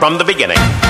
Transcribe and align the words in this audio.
from 0.00 0.16
the 0.16 0.24
beginning. 0.24 0.89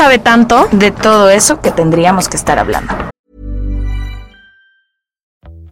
sabe 0.01 0.17
tanto. 0.17 0.67
de 0.71 0.89
todo 0.91 1.29
eso 1.29 1.61
que 1.61 1.71
tendríamos 1.71 2.27
que 2.27 2.35
estar 2.37 2.57
hablando. 2.57 2.93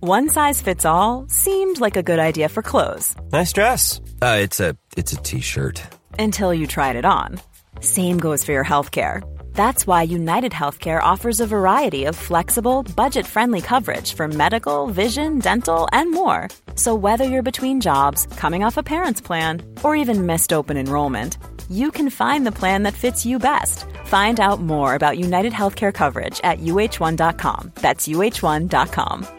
One 0.01 0.29
size 0.29 0.61
fits 0.61 0.85
all 0.85 1.25
seemed 1.27 1.81
like 1.81 1.97
a 1.97 2.03
good 2.03 2.19
idea 2.19 2.47
for 2.47 2.61
clothes 2.63 3.15
Nice 3.33 3.51
dress. 3.51 3.99
Uh, 4.21 4.37
it's 4.41 4.59
a 4.59 4.75
it's 4.95 5.13
a 5.13 5.17
t-shirt. 5.17 5.81
until 6.19 6.53
you 6.53 6.67
tried 6.67 6.95
it 6.95 7.05
on. 7.05 7.39
Same 7.81 8.17
goes 8.19 8.43
for 8.45 8.51
your 8.53 8.63
healthcare. 8.65 9.21
That's 9.53 9.85
why 9.87 10.03
United 10.03 10.51
Healthcare 10.51 11.01
offers 11.01 11.41
a 11.41 11.47
variety 11.47 12.05
of 12.05 12.15
flexible, 12.15 12.83
budget 12.95 13.25
friendly 13.25 13.61
coverage 13.61 14.13
for 14.13 14.27
medical, 14.27 14.87
vision, 14.87 15.39
dental, 15.39 15.87
and 15.91 16.11
more. 16.11 16.47
So, 16.75 16.93
whether 16.95 17.25
you're 17.25 17.51
between 17.51 17.81
jobs, 17.81 18.27
coming 18.37 18.63
off 18.63 18.77
a 18.77 18.83
parent's 18.83 19.21
plan, 19.21 19.61
or 19.83 19.95
even 19.95 20.25
missed 20.25 20.53
open 20.53 20.77
enrollment, 20.77 21.37
you 21.69 21.91
can 21.91 22.09
find 22.09 22.45
the 22.45 22.51
plan 22.51 22.83
that 22.83 22.93
fits 22.93 23.25
you 23.25 23.39
best. 23.39 23.85
Find 24.05 24.39
out 24.39 24.61
more 24.61 24.95
about 24.95 25.17
United 25.17 25.53
Healthcare 25.53 25.93
coverage 25.93 26.39
at 26.43 26.59
uh1.com. 26.59 27.71
That's 27.75 28.07
uh1.com. 28.07 29.38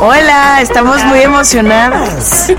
Hola, 0.00 0.60
estamos 0.62 1.02
muy 1.04 1.20
emocionadas. 1.20 2.50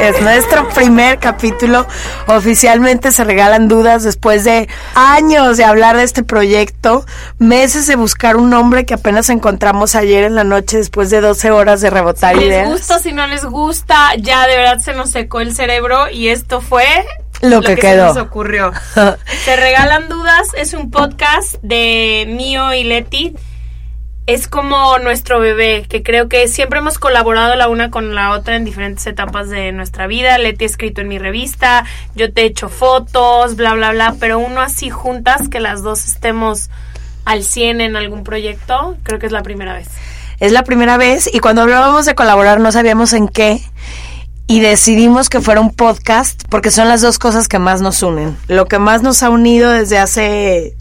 Es 0.00 0.22
nuestro 0.22 0.68
primer 0.68 1.18
capítulo. 1.18 1.86
Oficialmente 2.28 3.10
se 3.10 3.24
regalan 3.24 3.66
dudas 3.66 4.04
después 4.04 4.44
de 4.44 4.68
años 4.94 5.56
de 5.56 5.64
hablar 5.64 5.96
de 5.96 6.04
este 6.04 6.22
proyecto, 6.22 7.04
meses 7.38 7.86
de 7.88 7.96
buscar 7.96 8.36
un 8.36 8.50
nombre 8.50 8.86
que 8.86 8.94
apenas 8.94 9.28
encontramos 9.28 9.96
ayer 9.96 10.22
en 10.24 10.34
la 10.36 10.44
noche 10.44 10.76
después 10.76 11.10
de 11.10 11.20
12 11.20 11.50
horas 11.50 11.80
de 11.80 11.90
rebotar 11.90 12.36
Les 12.36 12.44
ideas. 12.46 12.68
gusta, 12.68 12.98
si 13.00 13.12
no 13.12 13.26
les 13.26 13.44
gusta, 13.44 14.14
ya 14.18 14.46
de 14.46 14.56
verdad 14.56 14.78
se 14.78 14.92
nos 14.94 15.10
secó 15.10 15.40
el 15.40 15.54
cerebro 15.54 16.08
y 16.10 16.28
esto 16.28 16.60
fue 16.60 16.84
Lo 17.40 17.60
que 17.60 17.74
quedó. 17.74 18.12
se 18.12 18.18
nos 18.20 18.26
ocurrió. 18.26 18.72
se 19.44 19.56
regalan 19.56 20.08
dudas, 20.08 20.48
es 20.56 20.74
un 20.74 20.90
podcast 20.92 21.56
de 21.62 22.26
mío 22.28 22.72
y 22.72 22.84
Leti. 22.84 23.34
Es 24.26 24.48
como 24.48 24.98
nuestro 24.98 25.38
bebé, 25.38 25.86
que 25.88 26.02
creo 26.02 26.28
que 26.28 26.48
siempre 26.48 26.80
hemos 26.80 26.98
colaborado 26.98 27.54
la 27.54 27.68
una 27.68 27.92
con 27.92 28.16
la 28.16 28.32
otra 28.32 28.56
en 28.56 28.64
diferentes 28.64 29.06
etapas 29.06 29.48
de 29.48 29.70
nuestra 29.70 30.08
vida. 30.08 30.36
Leti 30.36 30.64
ha 30.64 30.66
escrito 30.66 31.00
en 31.00 31.06
mi 31.06 31.20
revista, 31.20 31.84
yo 32.16 32.32
te 32.32 32.42
he 32.42 32.46
hecho 32.46 32.68
fotos, 32.68 33.54
bla, 33.54 33.74
bla, 33.74 33.92
bla, 33.92 34.16
pero 34.18 34.40
uno 34.40 34.60
así 34.60 34.90
juntas, 34.90 35.48
que 35.48 35.60
las 35.60 35.84
dos 35.84 36.04
estemos 36.06 36.70
al 37.24 37.44
100 37.44 37.80
en 37.80 37.94
algún 37.94 38.24
proyecto, 38.24 38.96
creo 39.04 39.20
que 39.20 39.26
es 39.26 39.32
la 39.32 39.42
primera 39.42 39.74
vez. 39.74 39.88
Es 40.40 40.50
la 40.50 40.64
primera 40.64 40.96
vez 40.96 41.30
y 41.32 41.38
cuando 41.38 41.62
hablábamos 41.62 42.04
de 42.04 42.16
colaborar 42.16 42.58
no 42.58 42.72
sabíamos 42.72 43.12
en 43.12 43.28
qué 43.28 43.60
y 44.48 44.58
decidimos 44.58 45.28
que 45.28 45.40
fuera 45.40 45.60
un 45.60 45.72
podcast 45.72 46.42
porque 46.48 46.72
son 46.72 46.88
las 46.88 47.00
dos 47.00 47.20
cosas 47.20 47.46
que 47.46 47.60
más 47.60 47.80
nos 47.80 48.02
unen. 48.02 48.36
Lo 48.48 48.66
que 48.66 48.80
más 48.80 49.02
nos 49.02 49.22
ha 49.22 49.30
unido 49.30 49.70
desde 49.70 49.98
hace 49.98 50.76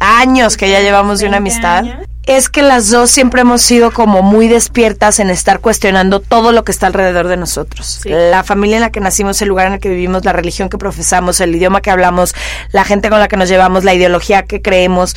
años 0.00 0.56
que 0.56 0.70
ya 0.70 0.80
llevamos 0.80 1.20
de 1.20 1.26
una 1.26 1.40
20 1.40 1.50
amistad 1.50 1.78
años. 1.78 2.13
Es 2.26 2.48
que 2.48 2.62
las 2.62 2.90
dos 2.90 3.10
siempre 3.10 3.42
hemos 3.42 3.62
sido 3.62 3.90
como 3.90 4.22
muy 4.22 4.48
despiertas 4.48 5.20
en 5.20 5.30
estar 5.30 5.60
cuestionando 5.60 6.20
todo 6.20 6.52
lo 6.52 6.64
que 6.64 6.72
está 6.72 6.86
alrededor 6.86 7.28
de 7.28 7.36
nosotros. 7.36 8.00
Sí. 8.02 8.08
La 8.08 8.42
familia 8.42 8.76
en 8.76 8.82
la 8.82 8.90
que 8.90 9.00
nacimos, 9.00 9.40
el 9.42 9.48
lugar 9.48 9.66
en 9.66 9.74
el 9.74 9.80
que 9.80 9.90
vivimos, 9.90 10.24
la 10.24 10.32
religión 10.32 10.68
que 10.68 10.78
profesamos, 10.78 11.40
el 11.40 11.54
idioma 11.54 11.80
que 11.80 11.90
hablamos, 11.90 12.34
la 12.72 12.84
gente 12.84 13.10
con 13.10 13.20
la 13.20 13.28
que 13.28 13.36
nos 13.36 13.48
llevamos, 13.48 13.84
la 13.84 13.94
ideología 13.94 14.44
que 14.44 14.62
creemos. 14.62 15.16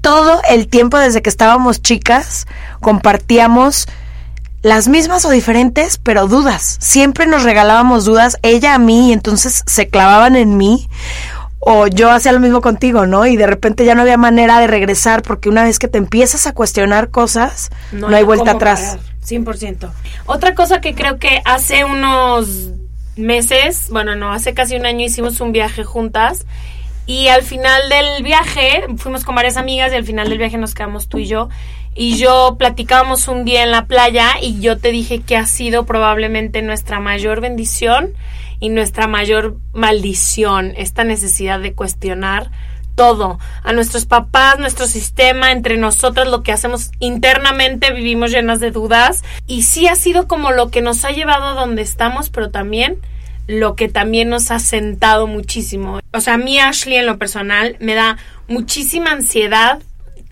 Todo 0.00 0.40
el 0.48 0.68
tiempo 0.68 0.98
desde 0.98 1.22
que 1.22 1.30
estábamos 1.30 1.82
chicas 1.82 2.46
compartíamos 2.80 3.86
las 4.62 4.88
mismas 4.88 5.24
o 5.24 5.30
diferentes, 5.30 5.98
pero 5.98 6.26
dudas. 6.26 6.78
Siempre 6.80 7.26
nos 7.26 7.44
regalábamos 7.44 8.04
dudas, 8.04 8.38
ella 8.42 8.74
a 8.74 8.78
mí, 8.78 9.10
y 9.10 9.12
entonces 9.12 9.62
se 9.66 9.88
clavaban 9.88 10.34
en 10.34 10.56
mí. 10.56 10.88
O 11.60 11.86
yo 11.86 12.10
hacía 12.10 12.32
lo 12.32 12.40
mismo 12.40 12.60
contigo, 12.60 13.06
¿no? 13.06 13.26
Y 13.26 13.36
de 13.36 13.46
repente 13.46 13.84
ya 13.84 13.94
no 13.94 14.02
había 14.02 14.16
manera 14.16 14.60
de 14.60 14.66
regresar 14.66 15.22
porque 15.22 15.48
una 15.48 15.64
vez 15.64 15.78
que 15.78 15.88
te 15.88 15.98
empiezas 15.98 16.46
a 16.46 16.52
cuestionar 16.52 17.10
cosas, 17.10 17.70
no, 17.92 18.08
hay 18.08 18.22
vuelta 18.22 18.52
atrás. 18.52 18.96
parar, 18.96 19.44
100%. 19.44 19.90
Otra 20.26 20.54
cosa 20.54 20.80
que 20.80 20.94
creo 20.94 21.18
que 21.18 21.42
hace 21.44 21.84
unos 21.84 22.70
meses, 23.16 23.88
bueno, 23.90 24.14
no, 24.14 24.32
hace 24.32 24.54
casi 24.54 24.76
un 24.76 24.86
año 24.86 25.04
hicimos 25.04 25.40
un 25.40 25.52
viaje 25.52 25.84
juntas 25.84 26.46
y 27.06 27.28
al 27.28 27.42
final 27.42 27.88
del 27.88 28.22
viaje 28.22 28.84
fuimos 28.96 29.24
con 29.24 29.34
varias 29.34 29.56
amigas 29.56 29.92
y 29.92 29.96
al 29.96 30.04
final 30.04 30.28
del 30.28 30.38
viaje 30.38 30.58
nos 30.58 30.74
quedamos 30.74 31.08
tú 31.08 31.18
y 31.18 31.26
yo 31.26 31.48
y 32.00 32.16
yo 32.16 32.54
platicábamos 32.56 33.26
un 33.26 33.44
día 33.44 33.64
en 33.64 33.72
la 33.72 33.86
playa 33.86 34.36
y 34.40 34.60
yo 34.60 34.78
te 34.78 34.92
dije 34.92 35.20
que 35.20 35.36
ha 35.36 35.46
sido 35.46 35.84
probablemente 35.84 36.62
nuestra 36.62 37.00
mayor 37.00 37.40
bendición 37.40 38.12
y 38.60 38.68
nuestra 38.68 39.08
mayor 39.08 39.56
maldición, 39.72 40.74
esta 40.76 41.02
necesidad 41.02 41.58
de 41.58 41.72
cuestionar 41.72 42.52
todo, 42.94 43.40
a 43.64 43.72
nuestros 43.72 44.06
papás, 44.06 44.60
nuestro 44.60 44.86
sistema, 44.86 45.50
entre 45.50 45.76
nosotros, 45.76 46.28
lo 46.28 46.44
que 46.44 46.52
hacemos 46.52 46.92
internamente, 47.00 47.92
vivimos 47.92 48.30
llenas 48.30 48.60
de 48.60 48.70
dudas 48.70 49.24
y 49.48 49.62
sí 49.62 49.88
ha 49.88 49.96
sido 49.96 50.28
como 50.28 50.52
lo 50.52 50.70
que 50.70 50.82
nos 50.82 51.04
ha 51.04 51.10
llevado 51.10 51.46
a 51.46 51.60
donde 51.60 51.82
estamos, 51.82 52.30
pero 52.30 52.50
también 52.50 52.98
lo 53.48 53.74
que 53.74 53.88
también 53.88 54.28
nos 54.28 54.52
ha 54.52 54.60
sentado 54.60 55.26
muchísimo. 55.26 55.98
O 56.12 56.20
sea, 56.20 56.34
a 56.34 56.38
mí 56.38 56.60
Ashley 56.60 56.98
en 56.98 57.06
lo 57.06 57.18
personal 57.18 57.76
me 57.80 57.94
da 57.94 58.18
muchísima 58.46 59.10
ansiedad 59.10 59.80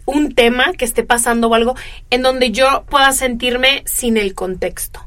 un 0.07 0.35
tema 0.35 0.73
que 0.73 0.87
esté 0.87 1.03
pasando 1.03 1.49
o 1.49 1.55
algo 1.55 1.75
en 2.11 2.23
donde 2.23 2.51
yo 2.51 2.85
pueda 2.89 3.13
sentirme 3.13 3.83
sin 3.85 4.17
el 4.17 4.35
contexto 4.35 5.07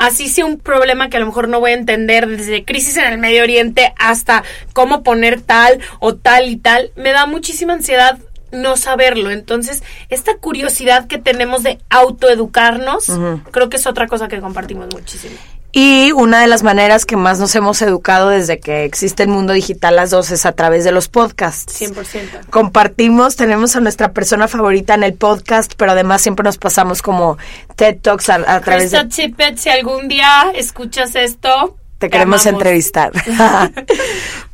así 0.00 0.28
sea 0.28 0.46
un 0.46 0.58
problema 0.58 1.10
que 1.10 1.18
a 1.18 1.20
lo 1.20 1.26
mejor 1.26 1.48
no 1.48 1.60
voy 1.60 1.72
a 1.72 1.74
entender 1.74 2.26
desde 2.26 2.64
crisis 2.64 2.96
en 2.96 3.04
el 3.04 3.18
Medio 3.18 3.42
Oriente 3.42 3.92
hasta 3.98 4.42
cómo 4.72 5.02
poner 5.02 5.42
tal 5.42 5.78
o 6.00 6.16
tal 6.16 6.48
y 6.48 6.56
tal, 6.56 6.90
me 6.96 7.12
da 7.12 7.26
muchísima 7.26 7.74
ansiedad 7.74 8.18
no 8.50 8.76
saberlo. 8.76 9.30
Entonces, 9.30 9.82
esta 10.08 10.36
curiosidad 10.38 11.06
que 11.06 11.18
tenemos 11.18 11.62
de 11.62 11.78
autoeducarnos, 11.90 13.12
creo 13.52 13.68
que 13.68 13.76
es 13.76 13.86
otra 13.86 14.08
cosa 14.08 14.26
que 14.26 14.40
compartimos 14.40 14.88
muchísimo. 14.92 15.36
Y 15.72 16.10
una 16.12 16.40
de 16.40 16.48
las 16.48 16.62
maneras 16.64 17.06
que 17.06 17.16
más 17.16 17.38
nos 17.38 17.54
hemos 17.54 17.80
educado 17.82 18.28
desde 18.28 18.58
que 18.58 18.84
existe 18.84 19.22
el 19.22 19.28
mundo 19.28 19.52
digital 19.52 19.94
las 19.94 20.10
dos 20.10 20.30
es 20.32 20.44
a 20.44 20.52
través 20.52 20.82
de 20.84 20.90
los 20.90 21.08
podcasts. 21.08 21.80
100%. 21.80 22.50
Compartimos, 22.50 23.36
tenemos 23.36 23.76
a 23.76 23.80
nuestra 23.80 24.12
persona 24.12 24.48
favorita 24.48 24.94
en 24.94 25.04
el 25.04 25.14
podcast, 25.14 25.74
pero 25.76 25.92
además 25.92 26.22
siempre 26.22 26.42
nos 26.42 26.58
pasamos 26.58 27.02
como 27.02 27.38
TED 27.76 27.98
Talks 28.00 28.30
a, 28.30 28.34
a 28.34 28.60
través 28.60 28.90
Krista 28.90 29.04
de... 29.04 29.08
Tippett, 29.10 29.58
si 29.58 29.68
algún 29.68 30.08
día 30.08 30.50
escuchas 30.54 31.14
esto, 31.14 31.76
Te 31.98 32.10
queremos 32.10 32.44
amamos. 32.46 32.62
entrevistar. 32.62 33.12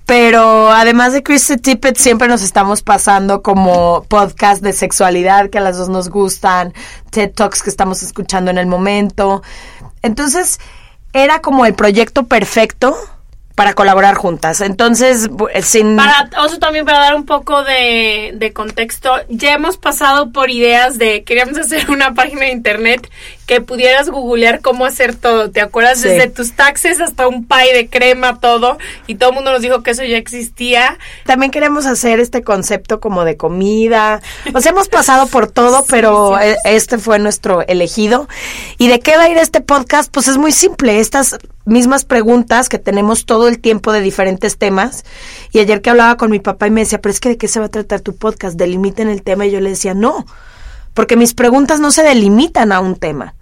Pero 0.06 0.70
además 0.70 1.14
de 1.14 1.24
Krista 1.24 1.56
Tippett, 1.56 1.96
siempre 1.96 2.28
nos 2.28 2.42
estamos 2.42 2.82
pasando 2.82 3.42
como 3.42 4.04
podcast 4.04 4.62
de 4.62 4.72
sexualidad 4.72 5.50
que 5.50 5.58
a 5.58 5.60
las 5.60 5.78
dos 5.78 5.88
nos 5.88 6.10
gustan, 6.10 6.74
TED 7.10 7.32
Talks 7.32 7.62
que 7.62 7.70
estamos 7.70 8.04
escuchando 8.04 8.52
en 8.52 8.58
el 8.58 8.66
momento. 8.66 9.42
Entonces, 10.02 10.60
era 11.16 11.40
como 11.40 11.66
el 11.66 11.74
proyecto 11.74 12.26
perfecto 12.26 12.96
para 13.56 13.72
colaborar 13.72 14.14
juntas. 14.14 14.60
Entonces, 14.60 15.28
eh, 15.52 15.62
sin... 15.62 15.96
Para, 15.96 16.28
también 16.60 16.84
para 16.84 16.98
dar 16.98 17.14
un 17.14 17.24
poco 17.24 17.64
de, 17.64 18.32
de 18.34 18.52
contexto, 18.52 19.10
ya 19.30 19.54
hemos 19.54 19.78
pasado 19.78 20.30
por 20.30 20.50
ideas 20.50 20.98
de, 20.98 21.24
queríamos 21.24 21.56
hacer 21.58 21.90
una 21.90 22.14
página 22.14 22.42
de 22.42 22.52
internet 22.52 23.10
que 23.46 23.60
pudieras 23.60 24.10
googlear 24.10 24.60
cómo 24.60 24.84
hacer 24.84 25.14
todo, 25.14 25.50
¿te 25.50 25.60
acuerdas? 25.60 26.00
Sí. 26.00 26.08
Desde 26.08 26.28
tus 26.28 26.52
taxes 26.52 27.00
hasta 27.00 27.28
un 27.28 27.46
pie 27.46 27.72
de 27.74 27.88
crema, 27.88 28.40
todo, 28.40 28.76
y 29.06 29.14
todo 29.14 29.30
el 29.30 29.36
mundo 29.36 29.52
nos 29.52 29.62
dijo 29.62 29.82
que 29.82 29.92
eso 29.92 30.02
ya 30.04 30.16
existía. 30.16 30.98
También 31.24 31.52
queremos 31.52 31.86
hacer 31.86 32.18
este 32.18 32.42
concepto 32.42 32.98
como 33.00 33.24
de 33.24 33.36
comida. 33.36 34.20
O 34.52 34.60
sea, 34.60 34.72
hemos 34.72 34.88
pasado 34.88 35.28
por 35.28 35.50
todo, 35.50 35.84
pero 35.88 36.38
e- 36.40 36.56
este 36.64 36.98
fue 36.98 37.18
nuestro 37.18 37.62
elegido. 37.66 38.28
¿Y 38.78 38.88
de 38.88 38.98
qué 39.00 39.16
va 39.16 39.24
a 39.24 39.28
ir 39.28 39.38
este 39.38 39.60
podcast? 39.60 40.10
Pues 40.12 40.26
es 40.28 40.38
muy 40.38 40.50
simple. 40.50 40.98
Estas 40.98 41.38
mismas 41.64 42.04
preguntas 42.04 42.68
que 42.68 42.78
tenemos 42.78 43.26
todo 43.26 43.48
el 43.48 43.60
tiempo 43.60 43.92
de 43.92 44.00
diferentes 44.00 44.58
temas. 44.58 45.04
Y 45.52 45.60
ayer 45.60 45.82
que 45.82 45.90
hablaba 45.90 46.16
con 46.16 46.30
mi 46.30 46.40
papá 46.40 46.66
y 46.66 46.70
me 46.70 46.80
decía, 46.80 47.00
pero 47.00 47.12
es 47.12 47.20
que 47.20 47.28
de 47.30 47.36
qué 47.38 47.46
se 47.48 47.60
va 47.60 47.66
a 47.66 47.70
tratar 47.70 48.00
tu 48.00 48.16
podcast? 48.16 48.56
Delimiten 48.56 49.08
el 49.08 49.22
tema. 49.22 49.46
Y 49.46 49.52
yo 49.52 49.60
le 49.60 49.70
decía, 49.70 49.94
no, 49.94 50.26
porque 50.96 51.14
mis 51.14 51.34
preguntas 51.34 51.78
no 51.78 51.90
se 51.92 52.02
delimitan 52.02 52.72
a 52.72 52.80
un 52.80 52.96
tema. 52.96 53.34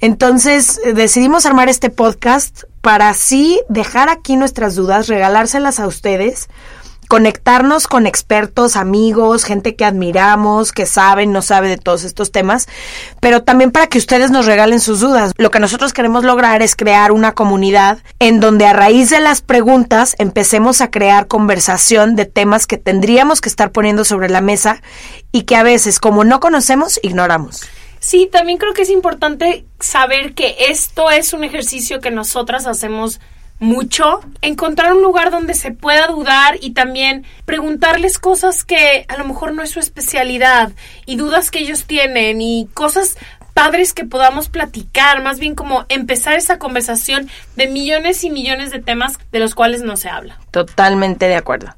Entonces 0.00 0.80
eh, 0.82 0.94
decidimos 0.94 1.44
armar 1.44 1.68
este 1.68 1.90
podcast 1.90 2.64
para 2.80 3.10
así 3.10 3.60
dejar 3.68 4.08
aquí 4.08 4.36
nuestras 4.36 4.74
dudas, 4.74 5.06
regalárselas 5.06 5.78
a 5.78 5.86
ustedes, 5.86 6.48
conectarnos 7.06 7.86
con 7.86 8.06
expertos, 8.06 8.76
amigos, 8.76 9.44
gente 9.44 9.76
que 9.76 9.84
admiramos, 9.84 10.72
que 10.72 10.86
saben, 10.86 11.32
no 11.32 11.42
sabe 11.42 11.68
de 11.68 11.78
todos 11.78 12.04
estos 12.04 12.32
temas, 12.32 12.68
pero 13.20 13.42
también 13.42 13.70
para 13.70 13.86
que 13.86 13.98
ustedes 13.98 14.30
nos 14.30 14.46
regalen 14.46 14.80
sus 14.80 15.00
dudas. 15.00 15.32
Lo 15.36 15.50
que 15.50 15.60
nosotros 15.60 15.92
queremos 15.92 16.24
lograr 16.24 16.62
es 16.62 16.76
crear 16.76 17.12
una 17.12 17.32
comunidad 17.32 17.98
en 18.18 18.40
donde 18.40 18.66
a 18.66 18.72
raíz 18.72 19.10
de 19.10 19.20
las 19.20 19.40
preguntas 19.40 20.14
empecemos 20.18 20.80
a 20.80 20.90
crear 20.90 21.26
conversación 21.26 22.16
de 22.16 22.26
temas 22.26 22.66
que 22.66 22.78
tendríamos 22.78 23.40
que 23.40 23.48
estar 23.48 23.72
poniendo 23.72 24.04
sobre 24.04 24.28
la 24.28 24.40
mesa 24.40 24.82
y 25.32 25.42
que 25.42 25.56
a 25.56 25.62
veces, 25.62 26.00
como 26.00 26.24
no 26.24 26.40
conocemos, 26.40 26.98
ignoramos. 27.02 27.62
Sí, 27.98 28.28
también 28.30 28.58
creo 28.58 28.72
que 28.72 28.82
es 28.82 28.90
importante 28.90 29.64
saber 29.80 30.34
que 30.34 30.54
esto 30.68 31.10
es 31.10 31.32
un 31.32 31.44
ejercicio 31.44 32.00
que 32.00 32.10
nosotras 32.10 32.66
hacemos 32.66 33.20
mucho, 33.58 34.20
encontrar 34.42 34.92
un 34.92 35.02
lugar 35.02 35.30
donde 35.30 35.54
se 35.54 35.70
pueda 35.70 36.08
dudar 36.08 36.58
y 36.60 36.72
también 36.72 37.24
preguntarles 37.44 38.18
cosas 38.18 38.64
que 38.64 39.06
a 39.08 39.16
lo 39.16 39.24
mejor 39.24 39.54
no 39.54 39.62
es 39.62 39.70
su 39.70 39.80
especialidad 39.80 40.72
y 41.06 41.16
dudas 41.16 41.50
que 41.50 41.60
ellos 41.60 41.84
tienen 41.86 42.40
y 42.40 42.68
cosas 42.74 43.16
padres 43.56 43.94
que 43.94 44.04
podamos 44.04 44.50
platicar, 44.50 45.22
más 45.22 45.38
bien 45.38 45.54
como 45.54 45.86
empezar 45.88 46.36
esa 46.36 46.58
conversación 46.58 47.30
de 47.56 47.68
millones 47.68 48.22
y 48.22 48.28
millones 48.28 48.70
de 48.70 48.80
temas 48.80 49.18
de 49.32 49.38
los 49.38 49.54
cuales 49.54 49.80
no 49.80 49.96
se 49.96 50.10
habla. 50.10 50.38
Totalmente 50.50 51.26
de 51.26 51.36
acuerdo. 51.36 51.74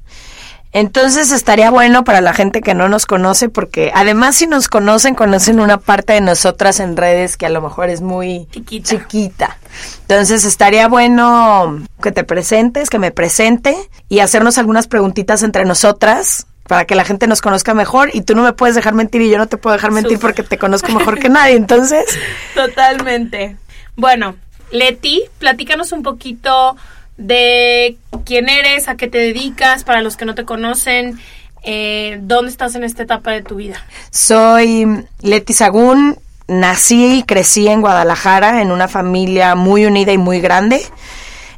Entonces 0.71 1.31
estaría 1.31 1.71
bueno 1.71 2.03
para 2.03 2.21
la 2.21 2.33
gente 2.33 2.61
que 2.61 2.75
no 2.75 2.87
nos 2.89 3.05
conoce, 3.07 3.49
porque 3.49 3.91
además 3.95 4.35
si 4.35 4.45
nos 4.45 4.67
conocen, 4.67 5.15
conocen 5.15 5.59
una 5.59 5.77
parte 5.79 6.13
de 6.13 6.21
nosotras 6.21 6.79
en 6.79 6.95
redes 6.95 7.37
que 7.37 7.47
a 7.47 7.49
lo 7.49 7.59
mejor 7.61 7.89
es 7.89 8.01
muy 8.01 8.47
Chiquita. 8.51 8.89
chiquita. 8.89 9.57
Entonces 10.01 10.45
estaría 10.45 10.87
bueno 10.87 11.79
que 12.03 12.11
te 12.11 12.23
presentes, 12.23 12.89
que 12.91 12.99
me 12.99 13.11
presente 13.11 13.75
y 14.09 14.19
hacernos 14.19 14.59
algunas 14.59 14.87
preguntitas 14.87 15.41
entre 15.41 15.65
nosotras 15.65 16.45
para 16.67 16.85
que 16.85 16.93
la 16.93 17.03
gente 17.03 17.25
nos 17.25 17.41
conozca 17.41 17.73
mejor 17.73 18.11
y 18.13 18.21
tú 18.21 18.35
no 18.35 18.43
me 18.43 18.53
puedes 18.53 18.75
dejar 18.75 18.93
mentir 18.93 19.21
y 19.23 19.29
yo 19.31 19.39
no 19.39 19.47
te 19.47 19.57
puedo 19.57 19.75
dejar 19.75 19.89
mentir 19.91 20.19
porque 20.19 20.43
te 20.43 20.59
conozco 20.59 20.91
mejor 20.91 21.17
que 21.17 21.29
nadie. 21.29 21.55
Entonces, 21.55 22.05
Totalmente. 22.53 23.57
Bueno, 23.95 24.35
Leti, 24.71 25.23
platícanos 25.39 25.91
un 25.91 26.03
poquito 26.03 26.75
de 27.19 27.97
quién 28.25 28.49
eres, 28.49 28.87
a 28.87 28.95
qué 28.95 29.07
te 29.07 29.19
dedicas, 29.19 29.83
para 29.83 30.01
los 30.01 30.17
que 30.17 30.25
no 30.25 30.33
te 30.33 30.45
conocen, 30.45 31.19
eh, 31.63 32.17
dónde 32.21 32.49
estás 32.49 32.73
en 32.75 32.83
esta 32.83 33.03
etapa 33.03 33.31
de 33.31 33.43
tu 33.43 33.55
vida. 33.55 33.85
Soy 34.09 34.87
Leti 35.21 35.53
Sagún, 35.53 36.17
nací 36.47 37.19
y 37.19 37.23
crecí 37.23 37.67
en 37.67 37.81
Guadalajara 37.81 38.61
en 38.61 38.71
una 38.71 38.87
familia 38.87 39.55
muy 39.55 39.85
unida 39.85 40.13
y 40.13 40.17
muy 40.17 40.39
grande. 40.39 40.81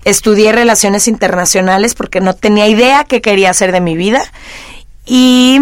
Estudié 0.04 0.52
relaciones 0.52 1.08
internacionales 1.08 1.94
porque 1.94 2.22
no 2.22 2.34
tenía 2.34 2.68
idea 2.68 3.04
qué 3.04 3.22
quería 3.22 3.52
hacer 3.52 3.72
de 3.72 3.82
mi 3.82 3.96
vida 3.96 4.24
y 5.06 5.62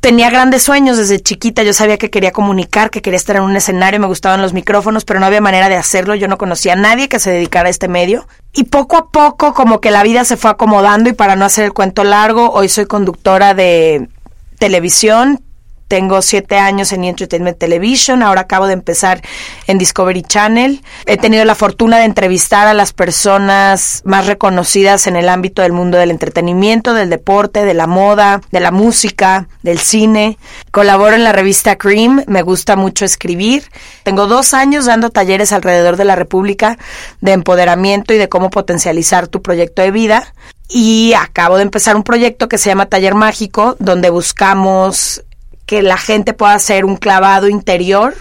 tenía 0.00 0.30
grandes 0.30 0.62
sueños 0.62 0.96
desde 0.96 1.20
chiquita. 1.20 1.62
Yo 1.62 1.72
sabía 1.72 1.98
que 1.98 2.10
quería 2.10 2.32
comunicar, 2.32 2.90
que 2.90 3.02
quería 3.02 3.16
estar 3.16 3.36
en 3.36 3.42
un 3.42 3.56
escenario, 3.56 4.00
me 4.00 4.06
gustaban 4.06 4.42
los 4.42 4.52
micrófonos, 4.52 5.04
pero 5.04 5.20
no 5.20 5.26
había 5.26 5.40
manera 5.40 5.68
de 5.68 5.76
hacerlo. 5.76 6.14
Yo 6.14 6.28
no 6.28 6.38
conocía 6.38 6.74
a 6.74 6.76
nadie 6.76 7.08
que 7.08 7.18
se 7.18 7.30
dedicara 7.30 7.68
a 7.68 7.70
este 7.70 7.88
medio. 7.88 8.26
Y 8.52 8.64
poco 8.64 8.96
a 8.96 9.10
poco, 9.10 9.54
como 9.54 9.80
que 9.80 9.90
la 9.90 10.02
vida 10.02 10.24
se 10.24 10.36
fue 10.36 10.50
acomodando 10.50 11.10
y 11.10 11.12
para 11.12 11.36
no 11.36 11.44
hacer 11.44 11.64
el 11.64 11.72
cuento 11.72 12.04
largo, 12.04 12.50
hoy 12.52 12.68
soy 12.68 12.86
conductora 12.86 13.54
de 13.54 14.08
televisión. 14.58 15.40
Tengo 15.90 16.22
siete 16.22 16.56
años 16.56 16.92
en 16.92 17.02
E! 17.02 17.08
Entertainment 17.08 17.58
Television, 17.58 18.22
ahora 18.22 18.42
acabo 18.42 18.68
de 18.68 18.74
empezar 18.74 19.22
en 19.66 19.76
Discovery 19.76 20.22
Channel. 20.22 20.82
He 21.04 21.16
tenido 21.16 21.44
la 21.44 21.56
fortuna 21.56 21.98
de 21.98 22.04
entrevistar 22.04 22.68
a 22.68 22.74
las 22.74 22.92
personas 22.92 24.00
más 24.04 24.28
reconocidas 24.28 25.08
en 25.08 25.16
el 25.16 25.28
ámbito 25.28 25.62
del 25.62 25.72
mundo 25.72 25.98
del 25.98 26.12
entretenimiento, 26.12 26.94
del 26.94 27.10
deporte, 27.10 27.64
de 27.64 27.74
la 27.74 27.88
moda, 27.88 28.40
de 28.52 28.60
la 28.60 28.70
música, 28.70 29.48
del 29.64 29.80
cine. 29.80 30.38
Colaboro 30.70 31.16
en 31.16 31.24
la 31.24 31.32
revista 31.32 31.76
Cream, 31.76 32.22
me 32.28 32.42
gusta 32.42 32.76
mucho 32.76 33.04
escribir. 33.04 33.64
Tengo 34.04 34.28
dos 34.28 34.54
años 34.54 34.84
dando 34.84 35.10
talleres 35.10 35.50
alrededor 35.50 35.96
de 35.96 36.04
la 36.04 36.14
República 36.14 36.78
de 37.20 37.32
empoderamiento 37.32 38.14
y 38.14 38.18
de 38.18 38.28
cómo 38.28 38.50
potencializar 38.50 39.26
tu 39.26 39.42
proyecto 39.42 39.82
de 39.82 39.90
vida. 39.90 40.34
Y 40.68 41.14
acabo 41.14 41.56
de 41.56 41.64
empezar 41.64 41.96
un 41.96 42.04
proyecto 42.04 42.48
que 42.48 42.58
se 42.58 42.70
llama 42.70 42.86
Taller 42.86 43.16
Mágico, 43.16 43.74
donde 43.80 44.08
buscamos 44.08 45.24
que 45.70 45.82
la 45.82 45.98
gente 45.98 46.34
pueda 46.34 46.54
hacer 46.54 46.84
un 46.84 46.96
clavado 46.96 47.48
interior 47.48 48.16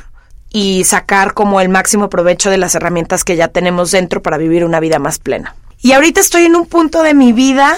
y 0.51 0.83
sacar 0.83 1.33
como 1.33 1.59
el 1.61 1.67
máximo 1.67 2.07
provecho 2.07 2.51
de 2.51 2.59
las 2.59 2.75
herramientas 2.75 3.23
que 3.23 3.35
ya 3.35 3.47
tenemos 3.47 3.89
dentro 3.89 4.21
para 4.21 4.37
vivir 4.37 4.63
una 4.63 4.79
vida 4.79 4.99
más 4.99 5.17
plena. 5.17 5.55
Y 5.81 5.93
ahorita 5.93 6.21
estoy 6.21 6.45
en 6.45 6.55
un 6.55 6.67
punto 6.67 7.01
de 7.01 7.15
mi 7.15 7.33
vida 7.33 7.75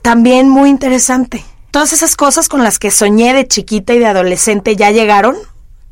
también 0.00 0.48
muy 0.48 0.70
interesante. 0.70 1.44
Todas 1.70 1.92
esas 1.92 2.16
cosas 2.16 2.48
con 2.48 2.64
las 2.64 2.78
que 2.78 2.90
soñé 2.90 3.34
de 3.34 3.46
chiquita 3.46 3.92
y 3.92 3.98
de 3.98 4.06
adolescente 4.06 4.74
ya 4.76 4.90
llegaron. 4.90 5.36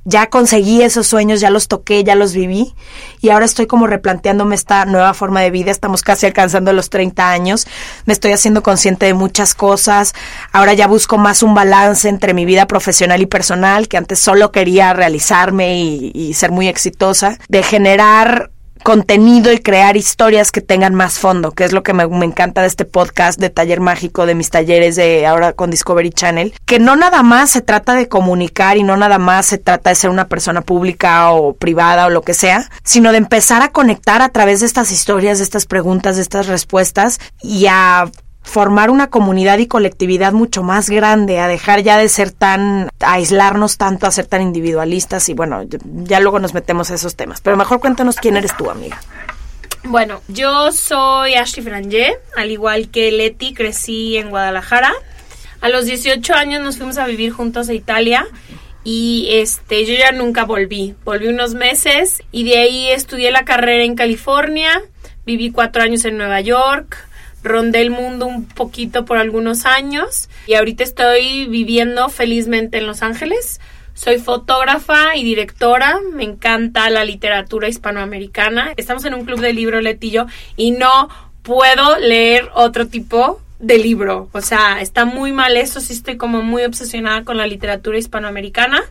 Ya 0.09 0.31
conseguí 0.31 0.81
esos 0.81 1.07
sueños, 1.07 1.39
ya 1.39 1.51
los 1.51 1.69
toqué, 1.69 2.03
ya 2.03 2.15
los 2.15 2.33
viví 2.33 2.75
y 3.21 3.29
ahora 3.29 3.45
estoy 3.45 3.67
como 3.67 3.87
replanteándome 3.87 4.55
esta 4.55 4.87
nueva 4.87 5.13
forma 5.13 5.43
de 5.43 5.51
vida. 5.51 5.71
Estamos 5.71 6.01
casi 6.01 6.25
alcanzando 6.25 6.73
los 6.73 6.89
30 6.89 7.31
años. 7.31 7.67
Me 8.07 8.15
estoy 8.15 8.33
haciendo 8.33 8.63
consciente 8.63 9.05
de 9.05 9.13
muchas 9.13 9.53
cosas. 9.53 10.15
Ahora 10.51 10.73
ya 10.73 10.87
busco 10.87 11.19
más 11.19 11.43
un 11.43 11.55
balance 11.55 12.09
entre 12.09 12.33
mi 12.33 12.47
vida 12.47 12.67
profesional 12.67 13.21
y 13.21 13.27
personal, 13.27 13.87
que 13.87 13.99
antes 13.99 14.19
solo 14.19 14.51
quería 14.51 14.95
realizarme 14.95 15.79
y, 15.79 16.11
y 16.15 16.33
ser 16.33 16.53
muy 16.53 16.69
exitosa, 16.69 17.39
de 17.51 17.63
generar 17.63 18.51
contenido 18.89 19.53
y 19.53 19.59
crear 19.59 19.99
historias 19.99 20.51
que 20.51 20.63
tengan 20.63 20.95
más 20.95 21.19
fondo, 21.19 21.53
que 21.53 21.65
es 21.65 21.73
lo 21.73 21.83
que 21.83 21.93
me, 21.93 22.07
me 22.07 22.25
encanta 22.25 22.63
de 22.63 22.69
este 22.69 22.87
podcast 22.87 23.39
de 23.39 23.51
Taller 23.51 23.81
Mágico, 23.81 24.25
de 24.25 24.35
mis 24.35 24.49
talleres 24.49 24.97
de 24.97 25.27
ahora 25.27 25.53
con 25.53 25.71
Discovery 25.71 26.09
Channel, 26.09 26.55
que 26.65 26.79
no 26.79 26.97
nada 26.97 27.23
más 27.23 27.51
se 27.51 27.61
trata 27.61 27.95
de 27.95 28.09
comunicar 28.09 28.79
y 28.79 28.85
no 28.85 28.97
nada 28.97 29.19
más 29.19 29.45
se 29.45 29.59
trata 29.59 29.91
de 29.91 29.97
ser 29.97 30.09
una 30.09 30.29
persona 30.29 30.63
pública 30.63 31.33
o 31.33 31.53
privada 31.53 32.07
o 32.07 32.09
lo 32.09 32.23
que 32.23 32.33
sea, 32.33 32.71
sino 32.83 33.13
de 33.13 33.19
empezar 33.19 33.61
a 33.61 33.73
conectar 33.73 34.23
a 34.23 34.31
través 34.31 34.61
de 34.61 34.67
estas 34.67 34.91
historias, 34.91 35.37
de 35.37 35.45
estas 35.45 35.67
preguntas, 35.67 36.17
de 36.17 36.23
estas 36.23 36.47
respuestas 36.47 37.21
y 37.43 37.67
a 37.67 38.11
formar 38.49 38.91
una 38.91 39.11
comunidad 39.11 39.59
y 39.59 39.67
colectividad 39.67 40.33
mucho 40.33 40.63
más 40.63 40.91
grande, 40.91 41.39
a 41.39 41.49
dejar 41.49 41.83
ya 41.83 41.99
de 41.99 42.09
ser 42.09 42.33
tan, 42.33 42.89
aislarnos 42.99 43.77
tanto, 43.77 44.07
a 44.07 44.11
ser 44.11 44.27
tan 44.27 44.43
individualistas 44.43 45.29
y 45.29 45.35
bueno, 45.35 45.63
ya, 45.63 45.79
ya 45.85 46.21
luego 46.21 46.39
nos 46.39 46.55
metemos 46.55 46.91
a 46.91 46.95
esos 46.95 47.15
temas. 47.15 47.41
Pero 47.41 47.57
mejor 47.57 47.79
cuéntanos 47.79 48.17
quién 48.17 48.37
eres 48.37 48.57
tú, 48.57 48.71
amiga. 48.71 49.01
Bueno, 49.85 50.23
yo 50.29 50.73
soy 50.73 51.35
Ashley 51.35 51.65
Frangé, 51.65 52.19
al 52.37 52.51
igual 52.51 52.91
que 52.91 53.13
Leti, 53.13 53.55
crecí 53.55 54.17
en 54.17 54.31
Guadalajara. 54.31 54.93
A 55.61 55.69
los 55.69 55.87
18 55.87 56.35
años 56.35 56.63
nos 56.63 56.79
fuimos 56.79 56.99
a 56.99 57.07
vivir 57.07 57.33
juntos 57.33 57.69
a 57.69 57.75
Italia 57.75 58.27
y 58.85 59.29
este 59.31 59.85
yo 59.85 59.95
ya 59.95 60.13
nunca 60.13 60.45
volví. 60.45 60.95
Volví 61.05 61.29
unos 61.29 61.55
meses 61.55 62.23
y 62.33 62.45
de 62.45 62.59
ahí 62.59 62.89
estudié 62.89 63.31
la 63.31 63.45
carrera 63.45 63.85
en 63.85 63.95
California, 63.95 64.83
viví 65.27 65.51
cuatro 65.51 65.83
años 65.83 66.05
en 66.05 66.17
Nueva 66.17 66.41
York, 66.41 67.08
rondé 67.49 67.81
el 67.81 67.91
mundo 67.91 68.27
un 68.27 68.45
poquito 68.45 69.05
por 69.05 69.19
algunos 69.19 69.67
años 69.67 70.29
y 70.47 70.55
ahorita 70.55 70.85
estoy 70.85 71.47
viviendo 71.47 72.09
felizmente 72.09 72.79
en 72.79 72.87
Los 72.87 73.03
Ángeles. 73.03 73.61
Soy 73.95 74.19
fotógrafa 74.19 75.17
y 75.17 75.25
directora, 75.25 75.99
me 76.13 76.23
encanta 76.23 76.89
la 76.89 77.05
literatura 77.05 77.69
hispanoamericana. 77.69 78.73
Estamos 78.77 79.05
en 79.05 79.15
un 79.15 79.25
club 79.25 79.41
de 79.41 79.53
libro, 79.53 79.81
Letillo, 79.81 80.27
y 80.57 80.71
no 80.71 81.09
puedo 81.43 81.99
leer 81.99 82.49
otro 82.55 82.87
tipo 82.87 83.41
de 83.59 83.79
libro. 83.79 84.29
O 84.33 84.41
sea, 84.41 84.81
está 84.81 85.05
muy 85.05 85.33
mal 85.33 85.57
eso, 85.57 85.81
sí 85.81 85.93
estoy 85.93 86.17
como 86.17 86.43
muy 86.43 86.63
obsesionada 86.63 87.25
con 87.25 87.37
la 87.37 87.47
literatura 87.47 87.99
hispanoamericana. 87.99 88.83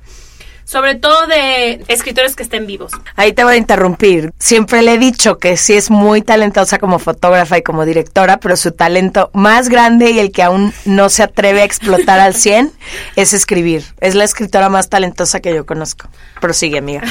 Sobre 0.68 0.96
todo 0.96 1.28
de 1.28 1.86
escritores 1.88 2.36
que 2.36 2.44
estén 2.44 2.68
vivos. 2.68 2.92
Ahí 3.16 3.32
te 3.32 3.46
voy 3.46 3.54
a 3.54 3.58
interrumpir. 3.58 4.34
Siempre 4.38 4.82
le 4.82 4.96
he 4.96 4.98
dicho 4.98 5.38
que 5.38 5.56
sí 5.56 5.74
es 5.74 5.90
muy 5.90 6.22
talentosa 6.22 6.78
como 6.78 7.00
fotógrafa 7.00 7.58
y 7.58 7.62
como 7.62 7.86
directora, 7.86 8.38
pero 8.42 8.58
su 8.58 8.74
talento 8.74 9.32
más 9.34 9.70
grande 9.70 10.12
y 10.12 10.20
el 10.20 10.34
que 10.34 10.44
aún 10.44 10.74
no 10.84 11.08
se 11.08 11.24
atreve 11.24 11.62
a 11.62 11.64
explotar 11.64 12.20
al 12.20 12.36
100 12.36 12.74
es 13.16 13.32
escribir. 13.32 13.86
Es 14.02 14.14
la 14.14 14.26
escritora 14.26 14.68
más 14.68 14.90
talentosa 14.90 15.40
que 15.40 15.56
yo 15.56 15.66
conozco. 15.66 16.10
Prosigue, 16.42 16.80
amiga. 16.80 17.02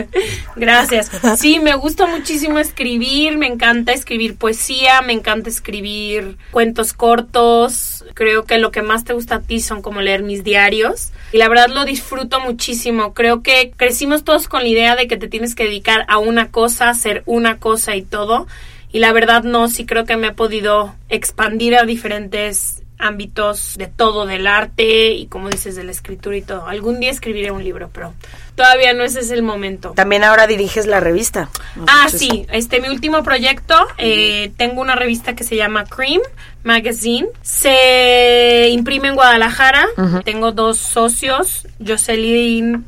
Gracias. 0.56 1.10
Sí, 1.36 1.58
me 1.58 1.74
gusta 1.74 2.06
muchísimo 2.06 2.58
escribir, 2.58 3.36
me 3.36 3.48
encanta 3.48 3.92
escribir 3.92 4.36
poesía, 4.36 5.02
me 5.02 5.12
encanta 5.12 5.50
escribir 5.50 6.38
cuentos 6.52 6.94
cortos. 6.94 8.03
Creo 8.14 8.44
que 8.44 8.58
lo 8.58 8.70
que 8.70 8.82
más 8.82 9.04
te 9.04 9.14
gusta 9.14 9.36
a 9.36 9.40
ti 9.40 9.60
son 9.60 9.82
como 9.82 10.00
leer 10.00 10.22
mis 10.22 10.44
diarios. 10.44 11.12
Y 11.32 11.38
la 11.38 11.48
verdad 11.48 11.68
lo 11.68 11.84
disfruto 11.84 12.40
muchísimo. 12.40 13.14
Creo 13.14 13.42
que 13.42 13.72
crecimos 13.76 14.22
todos 14.22 14.46
con 14.48 14.62
la 14.62 14.68
idea 14.68 14.96
de 14.96 15.08
que 15.08 15.16
te 15.16 15.28
tienes 15.28 15.54
que 15.54 15.64
dedicar 15.64 16.04
a 16.08 16.18
una 16.18 16.50
cosa, 16.50 16.90
hacer 16.90 17.22
una 17.26 17.58
cosa 17.58 17.96
y 17.96 18.02
todo. 18.02 18.46
Y 18.92 19.00
la 19.00 19.12
verdad 19.12 19.42
no, 19.42 19.68
sí 19.68 19.86
creo 19.86 20.04
que 20.04 20.16
me 20.16 20.28
he 20.28 20.32
podido 20.32 20.94
expandir 21.08 21.74
a 21.76 21.84
diferentes 21.84 22.83
ámbitos 22.98 23.74
de 23.76 23.86
todo, 23.86 24.26
del 24.26 24.46
arte 24.46 25.12
y 25.12 25.26
como 25.26 25.50
dices, 25.50 25.76
de 25.76 25.84
la 25.84 25.90
escritura 25.90 26.36
y 26.36 26.42
todo. 26.42 26.66
Algún 26.66 27.00
día 27.00 27.10
escribiré 27.10 27.50
un 27.50 27.62
libro, 27.62 27.90
pero 27.92 28.14
todavía 28.54 28.94
no 28.94 29.04
ese 29.04 29.20
es 29.20 29.30
el 29.30 29.42
momento. 29.42 29.92
También 29.92 30.24
ahora 30.24 30.46
diriges 30.46 30.86
la 30.86 31.00
revista. 31.00 31.48
Ah, 31.86 32.08
sí, 32.08 32.46
este 32.50 32.80
mi 32.80 32.88
último 32.88 33.22
proyecto, 33.22 33.74
eh, 33.98 34.52
tengo 34.56 34.80
una 34.80 34.94
revista 34.94 35.34
que 35.34 35.44
se 35.44 35.56
llama 35.56 35.84
Cream 35.84 36.22
Magazine, 36.62 37.28
se 37.42 38.68
imprime 38.70 39.08
en 39.08 39.14
Guadalajara, 39.14 39.86
tengo 40.24 40.52
dos 40.52 40.78
socios, 40.78 41.66
Jocelyn 41.84 42.84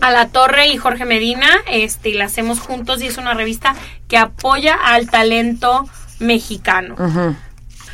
a 0.00 0.10
la 0.10 0.28
Torre 0.28 0.68
y 0.68 0.76
Jorge 0.76 1.04
Medina, 1.04 1.48
este, 1.70 2.10
y 2.10 2.14
la 2.14 2.26
hacemos 2.26 2.60
juntos 2.60 3.02
y 3.02 3.06
es 3.06 3.16
una 3.16 3.34
revista 3.34 3.74
que 4.08 4.18
apoya 4.18 4.74
al 4.74 5.08
talento 5.08 5.86
mexicano. 6.18 6.96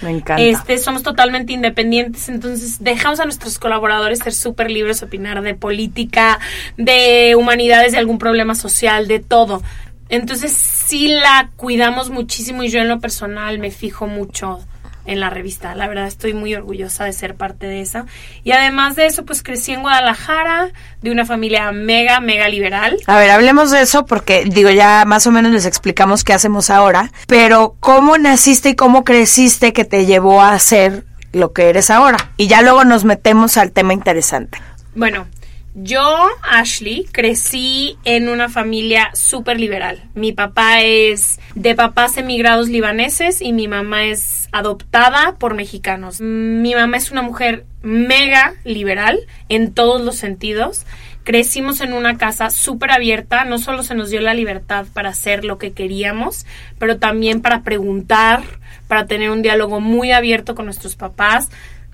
Me 0.02 0.10
encanta. 0.10 0.42
Este, 0.42 0.78
somos 0.78 1.02
totalmente 1.02 1.52
independientes, 1.52 2.28
entonces 2.28 2.82
dejamos 2.82 3.20
a 3.20 3.24
nuestros 3.24 3.58
colaboradores 3.58 4.18
ser 4.18 4.32
súper 4.32 4.70
libres, 4.70 5.02
opinar 5.02 5.42
de 5.42 5.54
política, 5.54 6.38
de 6.76 7.34
humanidades, 7.36 7.92
de 7.92 7.98
algún 7.98 8.18
problema 8.18 8.54
social, 8.54 9.08
de 9.08 9.20
todo. 9.20 9.62
Entonces 10.08 10.52
sí 10.52 11.08
la 11.08 11.50
cuidamos 11.56 12.10
muchísimo 12.10 12.62
y 12.62 12.68
yo 12.68 12.80
en 12.80 12.88
lo 12.88 13.00
personal 13.00 13.58
me 13.58 13.70
fijo 13.70 14.06
mucho 14.06 14.60
en 15.06 15.20
la 15.20 15.30
revista. 15.30 15.74
La 15.74 15.88
verdad 15.88 16.06
estoy 16.06 16.34
muy 16.34 16.54
orgullosa 16.54 17.04
de 17.04 17.12
ser 17.12 17.34
parte 17.34 17.66
de 17.66 17.80
esa. 17.80 18.06
Y 18.44 18.52
además 18.52 18.96
de 18.96 19.06
eso, 19.06 19.24
pues 19.24 19.42
crecí 19.42 19.72
en 19.72 19.82
Guadalajara, 19.82 20.70
de 21.00 21.10
una 21.10 21.26
familia 21.26 21.72
mega, 21.72 22.20
mega 22.20 22.48
liberal. 22.48 22.98
A 23.06 23.18
ver, 23.18 23.30
hablemos 23.30 23.70
de 23.70 23.82
eso 23.82 24.06
porque, 24.06 24.44
digo, 24.44 24.70
ya 24.70 25.04
más 25.04 25.26
o 25.26 25.32
menos 25.32 25.52
les 25.52 25.66
explicamos 25.66 26.24
qué 26.24 26.32
hacemos 26.32 26.70
ahora, 26.70 27.10
pero 27.26 27.76
¿cómo 27.80 28.18
naciste 28.18 28.70
y 28.70 28.76
cómo 28.76 29.04
creciste 29.04 29.72
que 29.72 29.84
te 29.84 30.06
llevó 30.06 30.42
a 30.42 30.58
ser 30.58 31.04
lo 31.32 31.52
que 31.52 31.68
eres 31.68 31.90
ahora? 31.90 32.30
Y 32.36 32.46
ya 32.46 32.62
luego 32.62 32.84
nos 32.84 33.04
metemos 33.04 33.56
al 33.56 33.72
tema 33.72 33.92
interesante. 33.92 34.58
Bueno, 34.94 35.26
yo, 35.74 36.28
Ashley, 36.42 37.06
crecí 37.12 37.96
en 38.04 38.28
una 38.28 38.50
familia 38.50 39.10
súper 39.14 39.58
liberal. 39.58 40.02
Mi 40.14 40.32
papá 40.32 40.82
es 40.82 41.40
de 41.54 41.74
papás 41.74 42.18
emigrados 42.18 42.68
libaneses 42.68 43.40
y 43.40 43.54
mi 43.54 43.68
mamá 43.68 44.04
es 44.04 44.48
adoptada 44.52 45.36
por 45.38 45.54
mexicanos. 45.54 46.20
Mi 46.20 46.74
mamá 46.74 46.98
es 46.98 47.10
una 47.10 47.22
mujer 47.22 47.64
mega 47.80 48.52
liberal 48.64 49.20
en 49.48 49.72
todos 49.72 50.02
los 50.02 50.16
sentidos. 50.16 50.84
Crecimos 51.24 51.80
en 51.80 51.94
una 51.94 52.18
casa 52.18 52.50
súper 52.50 52.90
abierta, 52.90 53.44
no 53.44 53.58
solo 53.58 53.82
se 53.82 53.94
nos 53.94 54.10
dio 54.10 54.20
la 54.20 54.34
libertad 54.34 54.86
para 54.92 55.10
hacer 55.10 55.44
lo 55.44 55.56
que 55.56 55.72
queríamos, 55.72 56.46
pero 56.78 56.98
también 56.98 57.40
para 57.40 57.62
preguntar, 57.62 58.42
para 58.88 59.06
tener 59.06 59.30
un 59.30 59.40
diálogo 59.40 59.80
muy 59.80 60.12
abierto 60.12 60.54
con 60.54 60.66
nuestros 60.66 60.96
papás 60.96 61.48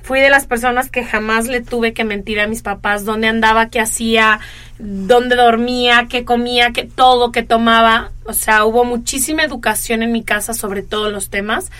fui 0.08 0.20
de 0.20 0.30
las 0.30 0.46
personas 0.46 0.90
que 0.90 1.04
jamás 1.04 1.48
le 1.48 1.60
tuve 1.60 1.92
que 1.92 2.02
mentir 2.02 2.40
a 2.40 2.46
mis 2.46 2.62
papás 2.62 3.04
dónde 3.04 3.28
andaba, 3.28 3.68
qué 3.68 3.78
hacía, 3.78 4.40
dónde 4.78 5.36
dormía, 5.36 6.06
qué 6.08 6.24
comía, 6.24 6.72
qué 6.72 6.84
todo, 6.84 7.30
qué 7.30 7.42
tomaba. 7.42 8.10
O 8.24 8.32
sea, 8.32 8.64
hubo 8.64 8.86
muchísima 8.86 9.42
educación 9.42 10.02
en 10.02 10.10
mi 10.10 10.24
casa 10.24 10.54
sobre 10.54 10.80
todos 10.80 11.12
los 11.12 11.28
temas. 11.28 11.70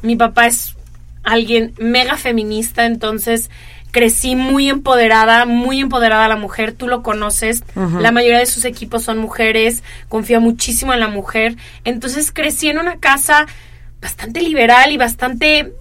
Mi 0.00 0.14
papá 0.14 0.46
es 0.46 0.76
alguien 1.24 1.74
mega 1.76 2.16
feminista, 2.16 2.86
entonces 2.86 3.50
crecí 3.90 4.36
muy 4.36 4.68
empoderada, 4.68 5.44
muy 5.44 5.80
empoderada 5.80 6.28
la 6.28 6.36
mujer, 6.36 6.74
tú 6.74 6.86
lo 6.86 7.02
conoces, 7.02 7.64
la 7.74 8.12
mayoría 8.12 8.38
de 8.38 8.46
sus 8.46 8.64
equipos 8.64 9.02
son 9.02 9.18
mujeres, 9.18 9.82
confía 10.08 10.38
muchísimo 10.38 10.94
en 10.94 11.00
la 11.00 11.08
mujer, 11.08 11.56
entonces 11.82 12.30
crecí 12.30 12.68
en 12.68 12.78
una 12.78 13.00
casa 13.00 13.46
bastante 14.00 14.40
liberal 14.40 14.92
y 14.92 14.98
bastante 14.98 15.72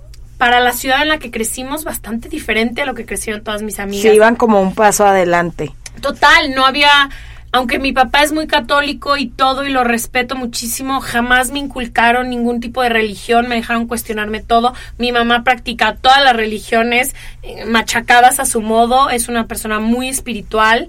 para 0.41 0.59
la 0.59 0.73
ciudad 0.73 1.03
en 1.03 1.09
la 1.09 1.19
que 1.19 1.29
crecimos 1.29 1.83
bastante 1.83 2.27
diferente 2.27 2.81
a 2.81 2.87
lo 2.87 2.95
que 2.95 3.05
crecieron 3.05 3.43
todas 3.43 3.61
mis 3.61 3.77
amigas. 3.77 4.01
Se 4.01 4.15
iban 4.15 4.35
como 4.35 4.59
un 4.59 4.73
paso 4.73 5.05
adelante. 5.05 5.71
Total, 6.01 6.55
no 6.55 6.65
había, 6.65 7.11
aunque 7.51 7.77
mi 7.77 7.93
papá 7.93 8.23
es 8.23 8.31
muy 8.31 8.47
católico 8.47 9.17
y 9.17 9.27
todo 9.27 9.67
y 9.67 9.69
lo 9.69 9.83
respeto 9.83 10.35
muchísimo, 10.35 10.99
jamás 10.99 11.51
me 11.51 11.59
inculcaron 11.59 12.31
ningún 12.31 12.59
tipo 12.59 12.81
de 12.81 12.89
religión, 12.89 13.49
me 13.49 13.53
dejaron 13.53 13.85
cuestionarme 13.85 14.41
todo. 14.41 14.73
Mi 14.97 15.11
mamá 15.11 15.43
practica 15.43 15.97
todas 15.97 16.23
las 16.23 16.35
religiones 16.35 17.13
eh, 17.43 17.65
machacadas 17.65 18.39
a 18.39 18.47
su 18.47 18.63
modo, 18.63 19.11
es 19.11 19.27
una 19.27 19.45
persona 19.45 19.79
muy 19.79 20.09
espiritual. 20.09 20.87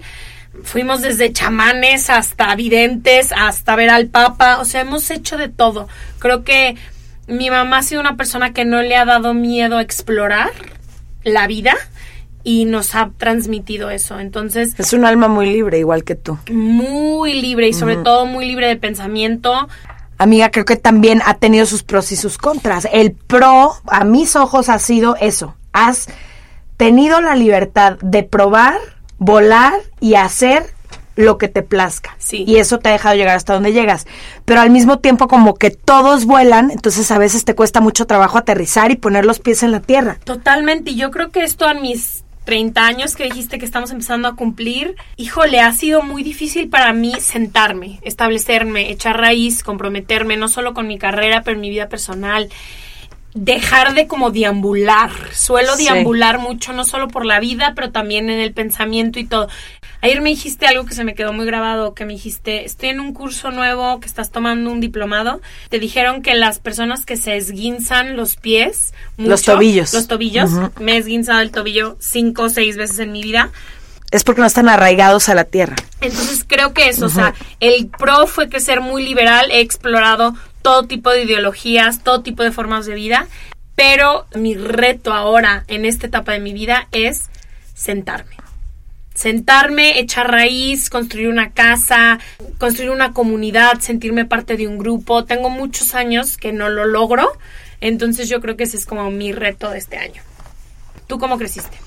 Fuimos 0.63 1.03
desde 1.03 1.31
chamanes 1.31 2.09
hasta 2.09 2.55
videntes, 2.55 3.31
hasta 3.31 3.75
ver 3.75 3.91
al 3.91 4.07
papa, 4.07 4.57
o 4.59 4.65
sea, 4.65 4.81
hemos 4.81 5.11
hecho 5.11 5.37
de 5.37 5.49
todo. 5.49 5.87
Creo 6.17 6.43
que 6.43 6.75
mi 7.27 7.49
mamá 7.49 7.79
ha 7.79 7.83
sido 7.83 8.01
una 8.01 8.17
persona 8.17 8.53
que 8.53 8.65
no 8.65 8.81
le 8.81 8.95
ha 8.95 9.05
dado 9.05 9.33
miedo 9.33 9.77
a 9.77 9.81
explorar 9.81 10.51
la 11.23 11.47
vida 11.47 11.73
y 12.43 12.65
nos 12.65 12.95
ha 12.95 13.11
transmitido 13.17 13.89
eso. 13.89 14.19
Entonces... 14.19 14.75
Es 14.77 14.93
un 14.93 15.05
alma 15.05 15.27
muy 15.27 15.51
libre, 15.51 15.79
igual 15.79 16.03
que 16.03 16.15
tú. 16.15 16.37
Muy 16.51 17.33
libre 17.33 17.69
y 17.69 17.73
sobre 17.73 17.95
todo 17.97 18.25
muy 18.25 18.45
libre 18.45 18.67
de 18.67 18.75
pensamiento. 18.75 19.67
Amiga, 20.17 20.51
creo 20.51 20.65
que 20.65 20.75
también 20.75 21.21
ha 21.25 21.35
tenido 21.35 21.65
sus 21.65 21.83
pros 21.83 22.11
y 22.11 22.15
sus 22.15 22.37
contras. 22.37 22.87
El 22.91 23.13
pro, 23.13 23.73
a 23.87 24.03
mis 24.03 24.35
ojos, 24.35 24.69
ha 24.69 24.79
sido 24.79 25.15
eso. 25.15 25.55
Has 25.71 26.07
tenido 26.77 27.21
la 27.21 27.35
libertad 27.35 27.97
de 28.01 28.23
probar, 28.23 28.75
volar 29.17 29.73
y 29.99 30.15
hacer 30.15 30.65
lo 31.15 31.37
que 31.37 31.47
te 31.47 31.61
plazca. 31.63 32.15
Sí. 32.17 32.43
Y 32.47 32.57
eso 32.57 32.79
te 32.79 32.89
ha 32.89 32.93
dejado 32.93 33.15
llegar 33.15 33.35
hasta 33.35 33.53
donde 33.53 33.73
llegas. 33.73 34.07
Pero 34.45 34.61
al 34.61 34.69
mismo 34.69 34.99
tiempo 34.99 35.27
como 35.27 35.55
que 35.55 35.69
todos 35.69 36.25
vuelan, 36.25 36.71
entonces 36.71 37.09
a 37.11 37.17
veces 37.17 37.45
te 37.45 37.55
cuesta 37.55 37.81
mucho 37.81 38.05
trabajo 38.05 38.37
aterrizar 38.37 38.91
y 38.91 38.95
poner 38.95 39.25
los 39.25 39.39
pies 39.39 39.63
en 39.63 39.71
la 39.71 39.79
tierra. 39.79 40.17
Totalmente. 40.23 40.91
Y 40.91 40.95
yo 40.95 41.11
creo 41.11 41.29
que 41.31 41.43
esto 41.43 41.65
a 41.67 41.73
mis 41.73 42.23
30 42.45 42.85
años 42.85 43.15
que 43.15 43.23
dijiste 43.23 43.57
que 43.57 43.65
estamos 43.65 43.91
empezando 43.91 44.27
a 44.27 44.35
cumplir, 44.35 44.95
híjole, 45.15 45.61
ha 45.61 45.71
sido 45.71 46.01
muy 46.01 46.23
difícil 46.23 46.67
para 46.67 46.91
mí 46.91 47.13
sentarme, 47.21 47.99
establecerme, 48.01 48.91
echar 48.91 49.17
raíz, 49.17 49.63
comprometerme, 49.63 50.35
no 50.35 50.49
solo 50.49 50.73
con 50.73 50.87
mi 50.87 50.97
carrera, 50.97 51.43
pero 51.43 51.55
en 51.55 51.61
mi 51.61 51.69
vida 51.69 51.87
personal 51.87 52.49
dejar 53.33 53.93
de 53.95 54.07
como 54.07 54.29
deambular. 54.29 55.09
Suelo 55.31 55.75
Sí. 55.75 55.85
deambular 55.85 56.37
mucho, 56.39 56.73
no 56.73 56.83
solo 56.83 57.07
por 57.07 57.25
la 57.25 57.39
vida, 57.39 57.73
pero 57.75 57.91
también 57.91 58.29
en 58.29 58.39
el 58.39 58.53
pensamiento 58.53 59.19
y 59.19 59.25
todo. 59.25 59.47
Ayer 60.03 60.19
me 60.19 60.31
dijiste 60.31 60.67
algo 60.67 60.83
que 60.83 60.93
se 60.95 61.05
me 61.05 61.15
quedó 61.15 61.31
muy 61.31 61.45
grabado, 61.45 61.93
que 61.93 62.03
me 62.05 62.11
dijiste, 62.11 62.65
estoy 62.65 62.89
en 62.89 62.99
un 62.99 63.13
curso 63.13 63.51
nuevo, 63.51 64.01
que 64.01 64.07
estás 64.07 64.31
tomando 64.31 64.69
un 64.69 64.81
diplomado. 64.81 65.39
Te 65.69 65.79
dijeron 65.79 66.21
que 66.21 66.35
las 66.35 66.59
personas 66.59 67.05
que 67.05 67.15
se 67.15 67.37
esguinzan 67.37 68.17
los 68.17 68.35
pies, 68.35 68.93
Los 69.15 69.43
tobillos. 69.43 69.93
los 69.93 70.07
tobillos, 70.09 70.51
me 70.77 70.95
he 70.95 70.97
esguinzado 70.97 71.39
el 71.39 71.51
tobillo 71.51 71.95
cinco 72.01 72.43
o 72.43 72.49
seis 72.49 72.75
veces 72.75 72.99
en 72.99 73.13
mi 73.13 73.23
vida. 73.23 73.51
Es 74.11 74.25
porque 74.25 74.41
no 74.41 74.47
están 74.47 74.67
arraigados 74.67 75.29
a 75.29 75.35
la 75.35 75.45
tierra. 75.45 75.77
Entonces 76.01 76.43
creo 76.45 76.73
que 76.73 76.89
eso, 76.89 77.05
o 77.05 77.09
sea, 77.09 77.33
el 77.61 77.87
pro 77.87 78.27
fue 78.27 78.49
que 78.49 78.59
ser 78.59 78.81
muy 78.81 79.05
liberal, 79.05 79.51
he 79.51 79.61
explorado 79.61 80.35
todo 80.61 80.83
tipo 80.83 81.11
de 81.11 81.23
ideologías, 81.23 82.03
todo 82.03 82.23
tipo 82.23 82.43
de 82.43 82.51
formas 82.51 82.85
de 82.85 82.95
vida, 82.95 83.27
pero 83.75 84.27
mi 84.35 84.55
reto 84.55 85.13
ahora 85.13 85.63
en 85.69 85.85
esta 85.85 86.07
etapa 86.07 86.33
de 86.33 86.41
mi 86.41 86.51
vida 86.51 86.89
es 86.91 87.29
sentarme. 87.73 88.42
Sentarme, 89.13 89.99
echar 89.99 90.31
raíz, 90.31 90.89
construir 90.89 91.27
una 91.27 91.51
casa, 91.51 92.19
construir 92.57 92.89
una 92.89 93.13
comunidad, 93.13 93.79
sentirme 93.79 94.25
parte 94.25 94.57
de 94.57 94.67
un 94.67 94.77
grupo. 94.77 95.23
Tengo 95.25 95.49
muchos 95.49 95.93
años 95.93 96.37
que 96.37 96.51
no 96.51 96.69
lo 96.69 96.85
logro, 96.85 97.31
entonces 97.79 98.27
yo 98.29 98.41
creo 98.41 98.57
que 98.57 98.63
ese 98.63 98.77
es 98.77 98.85
como 98.85 99.11
mi 99.11 99.31
reto 99.31 99.69
de 99.69 99.77
este 99.77 99.97
año. 99.97 100.21
¿Tú 101.07 101.19
cómo 101.19 101.37
creciste? 101.37 101.77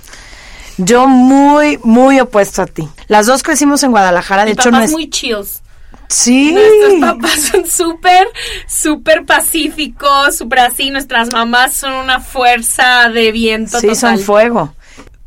Yo 0.78 1.06
muy, 1.08 1.78
muy 1.82 2.20
opuesto 2.20 2.62
a 2.62 2.66
ti. 2.66 2.86
Las 3.08 3.26
dos 3.26 3.42
crecimos 3.42 3.82
en 3.82 3.90
Guadalajara, 3.90 4.42
de 4.42 4.46
Mi 4.46 4.52
hecho 4.52 4.64
papá 4.64 4.78
no 4.78 4.84
es 4.84 4.90
muy 4.92 5.08
chills. 5.08 5.62
Sí. 6.08 6.52
Nuestros 6.52 7.00
papás 7.00 7.40
son 7.50 7.66
súper, 7.66 8.28
súper 8.68 9.24
pacíficos, 9.24 10.36
súper 10.36 10.60
así. 10.60 10.90
Nuestras 10.90 11.32
mamás 11.32 11.74
son 11.74 11.94
una 11.94 12.20
fuerza 12.20 13.08
de 13.08 13.32
viento 13.32 13.80
Sí, 13.80 13.88
total. 13.88 13.96
son 13.96 14.18
fuego. 14.20 14.74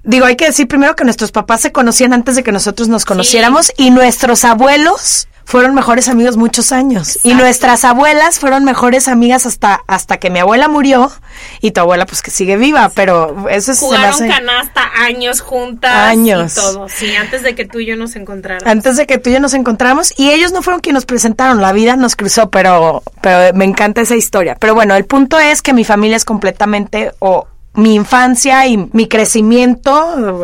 Digo, 0.04 0.26
hay 0.26 0.36
que 0.36 0.46
decir 0.46 0.68
primero 0.68 0.96
que 0.96 1.04
nuestros 1.04 1.32
papás 1.32 1.62
se 1.62 1.72
conocían 1.72 2.14
antes 2.14 2.36
de 2.36 2.44
que 2.44 2.52
nosotros 2.52 2.88
nos 2.88 3.06
conociéramos 3.06 3.72
y 3.78 3.92
nuestros 3.92 4.46
abuelos 4.46 5.28
fueron 5.46 5.74
mejores 5.74 6.08
amigos 6.10 6.38
muchos 6.38 6.72
años. 6.72 7.18
Y 7.24 7.34
nuestras 7.34 7.84
abuelas 7.84 8.38
fueron 8.38 8.64
mejores 8.66 9.08
amigas 9.08 9.48
hasta, 9.48 9.82
hasta 9.88 10.18
que 10.18 10.30
mi 10.30 10.38
abuela 10.38 10.68
murió 10.68 11.12
y 11.60 11.72
tu 11.72 11.82
abuela 11.82 12.06
pues 12.06 12.22
que 12.22 12.30
sigue 12.30 12.56
viva, 12.56 12.92
pero 12.94 13.50
eso 13.50 13.72
es... 13.72 13.80
se 13.80 13.86
me 13.86 13.88
Jugaron 13.96 14.14
hace- 14.14 14.28
canasta 14.28 14.84
años 15.04 15.42
juntas 15.42 15.92
Años. 15.92 16.54
y 16.54 16.56
todo. 16.56 16.88
Sí, 16.88 17.16
antes 17.16 17.42
de 17.42 17.56
que 17.56 17.66
tú 17.66 17.80
y 17.80 17.88
yo 17.88 17.96
nos 17.96 18.16
encontráramos. 18.16 18.68
Antes 18.72 18.96
de 18.96 19.08
que 19.08 19.18
tú 19.18 19.32
y 19.32 19.34
yo 19.34 19.40
nos 19.40 19.56
encontráramos 19.56 20.14
y 20.18 20.30
ellos 20.30 20.52
no 20.52 20.62
fueron 20.62 20.82
quienes 20.82 20.98
nos 20.98 21.06
presentaron, 21.08 21.60
la 21.62 21.72
vida 21.74 21.96
nos 21.96 22.16
cruzó, 22.16 22.52
pero, 22.52 23.02
pero 23.22 23.52
me 23.58 23.66
encanta 23.66 24.02
esa 24.02 24.16
historia. 24.16 24.56
Pero 24.60 24.76
bueno, 24.76 24.94
el 24.96 25.06
punto 25.06 25.40
es 25.40 25.64
que 25.64 25.74
mi 25.74 25.84
familia 25.84 26.16
es 26.18 26.26
completamente 26.26 27.12
o 27.18 27.48
mi 27.74 27.96
infancia 27.96 28.66
y 28.68 28.78
mi 28.94 29.08
crecimiento 29.08 29.94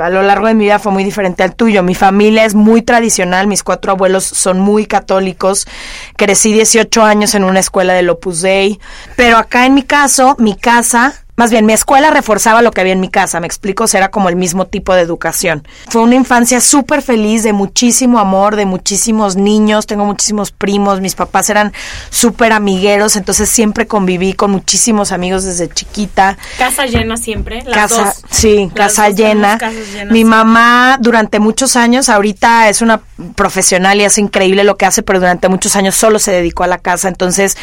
a 0.02 0.10
lo 0.10 0.22
largo 0.22 0.48
de 0.48 0.54
mi 0.54 0.66
vida 0.66 0.80
fue 0.80 0.92
muy 0.92 1.04
diferente 1.04 1.44
al 1.44 1.56
tuyo. 1.56 1.84
Mi 1.84 1.96
familia 1.96 2.46
es 2.46 2.56
muy 2.56 2.82
tradicional, 2.82 3.48
mis 3.48 3.64
cuatro 3.64 3.92
abuelos 3.92 4.24
son 4.24 4.60
muy 4.60 4.86
católicos. 4.86 5.68
Crecí 6.16 6.54
18 6.54 7.04
años 7.04 7.36
en 7.36 7.44
una 7.44 7.60
escuela 7.60 7.94
del 7.94 8.10
Opus 8.10 8.42
Dei, 8.42 8.80
pero 9.16 9.38
acá 9.38 9.66
en 9.66 9.74
mi 9.74 9.84
caso, 9.84 10.36
mi 10.40 10.56
casa 10.56 11.25
más 11.38 11.52
bien, 11.52 11.66
mi 11.66 11.74
escuela 11.74 12.12
reforzaba 12.12 12.62
lo 12.62 12.72
que 12.72 12.82
había 12.82 12.94
en 12.94 13.02
mi 13.02 13.10
casa, 13.10 13.40
me 13.42 13.48
explico, 13.48 13.84
o 13.84 13.88
sea, 13.88 13.98
era 14.00 14.12
como 14.12 14.30
el 14.30 14.38
mismo 14.38 14.68
tipo 14.68 14.94
de 14.94 15.02
educación. 15.02 15.68
Fue 15.90 16.02
una 16.02 16.16
infancia 16.16 16.62
súper 16.62 17.02
feliz, 17.02 17.44
de 17.44 17.52
muchísimo 17.52 18.20
amor, 18.20 18.56
de 18.56 18.66
muchísimos 18.66 19.36
niños, 19.36 19.86
tengo 19.86 20.06
muchísimos 20.06 20.52
primos, 20.52 21.02
mis 21.02 21.16
papás 21.16 21.50
eran 21.50 21.74
súper 22.10 22.54
amigueros, 22.54 23.18
entonces 23.18 23.50
siempre 23.50 23.86
conviví 23.86 24.34
con 24.34 24.52
muchísimos 24.52 25.12
amigos 25.12 25.44
desde 25.44 25.68
chiquita. 25.68 26.38
Casa 26.58 26.86
llena 26.86 27.18
siempre. 27.18 27.64
Las 27.64 27.76
casa, 27.76 28.04
dos. 28.06 28.22
sí, 28.30 28.72
Las 28.74 28.94
casa 28.94 29.10
dos 29.10 29.18
llena. 29.18 29.58
llenas. 29.58 30.12
Mi 30.12 30.24
mamá 30.24 30.98
durante 31.02 31.40
muchos 31.40 31.76
años, 31.76 32.08
ahorita 32.08 32.70
es 32.70 32.82
una 32.82 33.02
profesional 33.36 34.00
y 34.00 34.06
es 34.06 34.18
increíble 34.18 34.64
lo 34.64 34.78
que 34.78 34.86
hace, 34.86 35.04
pero 35.04 35.20
durante 35.20 35.50
muchos 35.50 35.76
años 35.76 35.96
solo 35.96 36.20
se 36.20 36.32
dedicó 36.32 36.64
a 36.64 36.68
la 36.68 36.78
casa, 36.78 37.10
entonces 37.10 37.58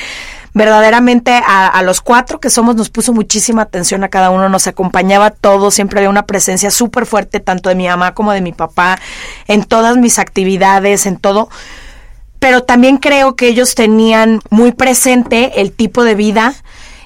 verdaderamente 0.54 1.32
a, 1.32 1.66
a 1.66 1.82
los 1.82 2.00
cuatro 2.00 2.40
que 2.40 2.50
somos 2.50 2.76
nos 2.76 2.90
puso 2.90 3.12
muchísima 3.12 3.62
atención 3.62 4.04
a 4.04 4.08
cada 4.08 4.30
uno, 4.30 4.48
nos 4.48 4.66
acompañaba 4.66 5.26
a 5.26 5.30
todos, 5.30 5.74
siempre 5.74 6.00
había 6.00 6.10
una 6.10 6.26
presencia 6.26 6.70
súper 6.70 7.06
fuerte 7.06 7.40
tanto 7.40 7.68
de 7.68 7.74
mi 7.74 7.86
mamá 7.86 8.14
como 8.14 8.32
de 8.32 8.40
mi 8.40 8.52
papá 8.52 8.98
en 9.48 9.64
todas 9.64 9.96
mis 9.96 10.18
actividades, 10.18 11.06
en 11.06 11.16
todo. 11.16 11.48
Pero 12.38 12.64
también 12.64 12.98
creo 12.98 13.36
que 13.36 13.48
ellos 13.48 13.74
tenían 13.74 14.40
muy 14.50 14.72
presente 14.72 15.60
el 15.60 15.72
tipo 15.72 16.02
de 16.02 16.16
vida 16.16 16.54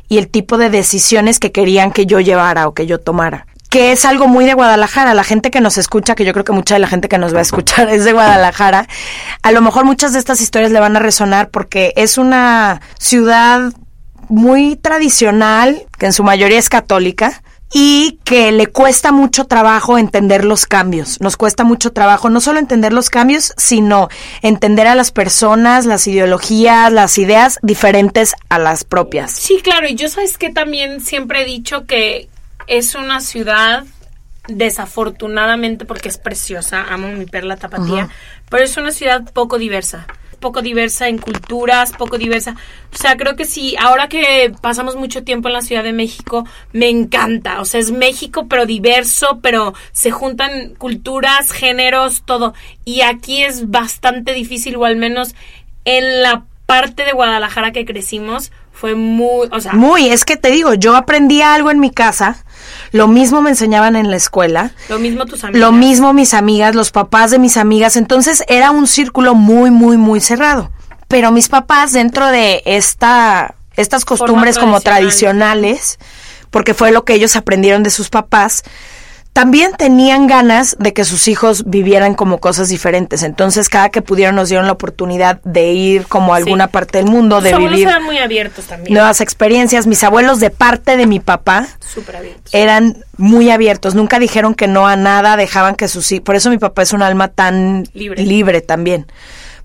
y 0.09 0.19
el 0.19 0.29
tipo 0.29 0.57
de 0.57 0.71
decisiones 0.71 1.41
que 1.41 1.53
querían 1.53 1.93
que 1.93 2.07
yo 2.07 2.21
llevara 2.21 2.69
o 2.69 2.75
que 2.75 2.87
yo 2.87 3.01
tomara. 3.01 3.47
Que 3.71 3.93
es 3.93 4.05
algo 4.05 4.29
muy 4.29 4.45
de 4.45 4.55
Guadalajara. 4.55 5.15
La 5.15 5.25
gente 5.25 5.51
que 5.51 5.61
nos 5.61 5.79
escucha, 5.79 6.15
que 6.15 6.25
yo 6.25 6.33
creo 6.33 6.45
que 6.45 6.53
mucha 6.53 6.75
de 6.75 6.81
la 6.81 6.89
gente 6.89 7.09
que 7.09 7.19
nos 7.19 7.35
va 7.35 7.39
a 7.39 7.43
escuchar 7.43 7.89
es 7.91 8.05
de 8.05 8.13
Guadalajara, 8.13 8.89
a 9.43 9.53
lo 9.53 9.61
mejor 9.61 9.85
muchas 9.85 10.13
de 10.13 10.19
estas 10.19 10.41
historias 10.41 10.71
le 10.71 10.81
van 10.81 10.97
a 10.97 11.01
resonar 11.01 11.51
porque 11.51 11.93
es 11.97 12.19
una 12.19 12.81
ciudad 12.99 13.73
muy 14.29 14.77
tradicional, 14.77 15.87
que 15.99 16.07
en 16.07 16.13
su 16.13 16.25
mayoría 16.25 16.59
es 16.59 16.69
católica, 16.69 17.43
y 17.73 18.21
que 18.25 18.53
le 18.53 18.69
cuesta 18.69 19.13
mucho 19.13 19.45
trabajo 19.45 19.99
entender 19.99 20.45
los 20.45 20.67
cambios. 20.67 21.21
Nos 21.21 21.37
cuesta 21.37 21.65
mucho 21.65 21.93
trabajo 21.93 22.31
no 22.31 22.41
solo 22.41 22.59
entender 22.59 22.93
los 22.93 23.11
cambios, 23.11 23.53
sino 23.57 24.09
entender 24.43 24.87
a 24.87 24.95
las 24.95 25.11
personas, 25.11 25.85
las 25.85 26.07
ideologías, 26.07 26.93
las 26.93 27.19
ideas 27.19 27.59
diferentes 27.63 28.35
a 28.49 28.59
las 28.59 28.85
propias. 28.85 29.33
Sí, 29.33 29.61
claro, 29.63 29.89
y 29.89 29.95
yo 29.95 30.09
sabes 30.09 30.39
que 30.39 30.51
también 30.51 31.01
siempre 31.01 31.43
he 31.43 31.45
dicho 31.45 31.87
que 31.87 32.29
es 32.67 32.95
una 32.95 33.21
ciudad 33.21 33.85
desafortunadamente 34.49 35.85
porque 35.85 36.09
es 36.09 36.19
preciosa, 36.19 36.85
amo 36.89 37.09
mi 37.09 37.27
perla 37.27 37.57
tapatía, 37.57 38.09
pero 38.49 38.63
es 38.63 38.77
una 38.77 38.93
ciudad 38.93 39.25
poco 39.33 39.59
diversa, 39.59 40.07
poco 40.41 40.63
diversa 40.63 41.09
en 41.09 41.19
culturas, 41.19 41.93
poco 41.93 42.19
diversa. 42.19 42.55
O 42.93 42.97
sea, 42.97 43.17
creo 43.17 43.35
que 43.35 43.45
sí, 43.45 43.75
ahora 43.79 44.09
que 44.09 44.53
pasamos 44.61 44.97
mucho 44.97 45.25
tiempo 45.25 45.49
en 45.49 45.55
la 45.55 45.63
Ciudad 45.63 45.83
de 45.83 45.93
México, 45.93 46.47
me 46.73 46.89
encanta, 46.89 47.61
o 47.61 47.65
sea, 47.65 47.81
es 47.81 47.91
México 47.91 48.47
pero 48.49 48.67
diverso, 48.67 49.41
pero 49.43 49.75
se 49.93 50.11
juntan 50.11 50.75
culturas, 50.77 51.51
géneros, 51.51 52.23
todo. 52.25 52.55
Y 52.85 53.01
aquí 53.01 53.43
es 53.43 53.71
bastante 53.71 54.33
difícil 54.33 54.77
o 54.77 54.85
al 54.85 54.97
menos 54.97 55.35
en 55.85 56.23
la 56.23 56.45
parte 56.67 57.05
de 57.05 57.13
Guadalajara 57.13 57.73
que 57.73 57.85
crecimos 57.85 58.51
fue 58.77 58.95
muy, 58.95 59.49
o 59.51 59.59
sea, 59.59 59.73
Muy, 59.73 60.11
es 60.11 60.27
que 60.27 60.37
te 60.37 60.51
digo, 60.51 60.75
yo 60.75 60.97
aprendí 60.97 61.41
algo 61.41 61.71
en 61.71 61.81
mi 61.81 61.91
casa, 61.91 62.45
lo 62.93 63.09
mismo 63.09 63.41
me 63.41 63.49
enseñaban 63.49 63.97
en 63.97 64.11
la 64.11 64.17
escuela, 64.17 64.73
lo 64.91 64.99
mismo 64.99 65.25
tus 65.25 65.43
amigos. 65.45 65.61
lo 65.61 65.73
mismo 65.73 66.13
mis 66.13 66.35
amigas, 66.35 66.75
los 66.75 66.91
papás 66.91 67.31
de 67.31 67.39
mis 67.39 67.57
amigas, 67.57 67.97
entonces 67.97 68.45
era 68.49 68.71
un 68.71 68.87
círculo 68.87 69.35
muy, 69.35 69.71
muy, 69.71 69.97
muy 69.97 70.21
cerrado. 70.21 70.71
Pero 71.09 71.33
mis 71.33 71.49
papás 71.49 71.93
dentro 71.93 72.27
de 72.27 72.63
esta, 72.67 73.55
estas 73.77 74.05
costumbres 74.05 74.59
como 74.59 74.81
tradicional. 74.81 75.61
tradicionales, 75.61 75.99
porque 76.51 76.75
fue 76.75 76.93
lo 76.93 77.05
que 77.05 77.15
ellos 77.15 77.35
aprendieron 77.35 77.83
de 77.83 77.91
sus 77.91 78.11
papás, 78.11 78.63
también 79.37 79.73
tenían 79.77 80.27
ganas 80.27 80.77
de 80.79 80.93
que 80.95 81.05
sus 81.05 81.29
hijos 81.29 81.65
vivieran 81.67 82.15
como 82.15 82.39
cosas 82.39 82.69
diferentes. 82.71 83.23
Entonces, 83.23 83.69
cada 83.69 83.91
que 83.91 84.01
pudieron 84.01 84.35
nos 84.35 84.49
dieron 84.49 84.65
la 84.67 84.73
oportunidad 84.73 85.41
de 85.45 85.73
ir 85.73 86.07
como 86.07 86.33
a 86.33 86.39
alguna 86.39 86.65
Sí. 86.67 86.71
parte 86.73 86.99
del 86.99 87.07
mundo, 87.07 87.41
de 87.43 87.53
abuelos 87.53 87.73
vivir 87.73 87.89
eran 87.89 88.03
muy 88.03 88.17
abiertos 88.19 88.65
también. 88.65 88.95
nuevas 88.95 89.21
experiencias. 89.21 89.87
Mis 89.87 90.03
abuelos 90.03 90.41
de 90.41 90.49
parte 90.51 90.97
de 90.97 91.07
mi 91.07 91.21
papá 91.21 91.69
Súper 91.81 92.17
abiertos. 92.17 92.55
eran 92.55 93.05
muy 93.19 93.51
abiertos, 93.51 93.95
nunca 93.95 94.19
dijeron 94.19 94.55
que 94.55 94.69
no 94.69 94.87
a 94.89 94.97
nada, 94.97 95.37
dejaban 95.37 95.75
que 95.75 95.87
sus 95.89 96.11
hijos, 96.13 96.25
por 96.25 96.35
eso 96.37 96.49
mi 96.51 96.59
papá 96.59 96.81
es 96.83 96.93
un 96.95 97.03
alma 97.03 97.29
tan 97.29 97.85
Libre. 97.93 98.23
libre 98.25 98.61
también, 98.63 99.07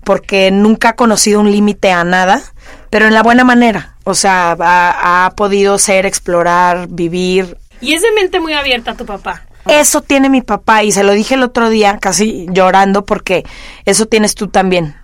porque 0.04 0.50
nunca 0.50 0.90
ha 0.90 0.96
conocido 0.96 1.40
un 1.40 1.50
límite 1.50 1.92
a 1.92 2.04
nada, 2.04 2.42
pero 2.90 3.06
en 3.06 3.14
la 3.14 3.22
buena 3.22 3.44
manera, 3.44 3.96
o 4.04 4.14
sea, 4.14 4.54
ha, 4.60 5.24
ha 5.26 5.30
podido 5.30 5.78
ser, 5.78 6.04
explorar, 6.06 6.88
vivir. 6.88 7.56
Y 7.80 7.94
es 7.94 8.02
de 8.02 8.12
mente 8.12 8.38
muy 8.38 8.52
abierta 8.52 8.94
tu 8.94 9.06
papá. 9.06 9.42
Eso 9.66 10.02
tiene 10.02 10.28
mi 10.28 10.42
papá 10.42 10.82
y 10.82 10.92
se 10.92 11.04
lo 11.04 11.12
dije 11.12 11.34
el 11.34 11.42
otro 11.42 11.70
día 11.70 11.98
casi 11.98 12.46
llorando 12.50 13.04
porque 13.04 13.44
eso 13.84 14.06
tienes 14.06 14.34
tú 14.34 14.48
también 14.48 14.96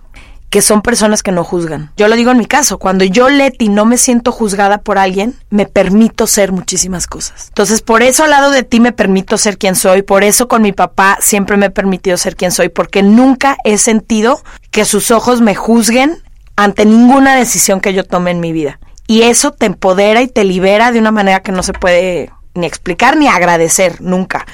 que 0.49 0.61
son 0.61 0.81
personas 0.81 1.21
que 1.21 1.31
no 1.31 1.43
juzgan. 1.43 1.91
Yo 1.95 2.07
lo 2.07 2.15
digo 2.15 2.31
en 2.31 2.37
mi 2.37 2.45
caso, 2.45 2.79
cuando 2.79 3.05
yo, 3.05 3.29
Leti, 3.29 3.69
no 3.69 3.85
me 3.85 3.97
siento 3.97 4.31
juzgada 4.31 4.79
por 4.79 4.97
alguien, 4.97 5.35
me 5.49 5.65
permito 5.65 6.25
ser 6.25 6.51
muchísimas 6.51 7.05
cosas. 7.05 7.49
Entonces, 7.49 7.81
por 7.81 8.01
eso 8.01 8.23
al 8.23 8.31
lado 8.31 8.49
de 8.49 8.63
ti 8.63 8.79
me 8.79 8.91
permito 8.91 9.37
ser 9.37 9.57
quien 9.57 9.75
soy, 9.75 10.01
por 10.01 10.23
eso 10.23 10.47
con 10.47 10.63
mi 10.63 10.71
papá 10.71 11.17
siempre 11.21 11.55
me 11.55 11.67
he 11.67 11.69
permitido 11.69 12.17
ser 12.17 12.35
quien 12.35 12.51
soy, 12.51 12.69
porque 12.69 13.03
nunca 13.03 13.57
he 13.63 13.77
sentido 13.77 14.41
que 14.71 14.85
sus 14.85 15.11
ojos 15.11 15.41
me 15.41 15.53
juzguen 15.53 16.17
ante 16.55 16.85
ninguna 16.85 17.35
decisión 17.35 17.79
que 17.79 17.93
yo 17.93 18.03
tome 18.03 18.31
en 18.31 18.39
mi 18.39 18.51
vida. 18.51 18.79
Y 19.07 19.23
eso 19.23 19.51
te 19.51 19.65
empodera 19.65 20.21
y 20.21 20.27
te 20.27 20.43
libera 20.43 20.91
de 20.91 20.99
una 20.99 21.11
manera 21.11 21.41
que 21.41 21.51
no 21.51 21.63
se 21.63 21.73
puede 21.73 22.31
ni 22.55 22.65
explicar 22.67 23.15
ni 23.17 23.27
agradecer 23.27 24.01
nunca. 24.01 24.45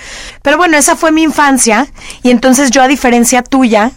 Pero 0.42 0.58
bueno, 0.58 0.78
esa 0.78 0.96
fue 0.96 1.12
mi 1.12 1.24
infancia 1.24 1.88
y 2.24 2.30
entonces 2.32 2.72
yo 2.72 2.82
a 2.82 2.88
diferencia 2.88 3.42
tuya, 3.44 3.92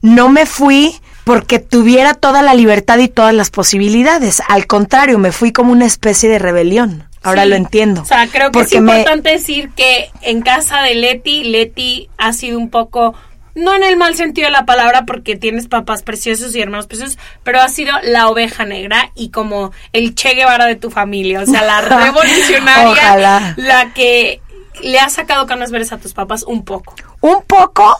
no 0.00 0.28
me 0.28 0.46
fui 0.46 0.94
porque 1.24 1.58
tuviera 1.60 2.14
toda 2.14 2.42
la 2.42 2.54
libertad 2.54 2.98
y 2.98 3.08
todas 3.08 3.32
las 3.34 3.50
posibilidades. 3.50 4.42
Al 4.48 4.66
contrario, 4.66 5.18
me 5.18 5.30
fui 5.32 5.52
como 5.52 5.72
una 5.72 5.86
especie 5.86 6.28
de 6.28 6.38
rebelión. 6.38 7.08
Ahora 7.22 7.44
Sí. 7.44 7.50
lo 7.50 7.54
entiendo. 7.54 8.02
O 8.02 8.04
sea, 8.04 8.26
creo 8.26 8.50
que 8.50 8.58
Porque 8.58 8.76
es 8.76 8.82
me- 8.82 8.92
importante 8.98 9.30
decir 9.30 9.70
que 9.76 10.10
en 10.22 10.42
casa 10.42 10.80
de 10.82 10.96
Leti, 10.96 11.44
Leti 11.44 12.08
ha 12.18 12.32
sido 12.32 12.58
un 12.58 12.68
poco, 12.68 13.14
no 13.54 13.74
en 13.74 13.82
el 13.82 13.96
mal 13.96 14.14
sentido 14.14 14.46
de 14.46 14.52
la 14.52 14.64
palabra, 14.66 15.04
porque 15.06 15.36
tienes 15.36 15.68
papás 15.68 16.02
preciosos 16.02 16.54
y 16.54 16.60
hermanos 16.60 16.86
preciosos, 16.86 17.18
pero 17.42 17.60
ha 17.60 17.68
sido 17.68 17.92
la 18.02 18.28
oveja 18.28 18.64
negra 18.64 19.10
y 19.14 19.30
como 19.30 19.72
el 19.92 20.14
Che 20.14 20.34
Guevara 20.34 20.66
de 20.66 20.76
tu 20.76 20.90
familia. 20.90 21.40
O 21.40 21.46
sea, 21.46 21.62
la 21.62 21.80
revolucionaria, 22.04 22.90
Ojalá. 22.92 23.54
la 23.56 23.92
que 23.92 24.40
le 24.82 24.98
ha 24.98 25.08
sacado 25.08 25.46
canas 25.46 25.70
verdes 25.70 25.92
a 25.92 25.98
tus 25.98 26.12
papás 26.14 26.42
un 26.44 26.64
poco. 26.64 26.94
Un 27.20 27.42
poco, 27.46 27.96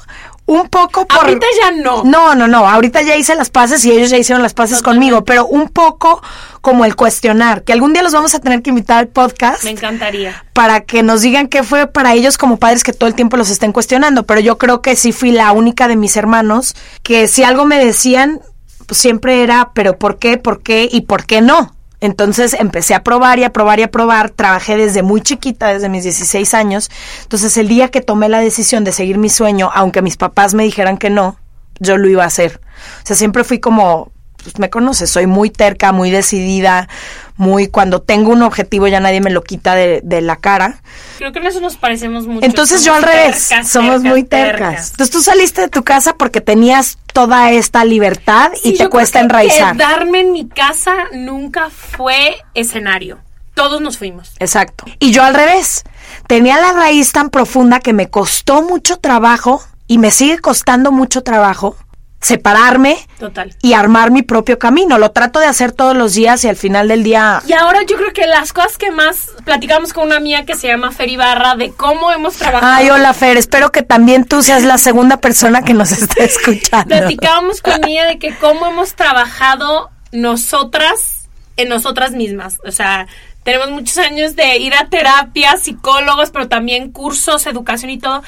un 0.46 0.68
poco 0.68 1.06
por... 1.06 1.18
Ahorita 1.18 1.46
ya 1.60 1.72
no. 1.72 2.04
No, 2.04 2.34
no, 2.34 2.48
no. 2.48 2.68
Ahorita 2.68 3.02
ya 3.02 3.16
hice 3.16 3.34
las 3.34 3.50
paces 3.50 3.84
y 3.84 3.92
ellos 3.92 4.10
ya 4.10 4.18
hicieron 4.18 4.42
las 4.42 4.54
paces 4.54 4.78
Totalmente. 4.78 5.06
conmigo, 5.10 5.24
pero 5.24 5.46
un 5.46 5.68
poco 5.68 6.22
como 6.60 6.84
el 6.84 6.96
cuestionar, 6.96 7.62
que 7.64 7.72
algún 7.72 7.92
día 7.92 8.02
los 8.02 8.12
vamos 8.12 8.34
a 8.34 8.40
tener 8.40 8.62
que 8.62 8.70
invitar 8.70 8.98
al 8.98 9.08
podcast. 9.08 9.64
Me 9.64 9.70
encantaría. 9.70 10.44
para 10.52 10.80
que 10.82 11.02
nos 11.02 11.22
digan 11.22 11.48
qué 11.48 11.62
fue 11.62 11.86
para 11.86 12.14
ellos 12.14 12.38
como 12.38 12.58
padres 12.58 12.84
que 12.84 12.92
todo 12.92 13.08
el 13.08 13.14
tiempo 13.14 13.36
los 13.36 13.50
estén 13.50 13.72
cuestionando, 13.72 14.24
pero 14.24 14.40
yo 14.40 14.58
creo 14.58 14.82
que 14.82 14.96
sí 14.96 15.12
fui 15.12 15.30
la 15.32 15.52
única 15.52 15.88
de 15.88 15.96
mis 15.96 16.16
hermanos 16.16 16.74
que 17.02 17.28
si 17.28 17.42
algo 17.44 17.64
me 17.64 17.84
decían, 17.84 18.40
pues 18.86 18.98
siempre 19.00 19.42
era, 19.42 19.70
pero 19.74 19.96
¿por 19.96 20.18
qué? 20.18 20.36
¿Por 20.38 20.62
qué? 20.62 20.88
¿Y 20.90 21.02
por 21.02 21.24
qué 21.24 21.40
no? 21.40 21.74
Entonces 22.02 22.54
empecé 22.54 22.94
a 22.94 23.04
probar 23.04 23.38
y 23.38 23.44
a 23.44 23.52
probar 23.52 23.78
y 23.78 23.84
a 23.84 23.90
probar, 23.90 24.30
trabajé 24.30 24.76
desde 24.76 25.04
muy 25.04 25.20
chiquita, 25.20 25.68
desde 25.72 25.88
mis 25.88 26.02
16 26.02 26.52
años, 26.52 26.90
entonces 27.22 27.56
el 27.56 27.68
día 27.68 27.92
que 27.92 28.00
tomé 28.00 28.28
la 28.28 28.40
decisión 28.40 28.82
de 28.82 28.90
seguir 28.90 29.18
mi 29.18 29.30
sueño, 29.30 29.70
aunque 29.72 30.02
mis 30.02 30.16
papás 30.16 30.52
me 30.52 30.64
dijeran 30.64 30.98
que 30.98 31.10
no, 31.10 31.38
yo 31.78 31.96
lo 31.96 32.08
iba 32.08 32.24
a 32.24 32.26
hacer. 32.26 32.60
O 33.04 33.06
sea, 33.06 33.14
siempre 33.14 33.44
fui 33.44 33.60
como 33.60 34.11
pues 34.42 34.58
me 34.58 34.70
conoces, 34.70 35.10
soy 35.10 35.26
muy 35.26 35.50
terca, 35.50 35.92
muy 35.92 36.10
decidida, 36.10 36.88
muy 37.36 37.68
cuando 37.68 38.02
tengo 38.02 38.30
un 38.30 38.42
objetivo 38.42 38.86
ya 38.88 39.00
nadie 39.00 39.20
me 39.20 39.30
lo 39.30 39.42
quita 39.42 39.74
de, 39.74 40.00
de 40.02 40.20
la 40.20 40.36
cara. 40.36 40.80
Creo 41.18 41.32
que 41.32 41.38
en 41.38 41.46
eso 41.46 41.60
nos 41.60 41.76
parecemos 41.76 42.26
mucho. 42.26 42.44
Entonces 42.44 42.84
yo 42.84 42.94
al 42.94 43.02
revés, 43.02 43.48
tercas, 43.48 43.68
somos 43.68 43.96
tercas, 43.96 44.10
muy 44.10 44.24
tercas. 44.24 44.90
Entonces 44.90 45.10
tú 45.10 45.22
saliste 45.22 45.62
de 45.62 45.68
tu 45.68 45.82
casa 45.82 46.14
porque 46.14 46.40
tenías 46.40 46.98
toda 47.12 47.50
esta 47.50 47.84
libertad 47.84 48.50
Sí, 48.54 48.70
y 48.70 48.72
te 48.76 48.84
yo 48.84 48.90
cuesta 48.90 49.20
creo 49.20 49.28
que 49.28 49.34
enraizar. 49.34 49.76
Quedarme 49.76 50.20
en 50.20 50.32
mi 50.32 50.48
casa 50.48 50.94
nunca 51.12 51.70
fue 51.70 52.36
escenario. 52.54 53.18
Todos 53.54 53.80
nos 53.80 53.98
fuimos. 53.98 54.32
Exacto. 54.38 54.84
Y 54.98 55.10
yo 55.10 55.22
al 55.22 55.34
revés. 55.34 55.84
Tenía 56.26 56.60
la 56.60 56.72
raíz 56.72 57.12
tan 57.12 57.30
profunda 57.30 57.80
que 57.80 57.92
me 57.92 58.08
costó 58.08 58.62
mucho 58.62 58.98
trabajo 58.98 59.62
y 59.86 59.98
me 59.98 60.10
sigue 60.10 60.38
costando 60.38 60.92
mucho 60.92 61.22
trabajo 61.22 61.76
separarme 62.22 62.96
Total. 63.18 63.54
y 63.60 63.74
armar 63.74 64.10
mi 64.10 64.22
propio 64.22 64.58
camino. 64.58 64.96
Lo 64.96 65.10
trato 65.10 65.40
de 65.40 65.46
hacer 65.46 65.72
todos 65.72 65.96
los 65.96 66.14
días 66.14 66.44
y 66.44 66.48
al 66.48 66.56
final 66.56 66.88
del 66.88 67.02
día 67.02 67.42
Y 67.46 67.52
ahora 67.52 67.80
yo 67.86 67.96
creo 67.96 68.12
que 68.12 68.26
las 68.26 68.52
cosas 68.52 68.78
que 68.78 68.90
más 68.90 69.30
platicamos 69.44 69.92
con 69.92 70.06
una 70.06 70.16
amiga 70.16 70.44
que 70.44 70.54
se 70.54 70.68
llama 70.68 70.92
Fer 70.92 71.10
Ibarra 71.10 71.56
de 71.56 71.72
cómo 71.72 72.10
hemos 72.12 72.36
trabajado. 72.36 72.72
Ay, 72.72 72.90
hola 72.90 73.12
Fer, 73.12 73.36
espero 73.36 73.72
que 73.72 73.82
también 73.82 74.24
tú 74.24 74.42
seas 74.42 74.62
la 74.62 74.78
segunda 74.78 75.18
persona 75.18 75.62
que 75.62 75.74
nos 75.74 75.92
esté 75.92 76.24
escuchando. 76.24 76.96
Platicábamos 76.96 77.60
con 77.60 77.84
ella 77.88 78.06
de 78.06 78.18
que 78.18 78.34
cómo 78.36 78.66
hemos 78.66 78.94
trabajado 78.94 79.90
nosotras 80.12 81.28
en 81.56 81.68
nosotras 81.68 82.12
mismas. 82.12 82.58
O 82.64 82.70
sea, 82.70 83.06
tenemos 83.42 83.70
muchos 83.70 83.98
años 83.98 84.36
de 84.36 84.58
ir 84.58 84.74
a 84.74 84.88
terapia, 84.88 85.56
psicólogos, 85.56 86.30
pero 86.30 86.48
también 86.48 86.92
cursos, 86.92 87.46
educación 87.46 87.90
y 87.90 87.98
todo. 87.98 88.22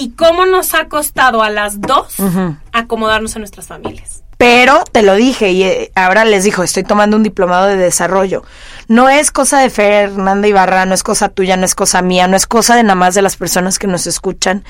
Y 0.00 0.12
cómo 0.12 0.46
nos 0.46 0.74
ha 0.74 0.88
costado 0.88 1.42
a 1.42 1.50
las 1.50 1.80
dos 1.80 2.14
acomodarnos 2.72 3.36
a 3.36 3.38
nuestras 3.38 3.66
familias. 3.66 4.22
Pero 4.38 4.82
te 4.90 5.02
lo 5.02 5.14
dije 5.16 5.50
y 5.50 5.62
eh, 5.64 5.92
ahora 5.94 6.24
les 6.24 6.44
dijo, 6.44 6.62
estoy 6.62 6.82
tomando 6.82 7.18
un 7.18 7.22
diplomado 7.22 7.66
de 7.66 7.76
desarrollo. 7.76 8.42
No 8.88 9.10
es 9.10 9.30
cosa 9.30 9.60
de 9.60 9.68
Fernanda 9.68 10.48
Ibarra, 10.48 10.86
no 10.86 10.94
es 10.94 11.02
cosa 11.02 11.28
tuya, 11.28 11.58
no 11.58 11.66
es 11.66 11.74
cosa 11.74 12.00
mía, 12.00 12.26
no 12.26 12.36
es 12.38 12.46
cosa 12.46 12.74
de 12.74 12.82
nada 12.82 12.94
más 12.94 13.14
de 13.14 13.20
las 13.20 13.36
personas 13.36 13.78
que 13.78 13.86
nos 13.86 14.06
escuchan. 14.06 14.64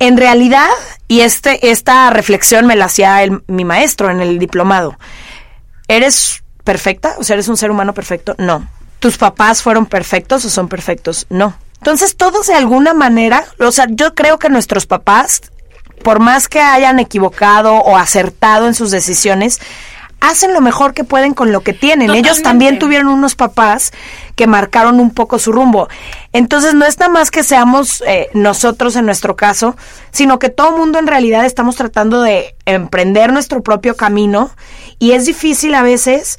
En 0.00 0.16
realidad, 0.16 0.66
y 1.06 1.20
este, 1.20 1.70
esta 1.70 2.10
reflexión 2.10 2.66
me 2.66 2.74
la 2.74 2.86
hacía 2.86 3.22
el- 3.22 3.44
mi 3.46 3.64
maestro 3.64 4.10
en 4.10 4.20
el 4.20 4.40
diplomado. 4.40 4.96
¿Eres 5.86 6.42
perfecta? 6.64 7.14
O 7.18 7.22
sea, 7.24 7.34
¿eres 7.34 7.46
un 7.48 7.56
ser 7.56 7.70
humano 7.70 7.94
perfecto? 7.94 8.34
No. 8.38 8.66
¿Tus 8.98 9.18
papás 9.18 9.62
fueron 9.62 9.86
perfectos 9.86 10.44
o 10.44 10.50
son 10.50 10.68
perfectos? 10.68 11.26
No. 11.30 11.54
Entonces, 11.80 12.16
todos 12.16 12.46
de 12.46 12.54
alguna 12.54 12.92
manera, 12.92 13.44
o 13.58 13.72
sea, 13.72 13.86
yo 13.88 14.14
creo 14.14 14.38
que 14.38 14.50
nuestros 14.50 14.84
papás, 14.86 15.40
por 16.04 16.20
más 16.20 16.46
que 16.46 16.60
hayan 16.60 16.98
equivocado 16.98 17.76
o 17.76 17.96
acertado 17.96 18.66
en 18.66 18.74
sus 18.74 18.90
decisiones, 18.90 19.60
hacen 20.20 20.52
lo 20.52 20.60
mejor 20.60 20.92
que 20.92 21.04
pueden 21.04 21.32
con 21.32 21.52
lo 21.52 21.62
que 21.62 21.72
tienen. 21.72 22.10
Ellos 22.10 22.42
también 22.42 22.78
tuvieron 22.78 23.08
unos 23.08 23.34
papás 23.34 23.92
que 24.36 24.46
marcaron 24.46 25.00
un 25.00 25.10
poco 25.10 25.38
su 25.38 25.52
rumbo. 25.52 25.88
Entonces, 26.34 26.74
no 26.74 26.84
es 26.84 26.98
nada 26.98 27.10
más 27.10 27.30
que 27.30 27.42
seamos 27.42 28.02
eh, 28.06 28.28
nosotros 28.34 28.94
en 28.96 29.06
nuestro 29.06 29.34
caso, 29.34 29.74
sino 30.10 30.38
que 30.38 30.50
todo 30.50 30.76
mundo 30.76 30.98
en 30.98 31.06
realidad 31.06 31.46
estamos 31.46 31.76
tratando 31.76 32.20
de 32.20 32.54
emprender 32.66 33.32
nuestro 33.32 33.62
propio 33.62 33.96
camino 33.96 34.50
y 34.98 35.12
es 35.12 35.24
difícil 35.24 35.74
a 35.74 35.82
veces 35.82 36.38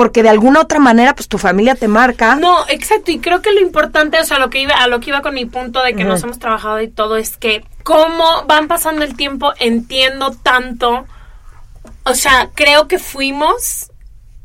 porque 0.00 0.22
de 0.22 0.30
alguna 0.30 0.60
otra 0.60 0.78
manera 0.78 1.14
pues 1.14 1.28
tu 1.28 1.36
familia 1.36 1.74
te 1.74 1.86
marca. 1.86 2.34
No, 2.36 2.66
exacto, 2.70 3.10
y 3.10 3.18
creo 3.18 3.42
que 3.42 3.52
lo 3.52 3.60
importante, 3.60 4.18
o 4.18 4.24
sea, 4.24 4.38
lo 4.38 4.48
que 4.48 4.62
iba, 4.62 4.72
a 4.74 4.86
lo 4.86 4.98
que 4.98 5.10
iba 5.10 5.20
con 5.20 5.34
mi 5.34 5.44
punto 5.44 5.82
de 5.82 5.92
que 5.92 6.04
nos 6.04 6.22
hemos 6.22 6.38
trabajado 6.38 6.80
y 6.80 6.88
todo 6.88 7.18
es 7.18 7.36
que 7.36 7.62
cómo 7.82 8.44
van 8.46 8.66
pasando 8.66 9.04
el 9.04 9.14
tiempo, 9.14 9.52
entiendo 9.58 10.30
tanto, 10.42 11.04
o 12.04 12.14
sea, 12.14 12.48
creo 12.54 12.88
que 12.88 12.98
fuimos 12.98 13.90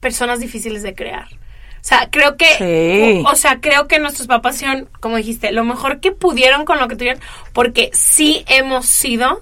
personas 0.01 0.41
difíciles 0.41 0.83
de 0.83 0.93
crear. 0.93 1.29
O 1.31 1.87
sea, 1.87 2.09
creo 2.11 2.35
que, 2.35 2.47
Sí. 2.57 3.23
o, 3.25 3.31
o 3.31 3.35
sea, 3.37 3.61
creo 3.61 3.87
que 3.87 3.97
nuestros 3.97 4.27
papás 4.27 4.55
hicieron, 4.55 4.89
como 4.99 5.15
dijiste, 5.15 5.53
lo 5.53 5.63
mejor 5.63 6.01
que 6.01 6.11
pudieron 6.11 6.65
con 6.65 6.79
lo 6.79 6.89
que 6.89 6.97
tuvieron, 6.97 7.21
porque 7.53 7.91
sí 7.93 8.43
hemos 8.49 8.87
sido, 8.87 9.41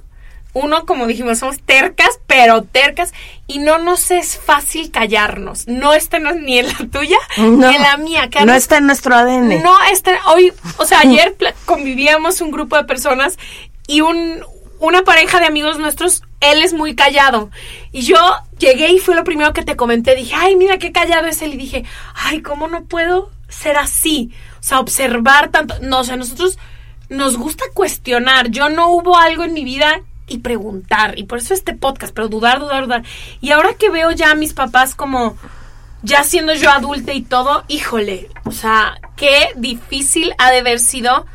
uno, 0.53 0.85
como 0.85 1.07
dijimos, 1.07 1.39
somos 1.39 1.59
tercas, 1.61 2.19
pero 2.27 2.61
tercas, 2.63 3.11
y 3.47 3.59
no 3.59 3.79
nos 3.79 4.11
es 4.11 4.37
fácil 4.37 4.91
callarnos. 4.91 5.67
No 5.67 5.93
está 5.93 6.19
ni 6.19 6.59
en 6.59 6.67
la 6.67 6.77
tuya, 6.91 7.17
No, 7.37 7.69
ni 7.69 7.75
en 7.75 7.81
la 7.81 7.97
mía. 7.97 8.29
no 8.45 8.53
está 8.53 8.77
en 8.77 8.85
nuestro 8.85 9.15
ADN. 9.15 9.63
no, 9.63 9.75
este, 9.91 10.17
hoy, 10.27 10.53
o 10.77 10.85
sea, 10.85 10.99
ayer 11.03 11.35
convivíamos 11.65 12.39
un 12.41 12.51
grupo 12.51 12.75
de 12.77 12.83
personas 12.83 13.37
y 13.87 14.01
un, 14.01 14.45
una 14.79 15.01
pareja 15.03 15.39
de 15.39 15.47
amigos 15.47 15.79
nuestros, 15.79 16.23
él 16.39 16.61
es 16.61 16.73
muy 16.73 16.93
callado. 16.95 17.49
Y 17.91 18.01
yo 18.01 18.17
llegué 18.59 18.89
y 18.91 18.99
fue 18.99 19.15
lo 19.15 19.23
primero 19.23 19.53
que 19.53 19.63
te 19.63 19.75
comenté. 19.75 20.15
Dije, 20.15 20.35
ay, 20.35 20.55
mira 20.55 20.77
qué 20.77 20.91
callado 20.91 21.27
es 21.27 21.41
él. 21.41 21.53
Y 21.53 21.57
dije, 21.57 21.83
ay, 22.13 22.41
¿cómo 22.41 22.67
no 22.67 22.83
puedo 22.85 23.31
ser 23.49 23.77
así? 23.77 24.31
O 24.59 24.63
sea, 24.63 24.79
observar 24.79 25.49
tanto. 25.49 25.75
No, 25.81 25.99
o 26.01 26.03
sea, 26.03 26.15
nosotros 26.15 26.57
nos 27.09 27.37
gusta 27.37 27.63
cuestionar. 27.73 28.49
Yo 28.49 28.69
no 28.69 28.89
hubo 28.89 29.17
algo 29.17 29.43
en 29.43 29.53
mi 29.53 29.63
vida 29.63 30.01
y 30.33 30.39
preguntar. 30.39 31.17
Y 31.17 31.25
por 31.25 31.37
eso 31.37 31.53
este 31.53 31.73
podcast, 31.73 32.13
pero 32.13 32.27
dudar, 32.27 32.59
dudar, 32.59 32.85
dudar. 32.85 33.03
Y 33.39 33.51
ahora 33.51 33.75
que 33.75 33.89
veo 33.89 34.11
ya 34.11 34.31
a 34.31 34.35
mis 34.35 34.53
papás 34.53 34.95
como 34.95 35.37
ya 36.01 36.23
siendo 36.23 36.53
yo 36.53 36.69
adulta 36.69 37.13
y 37.13 37.21
todo, 37.21 37.63
híjole, 37.67 38.29
o 38.45 38.51
sea, 38.51 38.99
qué 39.15 39.49
difícil 39.55 40.33
ha 40.37 40.51
de 40.51 40.59
haber 40.59 40.79
sido. 40.79 41.25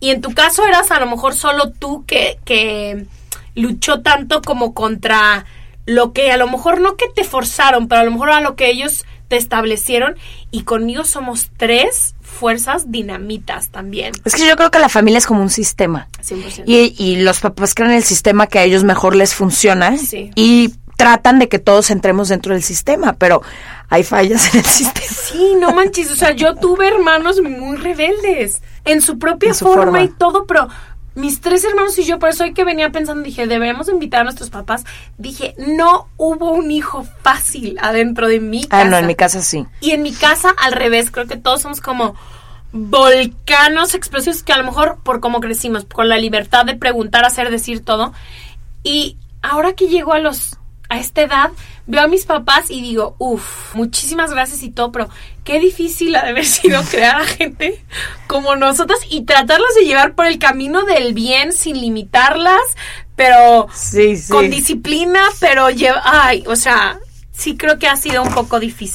Y 0.00 0.10
en 0.10 0.22
tu 0.22 0.32
caso 0.32 0.64
eras 0.66 0.90
a 0.90 0.98
lo 0.98 1.06
mejor 1.06 1.34
solo 1.34 1.70
tú 1.70 2.04
que, 2.06 2.38
que 2.44 3.06
luchó 3.54 4.00
tanto 4.00 4.40
como 4.42 4.72
contra 4.72 5.44
lo 5.84 6.12
que 6.12 6.32
a 6.32 6.36
lo 6.36 6.48
mejor 6.48 6.80
no 6.80 6.96
que 6.96 7.08
te 7.08 7.24
forzaron, 7.24 7.88
pero 7.88 8.00
a 8.00 8.04
lo 8.04 8.10
mejor 8.10 8.30
a 8.30 8.40
lo 8.40 8.56
que 8.56 8.70
ellos 8.70 9.04
te 9.28 9.36
establecieron. 9.36 10.16
Y 10.50 10.62
conmigo 10.62 11.04
somos 11.04 11.50
tres 11.56 12.14
fuerzas 12.40 12.90
dinamitas 12.90 13.68
también. 13.68 14.12
Es 14.24 14.34
que 14.34 14.46
yo 14.48 14.56
creo 14.56 14.70
que 14.70 14.78
la 14.78 14.88
familia 14.88 15.18
es 15.18 15.26
como 15.26 15.42
un 15.42 15.50
sistema. 15.50 16.08
100%. 16.26 16.64
Y, 16.66 16.94
y 16.98 17.16
los 17.22 17.38
papás 17.40 17.74
crean 17.74 17.92
el 17.92 18.02
sistema 18.02 18.46
que 18.46 18.58
a 18.58 18.64
ellos 18.64 18.82
mejor 18.82 19.14
les 19.14 19.34
funciona 19.34 19.96
Sí. 19.98 20.30
y 20.34 20.74
tratan 20.96 21.38
de 21.38 21.48
que 21.48 21.58
todos 21.58 21.90
entremos 21.90 22.28
dentro 22.28 22.52
del 22.54 22.62
sistema, 22.62 23.14
pero 23.14 23.42
hay 23.88 24.02
fallas 24.04 24.52
en 24.54 24.60
el 24.60 24.66
sistema. 24.80 25.06
Sí, 25.30 25.54
no 25.60 25.72
manches, 25.72 26.10
o 26.10 26.16
sea, 26.16 26.32
yo 26.32 26.54
tuve 26.56 26.88
hermanos 26.88 27.40
muy 27.42 27.76
rebeldes 27.76 28.60
en 28.84 29.00
su 29.00 29.18
propia 29.18 29.50
En 29.50 29.54
su 29.54 29.64
forma, 29.66 29.82
forma. 29.84 30.02
y 30.02 30.08
todo, 30.08 30.46
pero 30.46 30.68
mis 31.14 31.40
tres 31.40 31.64
hermanos 31.64 31.98
y 31.98 32.04
yo, 32.04 32.18
por 32.18 32.28
eso 32.28 32.44
hoy 32.44 32.54
que 32.54 32.64
venía 32.64 32.90
pensando, 32.90 33.22
dije, 33.22 33.46
deberíamos 33.46 33.88
invitar 33.88 34.20
a 34.20 34.24
nuestros 34.24 34.50
papás. 34.50 34.84
Dije, 35.18 35.54
no 35.58 36.08
hubo 36.16 36.52
un 36.52 36.70
hijo 36.70 37.04
fácil 37.22 37.78
adentro 37.80 38.28
de 38.28 38.40
mi 38.40 38.64
casa. 38.64 38.82
Ah, 38.82 38.84
no, 38.84 38.96
en 38.96 39.06
mi 39.06 39.14
casa 39.14 39.42
sí. 39.42 39.66
Y 39.80 39.90
en 39.90 40.02
mi 40.02 40.12
casa, 40.12 40.54
al 40.58 40.72
revés, 40.72 41.10
creo 41.10 41.26
que 41.26 41.36
todos 41.36 41.62
somos 41.62 41.80
como 41.80 42.14
volcanos 42.72 43.94
explosivos 43.94 44.44
que 44.44 44.52
a 44.52 44.58
lo 44.58 44.64
mejor 44.64 44.98
por 45.02 45.20
cómo 45.20 45.40
crecimos, 45.40 45.84
con 45.84 46.08
la 46.08 46.18
libertad 46.18 46.64
de 46.64 46.76
preguntar, 46.76 47.24
hacer, 47.24 47.50
decir 47.50 47.84
todo. 47.84 48.12
Y 48.84 49.16
ahora 49.42 49.72
que 49.72 49.88
llego 49.88 50.12
a 50.12 50.20
los 50.20 50.59
a 50.90 50.98
esta 50.98 51.22
edad, 51.22 51.50
veo 51.86 52.02
a 52.02 52.08
mis 52.08 52.26
papás 52.26 52.70
y 52.70 52.82
digo, 52.82 53.14
uff, 53.18 53.74
muchísimas 53.74 54.30
gracias 54.32 54.62
y 54.62 54.70
todo, 54.70 54.92
pero 54.92 55.08
qué 55.44 55.58
difícil 55.58 56.14
ha 56.16 56.22
de 56.24 56.30
haber 56.30 56.44
sido 56.44 56.82
crear 56.90 57.22
a 57.22 57.24
gente 57.24 57.82
como 58.26 58.56
nosotras 58.56 58.98
y 59.08 59.22
tratarlas 59.22 59.74
de 59.78 59.86
llevar 59.86 60.14
por 60.14 60.26
el 60.26 60.38
camino 60.38 60.84
del 60.84 61.14
bien 61.14 61.52
sin 61.52 61.80
limitarlas, 61.80 62.60
pero 63.16 63.68
Sí, 63.72 64.16
sí. 64.16 64.30
con 64.32 64.50
disciplina, 64.50 65.20
pero 65.40 65.70
lleva, 65.70 66.02
ay, 66.04 66.44
o 66.46 66.56
sea, 66.56 66.98
sí 67.32 67.56
creo 67.56 67.78
que 67.78 67.88
ha 67.88 67.96
sido 67.96 68.22
un 68.22 68.34
poco 68.34 68.60
difícil. 68.60 68.94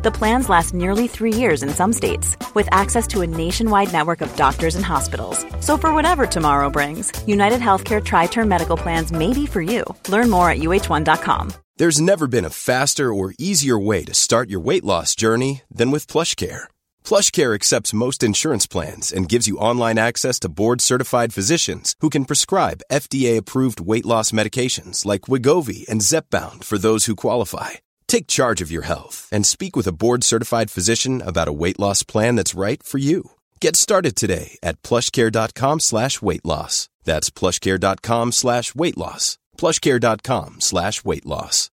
The 0.00 0.12
plans 0.12 0.48
last 0.48 0.74
nearly 0.74 1.08
three 1.08 1.32
years 1.32 1.64
in 1.64 1.70
some 1.70 1.92
states, 1.92 2.36
with 2.54 2.68
access 2.70 3.08
to 3.08 3.22
a 3.22 3.26
nationwide 3.26 3.92
network 3.92 4.20
of 4.20 4.36
doctors 4.36 4.76
and 4.76 4.84
hospitals. 4.84 5.44
So, 5.58 5.76
for 5.76 5.92
whatever 5.92 6.24
tomorrow 6.24 6.70
brings, 6.70 7.10
United 7.26 7.60
Healthcare 7.60 8.04
Tri 8.04 8.26
Term 8.26 8.48
Medical 8.48 8.76
Plans 8.76 9.10
may 9.10 9.32
be 9.32 9.44
for 9.44 9.60
you. 9.60 9.84
Learn 10.08 10.30
more 10.30 10.50
at 10.50 10.58
uh1.com. 10.58 11.52
There's 11.78 12.00
never 12.00 12.28
been 12.28 12.44
a 12.44 12.50
faster 12.50 13.12
or 13.12 13.34
easier 13.40 13.76
way 13.76 14.04
to 14.04 14.14
start 14.14 14.48
your 14.48 14.60
weight 14.60 14.84
loss 14.84 15.16
journey 15.16 15.62
than 15.68 15.90
with 15.90 16.06
PlushCare. 16.06 16.68
PlushCare 17.04 17.52
accepts 17.52 17.92
most 17.92 18.22
insurance 18.22 18.68
plans 18.68 19.12
and 19.12 19.28
gives 19.28 19.48
you 19.48 19.58
online 19.58 19.98
access 19.98 20.38
to 20.40 20.48
board-certified 20.48 21.34
physicians 21.34 21.96
who 21.98 22.08
can 22.08 22.24
prescribe 22.24 22.82
FDA-approved 22.92 23.80
weight 23.80 24.06
loss 24.06 24.30
medications 24.30 25.04
like 25.04 25.22
Wigovi 25.22 25.88
and 25.88 26.02
Zepbound 26.02 26.62
for 26.62 26.78
those 26.78 27.06
who 27.06 27.16
qualify. 27.16 27.72
Take 28.08 28.26
charge 28.26 28.60
of 28.60 28.72
your 28.72 28.82
health 28.82 29.28
and 29.30 29.46
speak 29.46 29.76
with 29.76 29.86
a 29.86 29.92
board-certified 29.92 30.70
physician 30.70 31.22
about 31.22 31.46
a 31.46 31.52
weight 31.52 31.78
loss 31.78 32.02
plan 32.02 32.34
that's 32.34 32.58
right 32.58 32.82
for 32.82 32.98
you. 32.98 33.22
Get 33.60 33.76
started 33.76 34.16
today 34.16 34.58
at 34.62 34.82
plushcare.com 34.82 35.80
slash 35.80 36.20
weight 36.20 36.44
loss. 36.44 36.88
That's 37.04 37.30
plushcare.com 37.30 38.32
slash 38.32 38.74
weight 38.74 38.96
loss. 38.98 39.38
Plushcare.com 39.56 40.60
slash 40.60 41.04
weight 41.04 41.26
loss. 41.26 41.70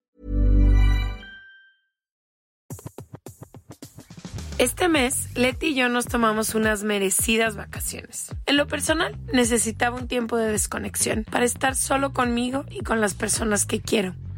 Este 4.59 4.89
mes, 4.89 5.29
Leti 5.35 5.67
y 5.67 5.73
yo 5.73 5.87
nos 5.87 6.05
tomamos 6.07 6.53
unas 6.53 6.83
merecidas 6.83 7.55
vacaciones. 7.55 8.27
En 8.45 8.57
lo 8.57 8.67
personal, 8.67 9.15
necesitaba 9.31 9.95
un 9.95 10.09
tiempo 10.09 10.35
de 10.35 10.51
desconexión 10.51 11.23
para 11.23 11.45
estar 11.45 11.75
solo 11.75 12.11
conmigo 12.11 12.65
y 12.69 12.81
con 12.81 12.99
las 12.99 13.13
personas 13.13 13.65
que 13.65 13.79
quiero. 13.79 14.15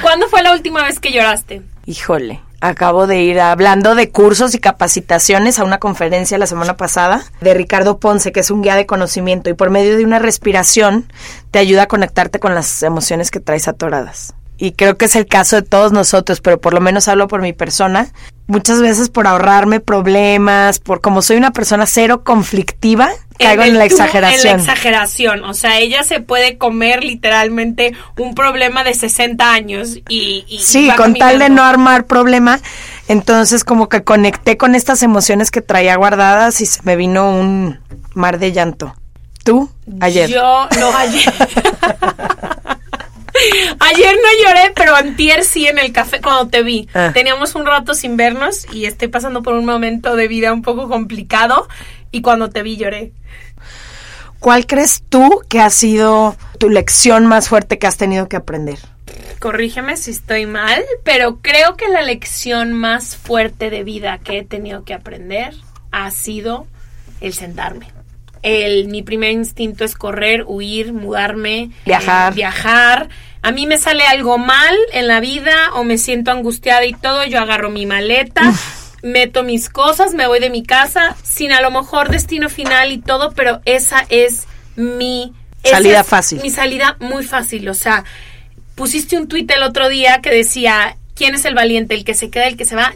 ¿Cuándo 0.00 0.28
fue 0.28 0.42
la 0.42 0.52
última 0.52 0.82
vez 0.82 1.00
que 1.00 1.12
lloraste? 1.12 1.62
híjole. 1.86 2.40
Acabo 2.60 3.08
de 3.08 3.22
ir 3.22 3.40
hablando 3.40 3.96
de 3.96 4.10
cursos 4.10 4.54
y 4.54 4.60
capacitaciones 4.60 5.58
a 5.58 5.64
una 5.64 5.78
conferencia 5.78 6.38
la 6.38 6.46
semana 6.46 6.76
pasada 6.76 7.24
de 7.40 7.54
Ricardo 7.54 7.98
Ponce, 7.98 8.30
que 8.30 8.38
es 8.38 8.52
un 8.52 8.62
guía 8.62 8.76
de 8.76 8.86
conocimiento 8.86 9.50
y 9.50 9.54
por 9.54 9.70
medio 9.70 9.96
de 9.96 10.04
una 10.04 10.20
respiración 10.20 11.06
te 11.50 11.58
ayuda 11.58 11.82
a 11.82 11.88
conectarte 11.88 12.38
con 12.38 12.54
las 12.54 12.84
emociones 12.84 13.32
que 13.32 13.40
traes 13.40 13.66
atoradas. 13.66 14.34
Y 14.62 14.74
creo 14.74 14.96
que 14.96 15.06
es 15.06 15.16
el 15.16 15.26
caso 15.26 15.56
de 15.56 15.62
todos 15.62 15.90
nosotros, 15.90 16.40
pero 16.40 16.60
por 16.60 16.72
lo 16.72 16.80
menos 16.80 17.08
hablo 17.08 17.26
por 17.26 17.42
mi 17.42 17.52
persona. 17.52 18.12
Muchas 18.46 18.80
veces 18.80 19.08
por 19.08 19.26
ahorrarme 19.26 19.80
problemas, 19.80 20.78
por 20.78 21.00
como 21.00 21.20
soy 21.20 21.36
una 21.36 21.50
persona 21.50 21.84
cero 21.84 22.22
conflictiva, 22.22 23.10
caigo 23.40 23.64
en, 23.64 23.76
la 23.76 23.86
exageración. 23.86 24.52
En 24.52 24.58
la 24.58 24.62
exageración. 24.62 25.44
O 25.46 25.52
sea, 25.52 25.80
ella 25.80 26.04
se 26.04 26.20
puede 26.20 26.58
comer 26.58 27.02
literalmente 27.02 27.92
un 28.16 28.36
problema 28.36 28.84
de 28.84 28.94
60 28.94 29.52
años 29.52 29.96
y. 30.08 30.44
y 30.46 30.60
Sí, 30.60 30.86
va 30.86 30.94
con 30.94 31.14
tal 31.14 31.40
de 31.40 31.50
no 31.50 31.64
armar 31.64 32.06
problema, 32.06 32.60
entonces 33.08 33.64
como 33.64 33.88
que 33.88 34.04
conecté 34.04 34.58
con 34.58 34.76
estas 34.76 35.02
emociones 35.02 35.50
que 35.50 35.60
traía 35.60 35.96
guardadas 35.96 36.60
y 36.60 36.66
se 36.66 36.82
me 36.84 36.94
vino 36.94 37.36
un 37.36 37.80
mar 38.14 38.38
de 38.38 38.52
llanto. 38.52 38.94
¿Tú? 39.42 39.68
Ayer. 39.98 40.30
Yo, 40.30 40.68
no, 40.78 40.96
ayer. 40.96 41.34
Ayer 43.80 44.14
no 44.14 44.44
lloré, 44.44 44.72
pero 44.74 44.94
antier 44.94 45.44
sí 45.44 45.66
en 45.66 45.78
el 45.78 45.92
café 45.92 46.20
cuando 46.20 46.48
te 46.48 46.62
vi. 46.62 46.88
Ah. 46.94 47.10
Teníamos 47.12 47.54
un 47.54 47.66
rato 47.66 47.94
sin 47.94 48.16
vernos 48.16 48.66
y 48.72 48.86
estoy 48.86 49.08
pasando 49.08 49.42
por 49.42 49.54
un 49.54 49.64
momento 49.64 50.16
de 50.16 50.28
vida 50.28 50.52
un 50.52 50.62
poco 50.62 50.88
complicado 50.88 51.68
y 52.10 52.22
cuando 52.22 52.50
te 52.50 52.62
vi 52.62 52.76
lloré. 52.76 53.12
¿Cuál 54.38 54.66
crees 54.66 55.04
tú 55.08 55.42
que 55.48 55.60
ha 55.60 55.70
sido 55.70 56.36
tu 56.58 56.68
lección 56.68 57.26
más 57.26 57.48
fuerte 57.48 57.78
que 57.78 57.86
has 57.86 57.96
tenido 57.96 58.28
que 58.28 58.36
aprender? 58.36 58.78
Corrígeme 59.38 59.96
si 59.96 60.10
estoy 60.10 60.46
mal, 60.46 60.82
pero 61.04 61.38
creo 61.40 61.76
que 61.76 61.88
la 61.88 62.02
lección 62.02 62.72
más 62.72 63.16
fuerte 63.16 63.70
de 63.70 63.84
vida 63.84 64.18
que 64.18 64.38
he 64.38 64.44
tenido 64.44 64.84
que 64.84 64.94
aprender 64.94 65.54
ha 65.92 66.10
sido 66.10 66.66
el 67.20 67.34
sentarme. 67.34 67.88
El, 68.42 68.88
mi 68.88 69.02
primer 69.02 69.30
instinto 69.30 69.84
es 69.84 69.94
correr, 69.94 70.44
huir, 70.46 70.92
mudarme, 70.92 71.70
Viajar. 71.84 72.32
eh, 72.32 72.34
viajar. 72.34 73.08
A 73.42 73.52
mí 73.52 73.66
me 73.66 73.78
sale 73.78 74.04
algo 74.04 74.38
mal 74.38 74.76
en 74.92 75.08
la 75.08 75.20
vida 75.20 75.72
o 75.74 75.84
me 75.84 75.98
siento 75.98 76.30
angustiada 76.30 76.84
y 76.86 76.94
todo, 76.94 77.24
yo 77.24 77.40
agarro 77.40 77.70
mi 77.70 77.86
maleta, 77.86 78.42
meto 79.02 79.42
mis 79.42 79.68
cosas, 79.68 80.14
me 80.14 80.26
voy 80.26 80.38
de 80.40 80.48
mi 80.48 80.62
casa, 80.62 81.16
sin 81.22 81.52
a 81.52 81.60
lo 81.60 81.70
mejor 81.70 82.08
destino 82.08 82.48
final 82.48 82.92
y 82.92 82.98
todo, 82.98 83.32
pero 83.32 83.60
esa 83.64 84.06
es 84.08 84.46
mi 84.76 85.32
Salida 85.64 86.00
es 86.00 86.06
fácil. 86.06 86.40
Mi 86.42 86.50
salida 86.50 86.96
muy 87.00 87.24
fácil, 87.24 87.68
o 87.68 87.74
sea, 87.74 88.04
pusiste 88.74 89.16
un 89.16 89.28
tuit 89.28 89.50
el 89.50 89.62
otro 89.62 89.88
día 89.88 90.20
que 90.20 90.30
decía, 90.30 90.96
¿quién 91.14 91.34
es 91.34 91.44
el 91.44 91.54
valiente? 91.54 91.94
El 91.94 92.04
que 92.04 92.14
se 92.14 92.30
queda, 92.30 92.48
el 92.48 92.56
que 92.56 92.64
se 92.64 92.76
va. 92.76 92.94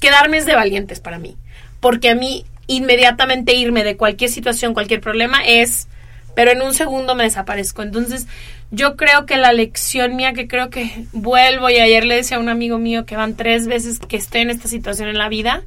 Quedarme 0.00 0.38
es 0.38 0.46
de 0.46 0.54
valientes 0.54 1.00
para 1.00 1.18
mí. 1.18 1.36
Porque 1.80 2.10
a 2.10 2.14
mí 2.14 2.44
inmediatamente 2.66 3.54
irme 3.54 3.84
de 3.84 3.96
cualquier 3.96 4.30
situación, 4.30 4.74
cualquier 4.74 5.00
problema 5.00 5.44
es, 5.44 5.88
pero 6.34 6.52
en 6.52 6.62
un 6.62 6.72
segundo 6.72 7.14
me 7.14 7.24
desaparezco. 7.24 7.82
Entonces, 7.82 8.26
yo 8.74 8.96
creo 8.96 9.26
que 9.26 9.36
la 9.36 9.52
lección 9.52 10.16
mía, 10.16 10.32
que 10.32 10.48
creo 10.48 10.70
que 10.70 11.06
vuelvo, 11.12 11.70
y 11.70 11.76
ayer 11.76 12.04
le 12.04 12.16
decía 12.16 12.36
a 12.36 12.40
un 12.40 12.48
amigo 12.48 12.78
mío 12.78 13.06
que 13.06 13.16
van 13.16 13.34
tres 13.36 13.66
veces 13.66 13.98
que 13.98 14.16
estoy 14.16 14.42
en 14.42 14.50
esta 14.50 14.68
situación 14.68 15.08
en 15.08 15.18
la 15.18 15.28
vida, 15.28 15.62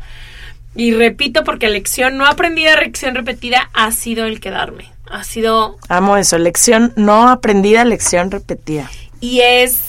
y 0.75 0.91
repito 0.93 1.43
porque 1.43 1.69
lección 1.69 2.17
no 2.17 2.25
aprendida, 2.25 2.75
lección 2.75 3.15
repetida, 3.15 3.69
ha 3.73 3.91
sido 3.91 4.25
el 4.25 4.39
quedarme. 4.39 4.91
Ha 5.09 5.23
sido 5.23 5.77
Amo 5.87 6.17
eso, 6.17 6.37
lección 6.37 6.93
no 6.97 7.29
aprendida, 7.29 7.85
lección 7.85 8.29
repetida. 8.29 8.89
y 9.21 9.39
es, 9.39 9.83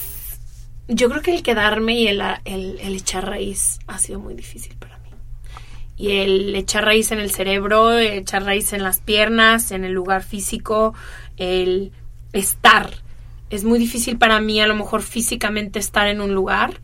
yo 0.87 1.11
creo 1.11 1.23
que 1.23 1.35
el 1.35 1.43
quedarme 1.43 1.95
y 1.95 2.09
el, 2.09 2.23
el, 2.45 2.79
el 2.81 2.95
echar 2.97 3.27
raíz 3.27 3.81
ha 3.89 3.99
sido 3.99 4.21
muy 4.21 4.35
difícil 4.35 4.77
para 4.77 4.97
mí. 4.99 5.11
Y 5.97 6.19
el 6.19 6.55
echar 6.55 6.85
raíz 6.85 7.11
en 7.11 7.19
el 7.19 7.33
cerebro, 7.33 7.99
el 7.99 8.19
echar 8.19 8.45
raíz 8.45 8.73
en 8.73 8.85
las 8.85 9.01
piernas, 9.01 9.73
en 9.73 9.85
el 9.85 9.93
lugar 9.93 10.23
físico, 10.23 10.95
el 11.37 11.91
estar. 12.33 12.91
Es 13.51 13.65
muy 13.65 13.79
difícil 13.79 14.19
para 14.19 14.41
mí 14.41 14.61
a 14.61 14.67
lo 14.67 14.75
mejor 14.75 15.03
físicamente 15.03 15.79
estar 15.79 16.07
en 16.07 16.21
un 16.21 16.35
lugar 16.35 16.81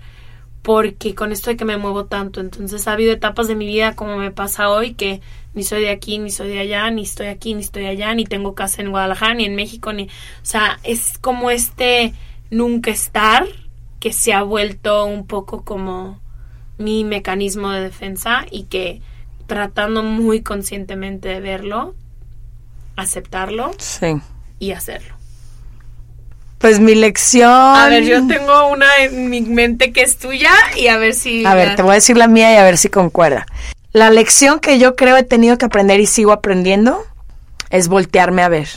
porque 0.62 1.14
con 1.14 1.30
esto 1.30 1.50
de 1.50 1.58
que 1.58 1.66
me 1.66 1.76
muevo 1.76 2.06
tanto, 2.06 2.40
entonces 2.40 2.88
ha 2.88 2.92
habido 2.92 3.12
etapas 3.12 3.48
de 3.48 3.54
mi 3.54 3.66
vida 3.66 3.94
como 3.94 4.16
me 4.16 4.30
pasa 4.30 4.70
hoy 4.70 4.94
que 4.94 5.20
ni 5.52 5.62
soy 5.62 5.82
de 5.82 5.90
aquí, 5.90 6.18
ni 6.18 6.30
soy 6.30 6.48
de 6.48 6.58
allá, 6.58 6.90
ni 6.90 7.02
estoy 7.02 7.26
aquí, 7.26 7.52
ni 7.52 7.60
estoy 7.60 7.84
allá, 7.84 8.14
ni 8.14 8.24
tengo 8.24 8.54
casa 8.54 8.80
en 8.80 8.90
Guadalajara, 8.90 9.34
ni 9.34 9.44
en 9.44 9.56
México, 9.56 9.92
ni, 9.92 10.04
o 10.04 10.08
sea, 10.42 10.78
es 10.82 11.18
como 11.18 11.50
este 11.50 12.14
nunca 12.50 12.90
estar 12.90 13.46
que 14.00 14.14
se 14.14 14.32
ha 14.32 14.42
vuelto 14.42 15.04
un 15.04 15.26
poco 15.26 15.64
como 15.64 16.18
mi 16.78 17.04
mecanismo 17.04 17.70
de 17.70 17.82
defensa 17.82 18.46
y 18.50 18.64
que 18.64 19.02
tratando 19.46 20.02
muy 20.02 20.40
conscientemente 20.40 21.28
de 21.28 21.40
verlo, 21.40 21.94
aceptarlo 22.96 23.72
Sí. 23.78 24.16
y 24.58 24.70
hacerlo. 24.72 25.13
Pues 26.64 26.80
mi 26.80 26.94
lección. 26.94 27.50
A 27.50 27.90
ver, 27.90 28.04
yo 28.04 28.26
tengo 28.26 28.68
una 28.68 28.86
en 29.02 29.28
mi 29.28 29.42
mente 29.42 29.92
que 29.92 30.00
es 30.00 30.16
tuya 30.16 30.50
y 30.74 30.88
a 30.88 30.96
ver 30.96 31.12
si... 31.12 31.44
A 31.44 31.54
ver, 31.54 31.76
te 31.76 31.82
voy 31.82 31.90
a 31.90 31.94
decir 31.96 32.16
la 32.16 32.26
mía 32.26 32.54
y 32.54 32.56
a 32.56 32.62
ver 32.62 32.78
si 32.78 32.88
concuerda. 32.88 33.44
La 33.92 34.08
lección 34.08 34.60
que 34.60 34.78
yo 34.78 34.96
creo 34.96 35.18
he 35.18 35.24
tenido 35.24 35.58
que 35.58 35.66
aprender 35.66 36.00
y 36.00 36.06
sigo 36.06 36.32
aprendiendo 36.32 37.04
es 37.68 37.88
voltearme 37.88 38.42
a 38.42 38.48
ver. 38.48 38.68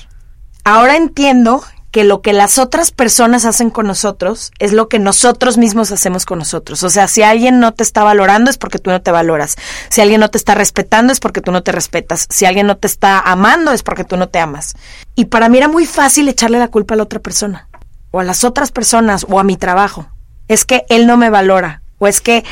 Ahora 0.65 0.97
entiendo 0.97 1.61
que 1.61 1.77
que 1.97 2.03
lo 2.03 2.21
que 2.21 2.31
las 2.31 2.59
otras 2.59 2.91
personas 2.91 3.45
hacen 3.45 3.71
con 3.71 3.87
nosotros 3.87 4.51
es 4.59 4.71
lo 4.71 4.87
que 4.87 4.99
nosotros 4.99 5.57
mismos 5.57 5.91
hacemos 5.91 6.27
con 6.27 6.37
nosotros. 6.37 6.83
O 6.83 6.89
sea, 6.89 7.07
si 7.07 7.23
alguien 7.23 7.59
no 7.59 7.73
te 7.73 7.81
está 7.81 8.03
valorando 8.03 8.51
es 8.51 8.59
porque 8.59 8.77
tú 8.77 8.91
no 8.91 9.01
te 9.01 9.09
valoras. 9.09 9.55
Si 9.89 10.01
alguien 10.01 10.19
no 10.19 10.29
te 10.29 10.37
está 10.37 10.53
respetando 10.53 11.11
es 11.11 11.19
porque 11.19 11.41
tú 11.41 11.51
no 11.51 11.63
te 11.63 11.71
respetas. 11.71 12.27
Si 12.29 12.45
alguien 12.45 12.67
no 12.67 12.77
te 12.77 12.85
está 12.85 13.19
amando 13.19 13.71
es 13.71 13.81
porque 13.81 14.03
tú 14.03 14.17
no 14.17 14.29
te 14.29 14.37
amas. 14.37 14.75
Y 15.15 15.25
para 15.25 15.49
mí 15.49 15.57
era 15.57 15.69
muy 15.69 15.87
fácil 15.87 16.27
echarle 16.29 16.59
la 16.59 16.67
culpa 16.67 16.93
a 16.93 16.97
la 16.97 17.03
otra 17.03 17.19
persona, 17.19 17.67
o 18.11 18.19
a 18.19 18.23
las 18.23 18.43
otras 18.43 18.71
personas, 18.71 19.25
o 19.29 19.39
a 19.39 19.43
mi 19.43 19.57
trabajo. 19.57 20.07
Es 20.47 20.65
que 20.65 20.85
él 20.89 21.07
no 21.07 21.17
me 21.17 21.29
valora, 21.29 21.81
o 21.99 22.07
es 22.07 22.21
que 22.21 22.43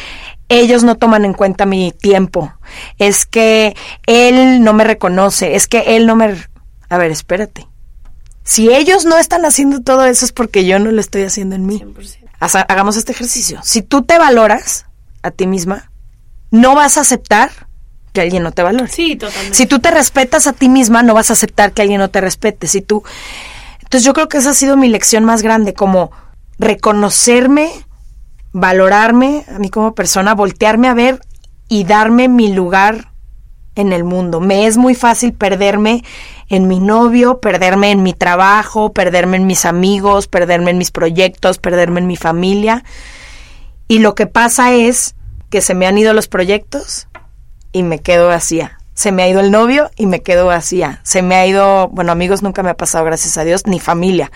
ellos 0.49 0.83
no 0.83 0.95
toman 0.95 1.25
en 1.25 1.33
cuenta 1.33 1.65
mi 1.65 1.91
tiempo, 1.91 2.53
es 2.97 3.25
que 3.25 3.75
él 4.05 4.63
no 4.63 4.73
me 4.73 4.83
reconoce, 4.83 5.55
es 5.55 5.67
que 5.67 5.95
él 5.95 6.05
no 6.05 6.15
me... 6.15 6.35
A 6.89 6.97
ver, 6.97 7.11
espérate. 7.11 7.67
Si 8.43 8.71
ellos 8.71 9.05
no 9.05 9.17
están 9.17 9.43
haciendo 9.43 9.81
todo 9.81 10.05
eso 10.05 10.23
es 10.23 10.31
porque 10.31 10.65
yo 10.65 10.77
no 10.77 10.91
lo 10.91 11.01
estoy 11.01 11.23
haciendo 11.23 11.55
en 11.55 11.65
mí. 11.65 11.83
Hagamos 12.39 12.95
este 12.95 13.11
ejercicio. 13.11 13.59
Si 13.63 13.81
tú 13.81 14.03
te 14.03 14.19
valoras 14.19 14.85
a 15.23 15.31
ti 15.31 15.47
misma, 15.47 15.89
no 16.51 16.75
vas 16.75 16.97
a 16.97 17.01
aceptar 17.01 17.51
que 18.13 18.21
alguien 18.21 18.43
no 18.43 18.51
te 18.51 18.61
valore. 18.61 18.87
Sí, 18.87 19.15
totalmente. 19.15 19.57
Si 19.57 19.65
tú 19.65 19.79
te 19.79 19.89
respetas 19.89 20.45
a 20.45 20.53
ti 20.53 20.69
misma, 20.69 21.01
no 21.01 21.15
vas 21.15 21.31
a 21.31 21.33
aceptar 21.33 21.73
que 21.73 21.81
alguien 21.81 21.99
no 21.99 22.09
te 22.09 22.21
respete. 22.21 22.67
Si 22.67 22.81
tú... 22.81 23.03
Entonces 23.85 24.03
yo 24.03 24.13
creo 24.13 24.27
que 24.27 24.37
esa 24.37 24.51
ha 24.51 24.53
sido 24.53 24.77
mi 24.77 24.89
lección 24.89 25.25
más 25.25 25.41
grande, 25.41 25.73
como 25.73 26.11
reconocerme, 26.59 27.71
valorarme 28.51 29.45
a 29.53 29.59
mí 29.59 29.69
como 29.69 29.95
persona, 29.95 30.35
voltearme 30.35 30.87
a 30.87 30.93
ver 30.93 31.19
y 31.67 31.83
darme 31.83 32.27
mi 32.27 32.53
lugar 32.53 33.11
en 33.75 33.93
el 33.93 34.03
mundo. 34.03 34.39
Me 34.39 34.65
es 34.65 34.77
muy 34.77 34.95
fácil 34.95 35.33
perderme 35.33 36.03
en 36.49 36.67
mi 36.67 36.79
novio, 36.79 37.39
perderme 37.39 37.91
en 37.91 38.03
mi 38.03 38.13
trabajo, 38.13 38.93
perderme 38.93 39.37
en 39.37 39.47
mis 39.47 39.65
amigos, 39.65 40.27
perderme 40.27 40.71
en 40.71 40.77
mis 40.77 40.91
proyectos, 40.91 41.57
perderme 41.57 41.99
en 41.99 42.07
mi 42.07 42.17
familia. 42.17 42.83
Y 43.87 43.99
lo 43.99 44.15
que 44.15 44.27
pasa 44.27 44.73
es 44.73 45.15
que 45.49 45.61
se 45.61 45.75
me 45.75 45.87
han 45.87 45.97
ido 45.97 46.13
los 46.13 46.27
proyectos 46.27 47.07
y 47.71 47.83
me 47.83 47.99
quedo 47.99 48.27
vacía. 48.27 48.79
Se 48.95 49.11
me 49.11 49.21
ha 49.21 49.29
ido 49.29 49.41
el 49.41 49.51
novio 49.51 49.91
y 49.95 50.07
me 50.07 50.23
quedo 50.23 50.47
vacía. 50.47 51.01
Se 51.03 51.21
me 51.21 51.35
ha 51.35 51.45
ido, 51.45 51.89
bueno, 51.89 52.11
amigos 52.11 52.41
nunca 52.41 52.63
me 52.63 52.71
ha 52.71 52.77
pasado, 52.77 53.05
gracias 53.05 53.37
a 53.37 53.43
Dios, 53.43 53.67
ni 53.67 53.79
familia. 53.79 54.31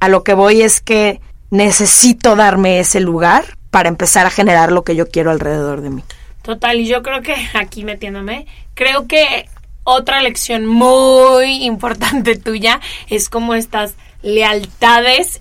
A 0.00 0.08
lo 0.08 0.24
que 0.24 0.34
voy 0.34 0.62
es 0.62 0.80
que 0.80 1.20
necesito 1.50 2.34
darme 2.34 2.80
ese 2.80 2.98
lugar 2.98 3.44
para 3.70 3.88
empezar 3.88 4.26
a 4.26 4.30
generar 4.30 4.72
lo 4.72 4.82
que 4.82 4.96
yo 4.96 5.08
quiero 5.08 5.30
alrededor 5.30 5.82
de 5.82 5.90
mí. 5.90 6.02
Total, 6.42 6.80
y 6.80 6.86
yo 6.86 7.02
creo 7.02 7.22
que 7.22 7.34
aquí 7.54 7.84
metiéndome, 7.84 8.46
creo 8.74 9.06
que 9.06 9.46
otra 9.84 10.22
lección 10.22 10.66
muy 10.66 11.64
importante 11.64 12.36
tuya 12.36 12.80
es 13.08 13.28
como 13.28 13.54
estas 13.54 13.94
lealtades 14.22 15.40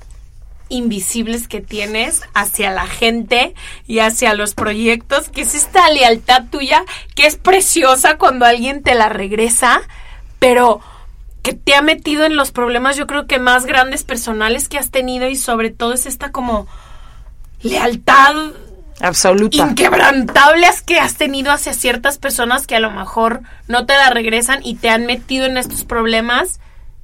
invisibles 0.70 1.48
que 1.48 1.62
tienes 1.62 2.22
hacia 2.34 2.72
la 2.72 2.88
gente 2.88 3.54
y 3.86 4.00
hacia 4.00 4.34
los 4.34 4.54
proyectos, 4.54 5.30
que 5.30 5.42
es 5.42 5.56
esta 5.56 5.90
lealtad 5.90 6.46
tuya 6.50 6.84
que 7.16 7.26
es 7.26 7.36
preciosa 7.36 8.18
cuando 8.18 8.46
alguien 8.46 8.84
te 8.84 8.96
la 8.96 9.10
regresa, 9.10 9.82
pero 10.40 10.82
que 11.42 11.54
te 11.54 11.76
ha 11.76 11.82
metido 11.82 12.26
en 12.26 12.36
los 12.36 12.52
problemas 12.52 12.98
yo 12.98 13.08
creo 13.08 13.26
que 13.26 13.40
más 13.40 13.66
grandes 13.66 14.04
personales 14.04 14.68
que 14.68 14.78
has 14.78 14.92
tenido 14.92 15.30
y 15.30 15.36
sobre 15.36 15.70
todo 15.70 15.94
es 15.94 16.06
esta 16.06 16.32
como 16.32 16.68
lealtad 17.62 18.36
absoluta. 19.00 19.58
inquebrantables 19.58 20.82
que 20.82 21.00
has 21.00 21.16
tenido 21.16 21.52
hacia 21.52 21.74
ciertas 21.74 22.18
personas 22.18 22.68
que 22.68 22.76
a 22.76 22.80
lo 22.80 22.92
mejor 22.92 23.42
no 23.68 23.86
te 23.86 23.94
la 23.94 24.10
regresan 24.10 24.60
y 24.64 24.76
te 24.76 24.90
han 24.90 25.06
metido 25.06 25.46
en 25.46 25.58
estos 25.58 25.86
problemas 25.86 26.60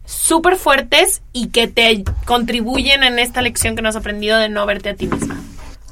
súper 0.05 0.57
fuertes 0.57 1.21
y 1.31 1.47
que 1.47 1.67
te 1.67 2.03
contribuyen 2.25 3.03
en 3.03 3.19
esta 3.19 3.41
lección 3.41 3.75
que 3.75 3.81
nos 3.81 3.95
has 3.95 4.01
aprendido 4.01 4.37
de 4.37 4.49
no 4.49 4.65
verte 4.65 4.89
a 4.89 4.95
ti 4.95 5.07
misma. 5.07 5.37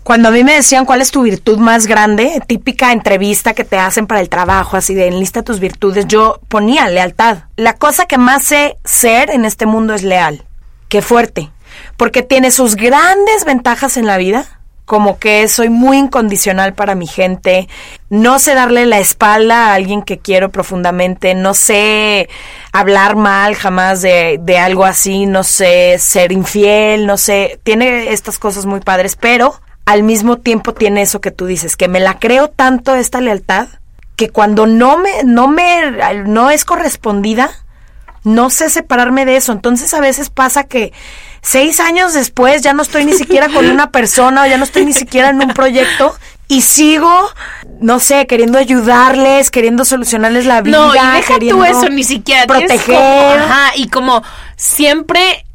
Cuando 0.03 0.29
a 0.29 0.31
mí 0.31 0.43
me 0.43 0.55
decían 0.55 0.85
cuál 0.85 1.01
es 1.01 1.11
tu 1.11 1.21
virtud 1.21 1.59
más 1.59 1.85
grande, 1.85 2.41
típica 2.47 2.91
entrevista 2.91 3.53
que 3.53 3.63
te 3.63 3.77
hacen 3.77 4.07
para 4.07 4.19
el 4.19 4.29
trabajo, 4.29 4.75
así 4.75 4.95
de 4.95 5.07
enlista 5.07 5.43
tus 5.43 5.59
virtudes, 5.59 6.07
yo 6.07 6.41
ponía 6.47 6.89
lealtad. 6.89 7.43
La 7.55 7.75
cosa 7.75 8.07
que 8.07 8.17
más 8.17 8.43
sé 8.43 8.77
ser 8.83 9.29
en 9.29 9.45
este 9.45 9.67
mundo 9.67 9.93
es 9.93 10.01
leal. 10.01 10.43
Qué 10.89 11.03
fuerte. 11.03 11.51
Porque 11.97 12.23
tiene 12.23 12.49
sus 12.49 12.75
grandes 12.75 13.45
ventajas 13.45 13.95
en 13.95 14.07
la 14.07 14.17
vida, 14.17 14.60
como 14.85 15.19
que 15.19 15.47
soy 15.47 15.69
muy 15.69 15.97
incondicional 15.97 16.73
para 16.73 16.95
mi 16.95 17.07
gente, 17.07 17.69
no 18.09 18.39
sé 18.39 18.55
darle 18.55 18.85
la 18.85 18.99
espalda 18.99 19.67
a 19.67 19.73
alguien 19.73 20.01
que 20.01 20.19
quiero 20.19 20.49
profundamente, 20.49 21.33
no 21.33 21.53
sé 21.53 22.29
hablar 22.73 23.15
mal 23.15 23.55
jamás 23.55 24.01
de, 24.01 24.39
de, 24.41 24.57
algo 24.57 24.85
así, 24.85 25.25
no 25.25 25.43
sé 25.43 25.97
ser 25.99 26.31
infiel, 26.31 27.05
no 27.05 27.17
sé, 27.17 27.59
tiene 27.63 28.11
estas 28.11 28.37
cosas 28.37 28.65
muy 28.65 28.81
padres, 28.81 29.15
pero 29.15 29.61
al 29.85 30.03
mismo 30.03 30.37
tiempo 30.37 30.73
tiene 30.73 31.01
eso 31.01 31.21
que 31.21 31.31
tú 31.31 31.45
dices, 31.45 31.77
que 31.77 31.87
me 31.87 31.99
la 31.99 32.19
creo 32.19 32.49
tanto 32.49 32.95
esta 32.95 33.21
lealtad, 33.21 33.67
que 34.15 34.29
cuando 34.29 34.67
no 34.67 34.97
me, 34.97 35.23
no 35.23 35.47
me, 35.47 35.91
no 36.25 36.49
es 36.49 36.65
correspondida, 36.65 37.49
no 38.23 38.49
sé 38.49 38.69
separarme 38.69 39.25
de 39.25 39.37
eso, 39.37 39.51
entonces 39.51 39.93
a 39.93 40.01
veces 40.01 40.29
pasa 40.29 40.65
que 40.65 40.93
seis 41.41 41.79
años 41.79 42.13
después 42.13 42.61
ya 42.61 42.73
no 42.73 42.83
estoy 42.83 43.05
ni 43.05 43.13
siquiera 43.13 43.49
con 43.49 43.69
una 43.69 43.91
persona 43.91 44.43
o 44.43 44.45
ya 44.45 44.57
no 44.57 44.63
estoy 44.63 44.85
ni 44.85 44.93
siquiera 44.93 45.29
en 45.29 45.41
un 45.41 45.49
proyecto 45.49 46.15
y 46.47 46.61
sigo, 46.61 47.09
no 47.79 47.99
sé, 47.99 48.27
queriendo 48.27 48.57
ayudarles, 48.57 49.51
queriendo 49.51 49.85
solucionarles 49.85 50.45
la 50.45 50.61
vida. 50.61 50.77
No, 50.77 50.93
y 50.93 51.15
deja 51.15 51.39
tú 51.39 51.63
eso, 51.63 51.87
ni 51.89 52.03
siquiera. 52.03 52.45
Proteger. 52.45 53.39
ajá, 53.39 53.71
y 53.75 53.87
como 53.87 54.21
siempre 54.57 55.45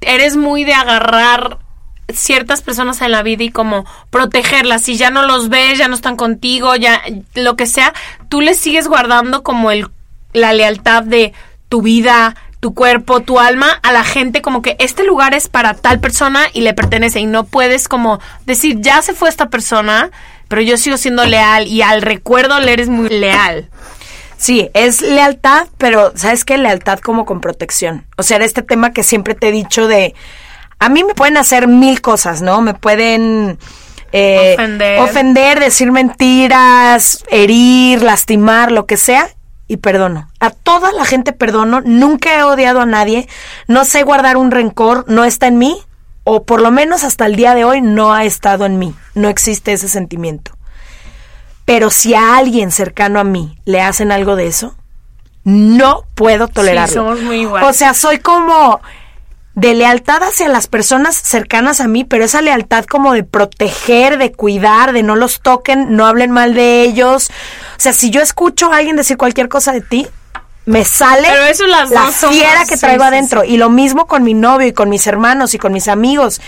eres 0.00 0.36
muy 0.36 0.64
de 0.64 0.72
agarrar 0.72 1.58
ciertas 2.08 2.62
personas 2.62 3.02
en 3.02 3.12
la 3.12 3.22
vida 3.22 3.44
y 3.44 3.50
como 3.50 3.84
protegerlas. 4.10 4.82
Si 4.82 4.96
ya 4.96 5.10
no 5.10 5.22
los 5.22 5.50
ves, 5.50 5.78
ya 5.78 5.88
no 5.88 5.94
están 5.94 6.16
contigo, 6.16 6.74
ya 6.74 7.02
lo 7.34 7.56
que 7.56 7.66
sea, 7.66 7.92
tú 8.30 8.40
les 8.40 8.58
sigues 8.58 8.88
guardando 8.88 9.42
como 9.42 9.70
el 9.70 9.90
la 10.32 10.52
lealtad 10.52 11.02
de 11.02 11.32
tu 11.68 11.82
vida, 11.82 12.36
tu 12.60 12.74
cuerpo, 12.74 13.20
tu 13.20 13.38
alma 13.38 13.68
a 13.82 13.92
la 13.92 14.04
gente 14.04 14.42
como 14.42 14.62
que 14.62 14.76
este 14.78 15.04
lugar 15.04 15.34
es 15.34 15.48
para 15.48 15.74
tal 15.74 16.00
persona 16.00 16.42
y 16.52 16.62
le 16.62 16.74
pertenece 16.74 17.20
y 17.20 17.26
no 17.26 17.44
puedes 17.44 17.88
como 17.88 18.20
decir 18.44 18.80
ya 18.80 19.02
se 19.02 19.14
fue 19.14 19.28
esta 19.28 19.50
persona, 19.50 20.10
pero 20.48 20.62
yo 20.62 20.76
sigo 20.76 20.96
siendo 20.96 21.24
leal 21.24 21.66
y 21.66 21.82
al 21.82 22.02
recuerdo 22.02 22.58
le 22.60 22.72
eres 22.72 22.88
muy 22.88 23.08
leal. 23.08 23.68
Sí, 24.38 24.70
es 24.74 25.00
lealtad, 25.00 25.66
pero 25.78 26.12
¿sabes 26.14 26.44
qué? 26.44 26.58
Lealtad 26.58 26.98
como 26.98 27.24
con 27.24 27.40
protección. 27.40 28.06
O 28.16 28.22
sea, 28.22 28.36
era 28.36 28.44
este 28.44 28.62
tema 28.62 28.92
que 28.92 29.02
siempre 29.02 29.34
te 29.34 29.48
he 29.48 29.52
dicho 29.52 29.88
de... 29.88 30.14
A 30.78 30.90
mí 30.90 31.04
me 31.04 31.14
pueden 31.14 31.38
hacer 31.38 31.68
mil 31.68 32.02
cosas, 32.02 32.42
¿no? 32.42 32.60
Me 32.60 32.74
pueden... 32.74 33.58
Eh, 34.12 34.54
ofender. 34.54 35.00
ofender, 35.00 35.60
decir 35.60 35.90
mentiras, 35.90 37.24
herir, 37.28 38.02
lastimar, 38.02 38.70
lo 38.72 38.86
que 38.86 38.96
sea, 38.96 39.28
y 39.68 39.78
perdono. 39.78 40.28
A 40.40 40.50
toda 40.50 40.92
la 40.92 41.04
gente 41.04 41.32
perdono, 41.32 41.80
nunca 41.84 42.38
he 42.38 42.42
odiado 42.42 42.80
a 42.80 42.86
nadie, 42.86 43.28
no 43.66 43.84
sé 43.84 44.02
guardar 44.02 44.36
un 44.36 44.50
rencor, 44.50 45.04
no 45.08 45.24
está 45.24 45.46
en 45.48 45.58
mí, 45.58 45.76
o 46.24 46.44
por 46.44 46.60
lo 46.60 46.70
menos 46.70 47.04
hasta 47.04 47.26
el 47.26 47.36
día 47.36 47.54
de 47.54 47.64
hoy 47.64 47.80
no 47.80 48.12
ha 48.12 48.24
estado 48.24 48.64
en 48.66 48.78
mí, 48.78 48.94
no 49.14 49.28
existe 49.28 49.72
ese 49.72 49.88
sentimiento. 49.88 50.52
Pero 51.64 51.90
si 51.90 52.14
a 52.14 52.36
alguien 52.36 52.70
cercano 52.70 53.18
a 53.18 53.24
mí 53.24 53.58
le 53.64 53.80
hacen 53.80 54.12
algo 54.12 54.36
de 54.36 54.46
eso, 54.46 54.76
no 55.42 56.04
puedo 56.14 56.48
tolerarlo. 56.48 56.88
Sí, 56.88 56.94
somos 56.94 57.20
muy 57.22 57.42
igual. 57.42 57.64
O 57.64 57.72
sea, 57.72 57.94
soy 57.94 58.18
como 58.18 58.80
de 59.56 59.72
lealtad 59.74 60.22
hacia 60.22 60.48
las 60.48 60.66
personas 60.66 61.16
cercanas 61.16 61.80
a 61.80 61.88
mí, 61.88 62.04
pero 62.04 62.24
esa 62.24 62.42
lealtad 62.42 62.84
como 62.84 63.14
de 63.14 63.24
proteger, 63.24 64.18
de 64.18 64.30
cuidar, 64.30 64.92
de 64.92 65.02
no 65.02 65.16
los 65.16 65.40
toquen, 65.40 65.96
no 65.96 66.06
hablen 66.06 66.30
mal 66.30 66.52
de 66.54 66.82
ellos. 66.82 67.30
O 67.30 67.80
sea, 67.80 67.94
si 67.94 68.10
yo 68.10 68.20
escucho 68.20 68.70
a 68.70 68.76
alguien 68.76 68.96
decir 68.96 69.16
cualquier 69.16 69.48
cosa 69.48 69.72
de 69.72 69.80
ti, 69.80 70.06
me 70.66 70.84
sale 70.84 71.28
Pero 71.30 71.44
eso 71.44 71.66
las 71.66 71.90
la 71.90 72.10
fiera 72.10 72.66
que 72.66 72.74
sí, 72.74 72.80
traigo 72.80 73.04
sí, 73.04 73.08
adentro. 73.08 73.44
Y 73.44 73.56
lo 73.56 73.70
mismo 73.70 74.06
con 74.06 74.24
mi 74.24 74.34
novio 74.34 74.68
y 74.68 74.72
con 74.72 74.90
mis 74.90 75.06
hermanos 75.06 75.54
y 75.54 75.58
con 75.58 75.72
mis 75.72 75.88
amigos. 75.88 76.42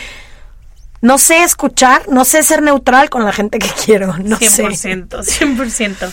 No 1.01 1.17
sé 1.17 1.45
escuchar, 1.45 2.03
no 2.09 2.27
sé 2.27 2.43
ser 2.43 2.61
neutral 2.61 3.09
con 3.09 3.25
la 3.25 3.33
gente 3.33 3.59
que 3.59 3.71
quiero, 3.87 4.19
no 4.19 4.37
sé. 4.37 4.65
100%, 4.65 5.09
100%. 5.09 6.11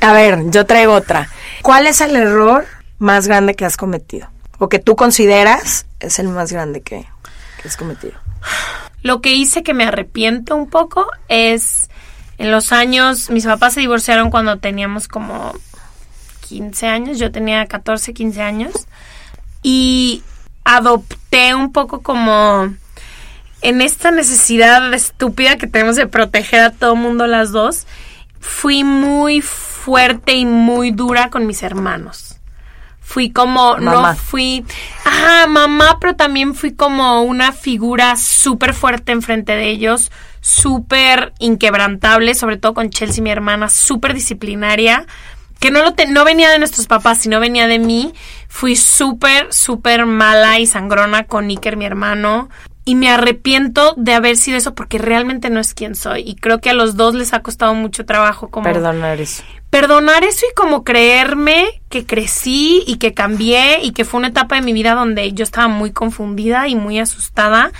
A 0.00 0.12
ver, 0.12 0.50
yo 0.50 0.66
traigo 0.66 0.94
otra. 0.94 1.28
¿Cuál 1.62 1.86
es 1.86 2.00
el 2.00 2.16
error 2.16 2.66
más 2.98 3.28
grande 3.28 3.54
que 3.54 3.64
has 3.64 3.76
cometido? 3.76 4.32
O 4.62 4.68
que 4.68 4.78
tú 4.78 4.94
consideras 4.94 5.86
es 5.98 6.20
el 6.20 6.28
más 6.28 6.52
grande 6.52 6.82
que, 6.82 7.04
que 7.60 7.68
has 7.68 7.76
cometido. 7.76 8.12
Lo 9.02 9.20
que 9.20 9.34
hice 9.34 9.64
que 9.64 9.74
me 9.74 9.82
arrepiento 9.82 10.54
un 10.54 10.70
poco 10.70 11.04
es 11.26 11.90
en 12.38 12.52
los 12.52 12.70
años, 12.70 13.28
mis 13.28 13.44
papás 13.44 13.74
se 13.74 13.80
divorciaron 13.80 14.30
cuando 14.30 14.58
teníamos 14.58 15.08
como 15.08 15.52
15 16.48 16.86
años, 16.86 17.18
yo 17.18 17.32
tenía 17.32 17.66
14, 17.66 18.14
15 18.14 18.40
años 18.40 18.72
y 19.64 20.22
adopté 20.62 21.56
un 21.56 21.72
poco 21.72 22.02
como 22.02 22.72
en 23.62 23.80
esta 23.80 24.12
necesidad 24.12 24.94
estúpida 24.94 25.58
que 25.58 25.66
tenemos 25.66 25.96
de 25.96 26.06
proteger 26.06 26.60
a 26.60 26.70
todo 26.70 26.94
mundo 26.94 27.26
las 27.26 27.50
dos, 27.50 27.88
fui 28.38 28.84
muy 28.84 29.40
fuerte 29.40 30.34
y 30.34 30.46
muy 30.46 30.92
dura 30.92 31.30
con 31.30 31.48
mis 31.48 31.64
hermanos. 31.64 32.31
Fui 33.12 33.30
como, 33.30 33.76
Mamá. 33.76 34.12
no 34.12 34.16
fui, 34.16 34.64
ah, 35.04 35.10
Ajá, 35.22 35.46
mamá, 35.46 35.98
pero 36.00 36.16
también 36.16 36.54
fui 36.54 36.72
como 36.72 37.20
una 37.20 37.52
figura 37.52 38.16
súper 38.16 38.72
fuerte 38.72 39.12
enfrente 39.12 39.52
de 39.52 39.68
ellos, 39.68 40.10
súper 40.40 41.34
inquebrantable, 41.38 42.34
sobre 42.34 42.56
todo 42.56 42.72
con 42.72 42.88
Chelsea, 42.88 43.22
mi 43.22 43.30
hermana, 43.30 43.68
súper 43.68 44.14
disciplinaria, 44.14 45.04
que 45.60 45.70
no, 45.70 45.82
lo 45.82 45.94
no 46.08 46.24
venía 46.24 46.50
de 46.50 46.58
nuestros 46.58 46.86
papás, 46.86 47.18
sino 47.18 47.38
venía 47.38 47.66
de 47.66 47.78
mí. 47.78 48.14
Fui 48.48 48.76
súper, 48.76 49.52
súper 49.52 50.06
mala 50.06 50.58
y 50.58 50.64
sangrona 50.64 51.24
con 51.24 51.50
Iker, 51.50 51.76
mi 51.76 51.84
hermano. 51.84 52.48
Y 52.84 52.96
me 52.96 53.10
arrepiento 53.10 53.94
de 53.96 54.14
haber 54.14 54.36
sido 54.36 54.58
eso 54.58 54.74
porque 54.74 54.98
realmente 54.98 55.50
no 55.50 55.60
es 55.60 55.72
quien 55.72 55.94
soy. 55.94 56.22
Y 56.26 56.34
creo 56.34 56.60
que 56.60 56.70
a 56.70 56.74
los 56.74 56.96
dos 56.96 57.14
les 57.14 57.32
ha 57.32 57.40
costado 57.40 57.74
mucho 57.74 58.04
trabajo 58.04 58.48
como... 58.48 58.64
Perdonar 58.64 59.20
eso. 59.20 59.44
Perdonar 59.70 60.24
eso 60.24 60.44
y 60.50 60.54
como 60.54 60.82
creerme 60.82 61.80
que 61.88 62.04
crecí 62.04 62.82
y 62.86 62.96
que 62.96 63.14
cambié 63.14 63.82
y 63.82 63.92
que 63.92 64.04
fue 64.04 64.18
una 64.18 64.28
etapa 64.28 64.56
de 64.56 64.62
mi 64.62 64.72
vida 64.72 64.94
donde 64.94 65.32
yo 65.32 65.44
estaba 65.44 65.68
muy 65.68 65.92
confundida 65.92 66.66
y 66.68 66.74
muy 66.74 66.98
asustada. 66.98 67.70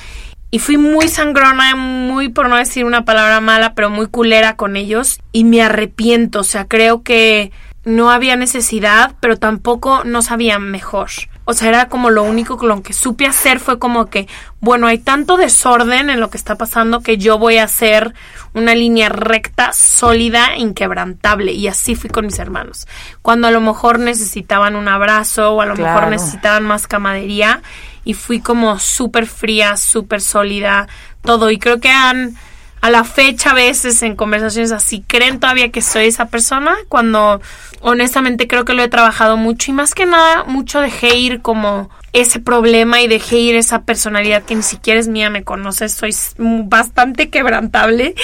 Y 0.51 0.59
fui 0.59 0.77
muy 0.77 1.09
sangrona, 1.09 1.75
muy, 1.75 2.29
por 2.29 2.49
no 2.49 2.57
decir 2.57 2.85
una 2.85 3.05
palabra 3.05 3.41
mala, 3.41 3.75
pero 3.75 3.91
muy 3.91 4.07
culera 4.07 4.55
con 4.55 4.77
ellos. 4.77 5.19
Y 5.33 5.45
me 5.45 5.63
arrepiento, 5.63 6.41
o 6.41 6.45
sea, 6.45 6.67
creo 6.67 7.03
que 7.03 7.51
no 7.85 8.11
había 8.11 8.37
necesidad, 8.37 9.17
pero 9.21 9.37
tampoco 9.37 10.05
no 10.05 10.23
sabía 10.23 10.59
mejor. 10.59 11.11
O 11.53 11.55
sea, 11.55 11.69
era 11.69 11.89
como 11.91 12.09
lo 12.09 12.23
único 12.23 12.57
con 12.57 12.69
lo 12.69 12.83
que 12.83 12.95
supe 12.95 13.27
hacer 13.27 13.61
fue 13.61 13.79
como 13.79 14.07
que, 14.07 14.27
bueno, 14.61 14.87
hay 14.87 14.97
tanto 14.97 15.37
desorden 15.37 16.09
en 16.09 16.19
lo 16.19 16.31
que 16.31 16.39
está 16.39 16.57
pasando 16.57 17.03
que 17.03 17.19
yo 17.19 17.37
voy 17.39 17.59
a 17.59 17.65
hacer 17.65 18.15
una 18.55 18.75
línea 18.75 19.11
recta, 19.11 19.75
sólida, 19.75 20.57
inquebrantable. 20.57 21.53
Y 21.53 21.69
así 21.69 21.95
fui 21.95 22.09
con 22.09 22.25
mis 22.25 22.39
hermanos. 22.39 22.89
Cuando 23.21 23.49
a 23.49 23.51
lo 23.51 23.61
mejor 23.61 23.99
necesitaban 23.99 24.77
un 24.77 24.89
abrazo 24.89 25.53
o 25.53 25.61
a 25.61 25.67
lo 25.67 25.77
mejor 25.77 26.09
necesitaban 26.09 26.65
más 26.65 26.87
camadería 26.87 27.61
y 28.03 28.15
fui 28.15 28.41
como 28.41 28.79
súper 28.79 29.27
fría, 29.27 29.77
súper 29.77 30.23
sólida, 30.23 30.89
todo. 31.21 31.51
Y 31.51 31.59
creo 31.59 31.81
que 31.81 31.91
han 31.91 32.35
a 32.83 32.91
la 32.91 33.05
fecha 33.05 33.53
a 33.53 33.55
veces 33.55 34.03
en 34.03 34.17
conversaciones 34.17 34.73
así 34.73 35.03
creen 35.07 35.41
todavía 35.41 35.71
que 35.71 35.81
soy 35.81 36.07
esa 36.07 36.27
persona 36.27 36.75
cuando 36.89 37.41
honestamente 37.81 38.49
creo 38.49 38.65
que 38.65 38.75
lo 38.75 38.83
he 38.83 38.89
trabajado 38.89 39.37
mucho 39.37 39.71
y 39.71 39.75
más 39.75 39.95
que 39.95 40.05
nada 40.05 40.45
mucho 40.45 40.81
dejé 40.81 41.17
ir 41.17 41.43
como 41.43 41.91
ese 42.13 42.41
problema 42.41 43.01
y 43.01 43.09
dejé 43.09 43.39
ir 43.39 43.55
esa 43.57 43.83
personalidad 43.83 44.43
que 44.43 44.57
ni 44.57 44.63
siquiera 44.63 45.01
es 45.01 45.09
mía, 45.09 45.31
me 45.31 45.45
conoces, 45.45 45.93
soy 45.93 46.15
bastante 46.37 47.31
quebrantable. 47.31 48.15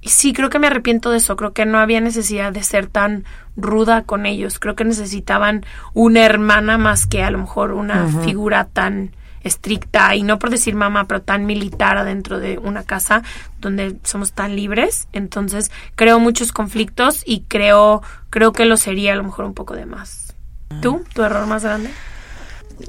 Y 0.00 0.08
sí, 0.08 0.32
creo 0.32 0.50
que 0.50 0.58
me 0.58 0.66
arrepiento 0.66 1.10
de 1.10 1.18
eso, 1.18 1.36
creo 1.36 1.52
que 1.52 1.66
no 1.66 1.78
había 1.78 2.00
necesidad 2.00 2.52
de 2.52 2.62
ser 2.62 2.86
tan 2.86 3.24
ruda 3.54 4.02
con 4.02 4.24
ellos, 4.24 4.58
creo 4.58 4.74
que 4.74 4.84
necesitaban 4.84 5.64
una 5.92 6.24
hermana 6.24 6.78
más 6.78 7.06
que 7.06 7.22
a 7.22 7.30
lo 7.30 7.38
mejor 7.38 7.72
una 7.72 8.08
figura 8.24 8.64
tan 8.64 9.12
estricta 9.42 10.14
y 10.14 10.22
no 10.22 10.38
por 10.38 10.50
decir 10.50 10.74
mamá, 10.74 11.06
pero 11.06 11.22
tan 11.22 11.46
militar 11.46 11.96
adentro 11.96 12.38
de 12.38 12.58
una 12.58 12.84
casa 12.84 13.22
donde 13.58 13.96
somos 14.04 14.32
tan 14.32 14.56
libres. 14.56 15.08
Entonces 15.12 15.70
creo 15.94 16.18
muchos 16.18 16.52
conflictos 16.52 17.22
y 17.24 17.42
creo, 17.48 18.02
creo 18.30 18.52
que 18.52 18.64
lo 18.64 18.76
sería 18.76 19.12
a 19.12 19.16
lo 19.16 19.24
mejor 19.24 19.44
un 19.44 19.54
poco 19.54 19.74
de 19.74 19.86
más. 19.86 20.34
¿Tú? 20.80 21.04
¿Tu 21.14 21.22
error 21.22 21.46
más 21.46 21.64
grande? 21.64 21.90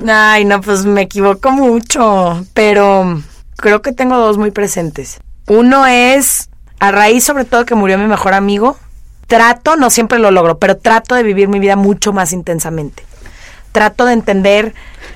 Ay, 0.08 0.45
no, 0.45 0.62
pues 0.62 0.86
me 0.86 1.02
equivoco 1.02 1.52
mucho, 1.52 2.45
pero 2.54 3.22
creo 3.58 3.82
que 3.82 3.91
tengo 3.91 4.18
dos 4.18 4.38
muy 4.38 4.52
presentes. 4.52 5.20
Uno 5.47 5.86
es, 5.86 6.49
a 6.80 6.91
raíz 6.91 7.24
sobre 7.24 7.45
todo 7.45 7.66
que 7.66 7.76
murió 7.76 7.97
mi 7.97 8.08
mejor 8.08 8.34
amigo, 8.34 8.78
trato, 9.28 9.76
no 9.76 9.89
siempre 9.89 10.20
lo 10.20 10.32
logro, 10.32 10.60
pero 10.60 10.78
trato 10.78 11.16
de 11.16 11.24
vivir 11.24 11.47
mi 11.47 11.60
vida 11.60 11.76
mucho 11.76 12.14
más 12.14 12.34
intensamente. 12.34 13.04
Trato 13.72 14.05
de 14.05 14.13
entender 14.13 14.74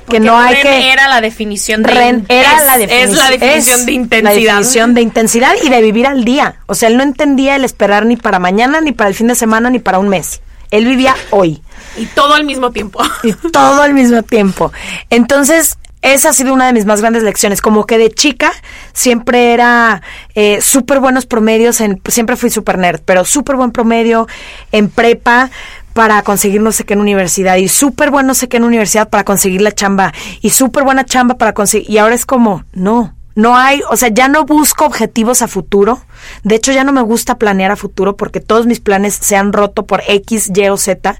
que 0.10 0.20
no 0.20 0.38
hay 0.38 0.62
que 0.62 0.92
era 0.92 1.08
la 1.08 1.22
definición 1.22 1.84
de 1.84 1.92
era 2.30 2.64
la 2.64 2.78
definición, 2.78 3.10
es 3.10 3.16
la 3.18 3.30
definición 3.30 3.86
de 3.86 3.92
intensidad. 3.92 4.24
la 4.24 4.34
definición 4.34 4.94
de 4.94 5.02
intensidad 5.02 5.54
y 5.64 5.70
de 5.70 5.82
vivir 5.82 6.08
al 6.08 6.24
día. 6.24 6.56
O 6.68 6.76
sea 6.76 6.90
él 6.90 6.98
no 6.98 7.04
entendía 7.04 7.56
el 7.56 7.66
esperar 7.66 8.06
ni 8.06 8.16
para 8.16 8.40
mañana 8.40 8.82
ni 8.82 8.92
para 8.92 9.10
el 9.10 9.16
fin 9.16 9.28
de 9.28 9.36
semana 9.36 9.70
ni 9.70 9.80
para 9.80 10.00
un 10.00 10.10
mes. 10.10 10.42
Él 10.72 10.86
vivía 10.86 11.16
hoy. 11.32 11.62
Y 11.98 12.06
todo 12.08 12.34
al 12.34 12.44
mismo 12.44 12.72
tiempo. 12.72 13.02
Y 13.24 13.34
todo 13.52 13.82
al 13.82 13.94
mismo 13.94 14.24
tiempo. 14.24 14.72
Entonces 15.10 15.78
esa 16.02 16.30
ha 16.30 16.34
sido 16.34 16.54
una 16.54 16.68
de 16.68 16.74
mis 16.74 16.86
más 16.86 17.02
grandes 17.02 17.24
lecciones. 17.24 17.62
Como 17.62 17.86
que 17.86 17.98
de 17.98 18.12
chica 18.12 18.52
siempre 18.94 19.54
era 19.54 20.04
eh, 20.36 20.62
súper 20.62 21.00
buenos 21.00 21.26
promedios, 21.26 21.82
en, 21.82 22.00
siempre 22.08 22.36
fui 22.36 22.52
súper 22.52 22.78
nerd, 22.78 23.02
pero 23.04 23.26
súper 23.26 23.56
buen 23.56 23.72
promedio 23.72 24.28
en 24.72 24.90
prepa 24.90 25.50
para 25.96 26.22
conseguir 26.24 26.62
no 26.62 26.74
sé 26.74 26.84
qué 26.84 26.94
en 26.94 27.00
universidad 27.00 27.56
y 27.56 27.70
súper 27.70 28.12
bueno 28.12 28.28
no 28.28 28.34
sé 28.34 28.50
qué 28.50 28.58
en 28.58 28.66
universidad 28.66 29.08
para 29.08 29.24
conseguir 29.24 29.62
la 29.62 29.72
chamba 29.72 30.14
y 30.42 30.50
súper 30.50 30.84
buena 30.84 31.06
chamba 31.06 31.38
para 31.38 31.54
conseguir 31.54 31.90
y 31.90 31.98
ahora 32.00 32.16
es 32.16 32.26
como 32.26 32.66
no 32.74 33.16
no 33.34 33.58
hay, 33.58 33.82
o 33.90 33.98
sea, 33.98 34.08
ya 34.08 34.30
no 34.30 34.46
busco 34.46 34.86
objetivos 34.86 35.42
a 35.42 35.50
futuro. 35.50 36.02
De 36.44 36.56
hecho, 36.56 36.72
ya 36.72 36.86
no 36.86 36.94
me 36.94 37.02
gusta 37.02 37.38
planear 37.38 37.70
a 37.70 37.76
futuro 37.76 38.16
porque 38.16 38.40
todos 38.40 38.66
mis 38.66 38.80
planes 38.80 39.14
se 39.14 39.36
han 39.36 39.52
roto 39.52 39.86
por 39.86 40.02
X, 40.08 40.52
Y 40.56 40.70
o 40.70 40.78
Z. 40.78 41.20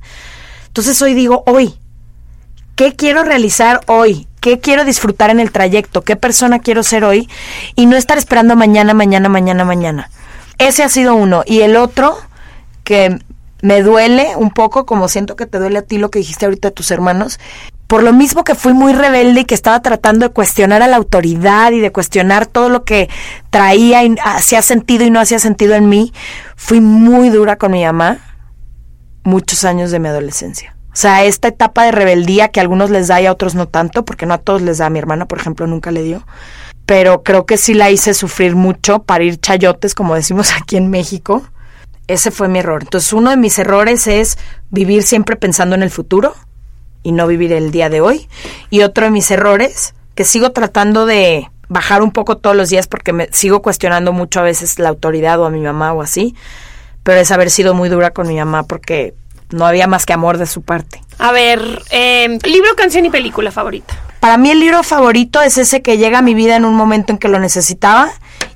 Entonces 0.68 1.02
hoy 1.02 1.14
digo, 1.14 1.44
hoy, 1.46 1.76
¿qué 2.78 2.96
quiero 2.96 3.24
realizar 3.24 3.82
hoy? 3.88 4.30
¿Qué 4.40 4.62
quiero 4.62 4.86
disfrutar 4.86 5.30
en 5.30 5.42
el 5.42 5.52
trayecto? 5.52 6.04
¿Qué 6.04 6.16
persona 6.16 6.60
quiero 6.60 6.84
ser 6.84 7.04
hoy? 7.04 7.28
Y 7.76 7.86
no 7.86 7.98
estar 7.98 8.18
esperando 8.18 8.56
mañana, 8.56 8.94
mañana, 8.94 9.28
mañana, 9.28 9.66
mañana. 9.66 10.10
Ese 10.58 10.84
ha 10.84 10.90
sido 10.90 11.16
uno. 11.16 11.44
Y 11.46 11.62
el 11.62 11.76
otro, 11.76 12.18
que 12.86 13.20
me 13.66 13.82
duele 13.82 14.36
un 14.36 14.52
poco, 14.52 14.86
como 14.86 15.08
siento 15.08 15.36
que 15.36 15.48
te 15.48 15.58
duele 15.58 15.80
a 15.80 15.82
ti 15.82 15.98
lo 15.98 16.12
que 16.12 16.20
dijiste 16.20 16.46
ahorita 16.46 16.68
de 16.68 16.72
tus 16.72 16.92
hermanos, 16.92 17.40
por 17.88 18.04
lo 18.04 18.14
mismo 18.14 18.44
que 18.44 18.54
fui 18.54 18.74
muy 18.74 18.94
rebelde 18.94 19.42
y 19.42 19.46
que 19.46 19.56
estaba 19.56 19.82
tratando 19.82 20.28
de 20.28 20.34
cuestionar 20.34 20.84
a 20.84 20.88
la 20.88 20.98
autoridad 20.98 21.72
y 21.72 21.80
de 21.80 21.92
cuestionar 21.92 22.46
todo 22.46 22.70
lo 22.70 22.84
que 22.84 23.10
traía 23.50 24.04
y 24.04 24.16
hacía 24.24 24.62
sentido 24.62 25.04
y 25.04 25.10
no 25.10 25.20
hacía 25.20 25.40
sentido 25.40 25.74
en 25.74 25.90
mí, 25.90 26.14
fui 26.56 26.80
muy 26.80 27.30
dura 27.30 27.56
con 27.56 27.72
mi 27.72 27.84
mamá 27.84 28.20
muchos 29.24 29.64
años 29.64 29.90
de 29.90 29.98
mi 29.98 30.10
adolescencia. 30.10 30.76
O 30.94 30.96
sea, 30.96 31.24
esta 31.24 31.48
etapa 31.48 31.86
de 31.86 31.92
rebeldía 31.92 32.50
que 32.50 32.60
a 32.60 32.62
algunos 32.62 32.92
les 32.92 33.08
da 33.08 33.20
y 33.20 33.26
a 33.26 33.32
otros 33.32 33.56
no 33.56 33.68
tanto, 33.68 34.06
porque 34.06 34.28
no 34.28 34.36
a 34.36 34.38
todos 34.38 34.62
les 34.62 34.78
da, 34.78 34.86
a 34.86 34.90
mi 34.92 35.00
hermana, 35.00 35.26
por 35.26 35.40
ejemplo, 35.40 35.66
nunca 35.66 35.90
le 35.90 36.04
dio. 36.04 36.24
Pero 36.86 37.24
creo 37.24 37.48
que 37.48 37.58
sí 37.58 37.74
la 37.74 37.90
hice 37.90 38.14
sufrir 38.14 38.56
mucho 38.56 39.02
para 39.02 39.24
ir 39.24 39.40
chayotes, 39.40 39.96
como 39.96 40.14
decimos 40.14 40.52
aquí 40.62 40.78
en 40.78 40.92
México 40.92 41.42
ese 42.08 42.32
fue 42.32 42.48
mi 42.48 42.60
error. 42.60 42.84
Entonces, 42.84 43.14
uno 43.14 43.30
de 43.30 43.38
mis 43.38 43.58
errores 43.60 44.08
es 44.08 44.38
vivir 44.70 45.04
siempre 45.04 45.36
pensando 45.36 45.76
en 45.76 45.84
el 45.84 45.90
futuro 45.90 46.36
y 47.04 47.12
no 47.12 47.28
vivir 47.28 47.52
el 47.54 47.72
día 47.72 47.90
de 47.90 48.02
hoy. 48.02 48.28
Y 48.70 48.82
otro 48.82 49.06
de 49.06 49.12
mis 49.12 49.30
errores, 49.32 49.94
que 50.16 50.24
sigo 50.24 50.52
tratando 50.52 51.06
de 51.06 51.50
bajar 51.68 52.02
un 52.02 52.12
poco 52.12 52.38
todos 52.38 52.56
los 52.56 52.70
días 52.70 52.88
porque 52.88 53.14
me 53.14 53.28
sigo 53.32 53.62
cuestionando 53.62 54.12
mucho 54.14 54.40
a 54.40 54.44
veces 54.44 54.80
la 54.80 54.90
autoridad 54.90 55.40
o 55.40 55.46
a 55.46 55.50
mi 55.50 55.62
mamá 55.62 55.94
o 55.94 56.02
así, 56.02 56.36
pero 57.04 57.20
es 57.20 57.32
haber 57.32 57.50
sido 57.50 57.74
muy 57.74 57.90
dura 57.90 58.12
con 58.12 58.28
mi 58.28 58.36
mamá 58.36 58.64
porque 58.64 59.14
no 59.52 59.66
había 59.66 59.88
más 59.88 60.06
que 60.06 60.14
amor 60.14 60.38
de 60.38 60.46
su 60.46 60.62
parte. 60.62 61.02
A 61.20 61.32
ver, 61.32 61.82
eh, 61.92 62.38
libro, 62.44 62.76
canción 62.76 63.06
y 63.06 63.10
película 63.10 63.52
favorita. 63.52 63.96
Para 64.20 64.38
mí 64.38 64.50
el 64.50 64.60
libro 64.60 64.84
favorito 64.84 65.42
es 65.42 65.58
ese 65.58 65.82
que 65.82 65.98
llega 65.98 66.20
a 66.20 66.22
mi 66.22 66.34
vida 66.34 66.56
en 66.56 66.66
un 66.66 66.76
momento 66.76 67.14
en 67.14 67.20
que 67.20 67.28
lo 67.28 67.40
necesitaba 67.40 68.12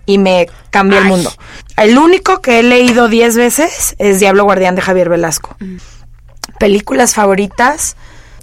y 0.09 0.17
me 0.17 0.49
cambió 0.71 0.97
el 0.97 1.05
mundo. 1.05 1.31
El 1.77 1.95
único 1.99 2.41
que 2.41 2.59
he 2.59 2.63
leído 2.63 3.09
10 3.09 3.37
veces 3.37 3.95
es 3.99 4.19
Diablo 4.19 4.43
Guardián 4.43 4.73
de 4.73 4.81
Javier 4.81 5.07
Velasco. 5.07 5.55
Mm. 5.59 5.77
Películas 6.59 7.13
favoritas, 7.13 7.95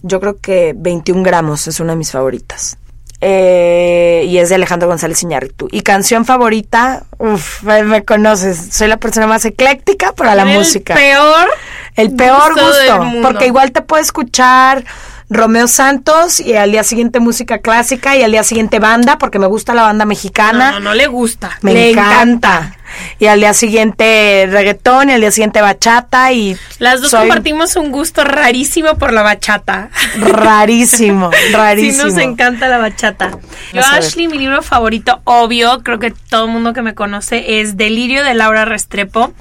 yo 0.02 0.20
creo 0.20 0.38
que 0.38 0.74
21 0.76 1.24
gramos 1.24 1.66
es 1.66 1.80
una 1.80 1.94
de 1.94 1.96
mis 1.96 2.12
favoritas. 2.12 2.78
Eh, 3.20 4.26
y 4.28 4.38
es 4.38 4.48
de 4.48 4.54
Alejandro 4.54 4.86
González 4.86 5.20
Iñárritu. 5.24 5.66
Y 5.72 5.80
canción 5.80 6.24
favorita, 6.24 7.04
uff, 7.18 7.64
me, 7.64 8.04
conoces, 8.04 8.68
soy 8.70 8.86
la 8.86 8.98
persona 8.98 9.26
más 9.26 9.44
ecléctica 9.44 10.12
para 10.12 10.36
la 10.36 10.44
música. 10.44 10.94
El 10.94 11.00
peor. 11.00 11.48
El 11.96 12.14
peor 12.14 12.52
gusto, 12.52 13.22
porque 13.22 13.46
igual 13.46 13.72
te 13.72 13.82
puedo 13.82 14.00
escuchar 14.00 14.84
Romeo 15.28 15.66
Santos 15.66 16.38
y 16.38 16.54
al 16.54 16.70
día 16.70 16.84
siguiente 16.84 17.18
música 17.18 17.58
clásica 17.58 18.16
y 18.16 18.22
al 18.22 18.30
día 18.30 18.44
siguiente 18.44 18.78
banda 18.78 19.18
porque 19.18 19.38
me 19.38 19.46
gusta 19.46 19.74
la 19.74 19.82
banda 19.82 20.04
mexicana. 20.04 20.72
No, 20.72 20.80
no, 20.80 20.94
le 20.94 21.08
gusta. 21.08 21.58
Me 21.62 21.90
encanta. 21.90 22.76
Y 23.18 23.26
al 23.26 23.40
día 23.40 23.52
siguiente 23.52 24.46
reggaetón 24.48 25.10
y 25.10 25.12
al 25.14 25.20
día 25.20 25.32
siguiente 25.32 25.60
bachata 25.60 26.32
y... 26.32 26.56
Las 26.78 27.00
dos 27.00 27.10
compartimos 27.10 27.74
un 27.74 27.90
gusto 27.90 28.22
rarísimo 28.22 28.96
por 28.96 29.12
la 29.12 29.22
bachata. 29.22 29.90
Rarísimo, 30.18 31.30
rarísimo. 31.52 32.04
Sí 32.06 32.14
nos 32.14 32.18
encanta 32.18 32.68
la 32.68 32.78
bachata. 32.78 33.38
Yo, 33.72 33.80
Ashley, 33.80 34.28
mi 34.28 34.38
libro 34.38 34.62
favorito, 34.62 35.20
obvio, 35.24 35.82
creo 35.82 35.98
que 35.98 36.12
todo 36.12 36.44
el 36.44 36.52
mundo 36.52 36.72
que 36.72 36.82
me 36.82 36.94
conoce, 36.94 37.60
es 37.60 37.76
Delirio 37.76 38.22
de 38.22 38.34
Laura 38.34 38.64
Restrepo 38.64 39.32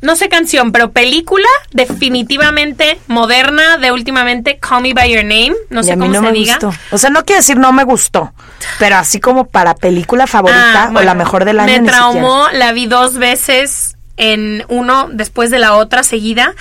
no 0.00 0.16
sé 0.16 0.28
canción, 0.28 0.72
pero 0.72 0.92
película 0.92 1.48
definitivamente 1.72 2.98
moderna 3.08 3.78
de 3.78 3.92
últimamente 3.92 4.58
Call 4.58 4.82
Me 4.82 4.94
By 4.94 5.12
Your 5.12 5.24
Name, 5.24 5.54
no 5.70 5.82
sé 5.82 5.96
cómo 5.98 6.20
se 6.20 6.32
diga. 6.32 6.58
O 6.90 6.98
sea, 6.98 7.10
no 7.10 7.24
quiero 7.24 7.40
decir 7.40 7.56
no 7.56 7.72
me 7.72 7.84
gustó, 7.84 8.32
pero 8.78 8.96
así 8.96 9.20
como 9.20 9.46
para 9.46 9.74
película 9.74 10.26
favorita 10.26 10.84
ah, 10.84 10.92
o 10.94 11.02
la 11.02 11.14
mejor 11.14 11.44
del 11.44 11.60
año. 11.60 11.82
Me 11.82 11.88
traumó, 11.88 12.46
la 12.52 12.72
vi 12.72 12.86
dos 12.86 13.18
veces 13.18 13.96
en 14.18 14.64
uno 14.68 15.08
después 15.10 15.50
de 15.50 15.58
la 15.58 15.74
otra 15.76 16.02
seguida. 16.02 16.54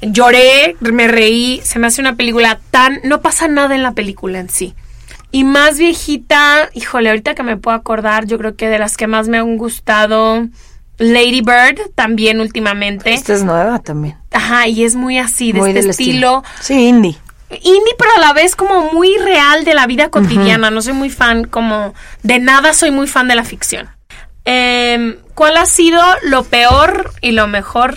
Lloré, 0.00 0.76
me 0.80 1.08
reí, 1.08 1.60
se 1.62 1.78
me 1.78 1.88
hace 1.88 2.00
una 2.00 2.14
película 2.14 2.58
tan... 2.70 3.00
No 3.04 3.20
pasa 3.20 3.48
nada 3.48 3.74
en 3.74 3.82
la 3.82 3.92
película 3.92 4.38
en 4.38 4.48
sí. 4.48 4.74
Y 5.32 5.44
más 5.44 5.78
viejita, 5.78 6.70
híjole, 6.72 7.10
ahorita 7.10 7.34
que 7.34 7.42
me 7.42 7.56
puedo 7.56 7.76
acordar, 7.76 8.26
yo 8.26 8.38
creo 8.38 8.56
que 8.56 8.68
de 8.68 8.78
las 8.78 8.96
que 8.96 9.06
más 9.06 9.28
me 9.28 9.38
han 9.38 9.56
gustado, 9.58 10.46
Lady 11.00 11.40
Bird 11.40 11.80
también 11.94 12.40
últimamente. 12.40 13.14
Esta 13.14 13.32
es 13.32 13.42
nueva 13.42 13.78
también. 13.78 14.18
Ajá, 14.32 14.68
y 14.68 14.84
es 14.84 14.94
muy 14.96 15.18
así, 15.18 15.50
de 15.50 15.60
Muy 15.60 15.70
este 15.70 15.90
estilo. 15.90 16.44
Sí, 16.60 16.74
indie. 16.74 17.16
Indie, 17.50 17.94
pero 17.98 18.10
a 18.16 18.20
la 18.20 18.34
vez 18.34 18.54
como 18.54 18.92
muy 18.92 19.16
real 19.16 19.64
de 19.64 19.72
la 19.72 19.86
vida 19.86 20.10
cotidiana. 20.10 20.70
No 20.70 20.82
soy 20.82 20.92
muy 20.92 21.08
fan 21.08 21.44
como 21.44 21.94
de 22.22 22.38
nada, 22.38 22.74
soy 22.74 22.90
muy 22.90 23.08
fan 23.08 23.28
de 23.28 23.34
la 23.34 23.44
ficción. 23.44 23.88
Em, 24.44 25.16
¿Cuál 25.34 25.56
ha 25.56 25.64
sido 25.64 26.02
lo 26.22 26.44
peor 26.44 27.10
y 27.22 27.32
lo 27.32 27.46
mejor 27.46 27.96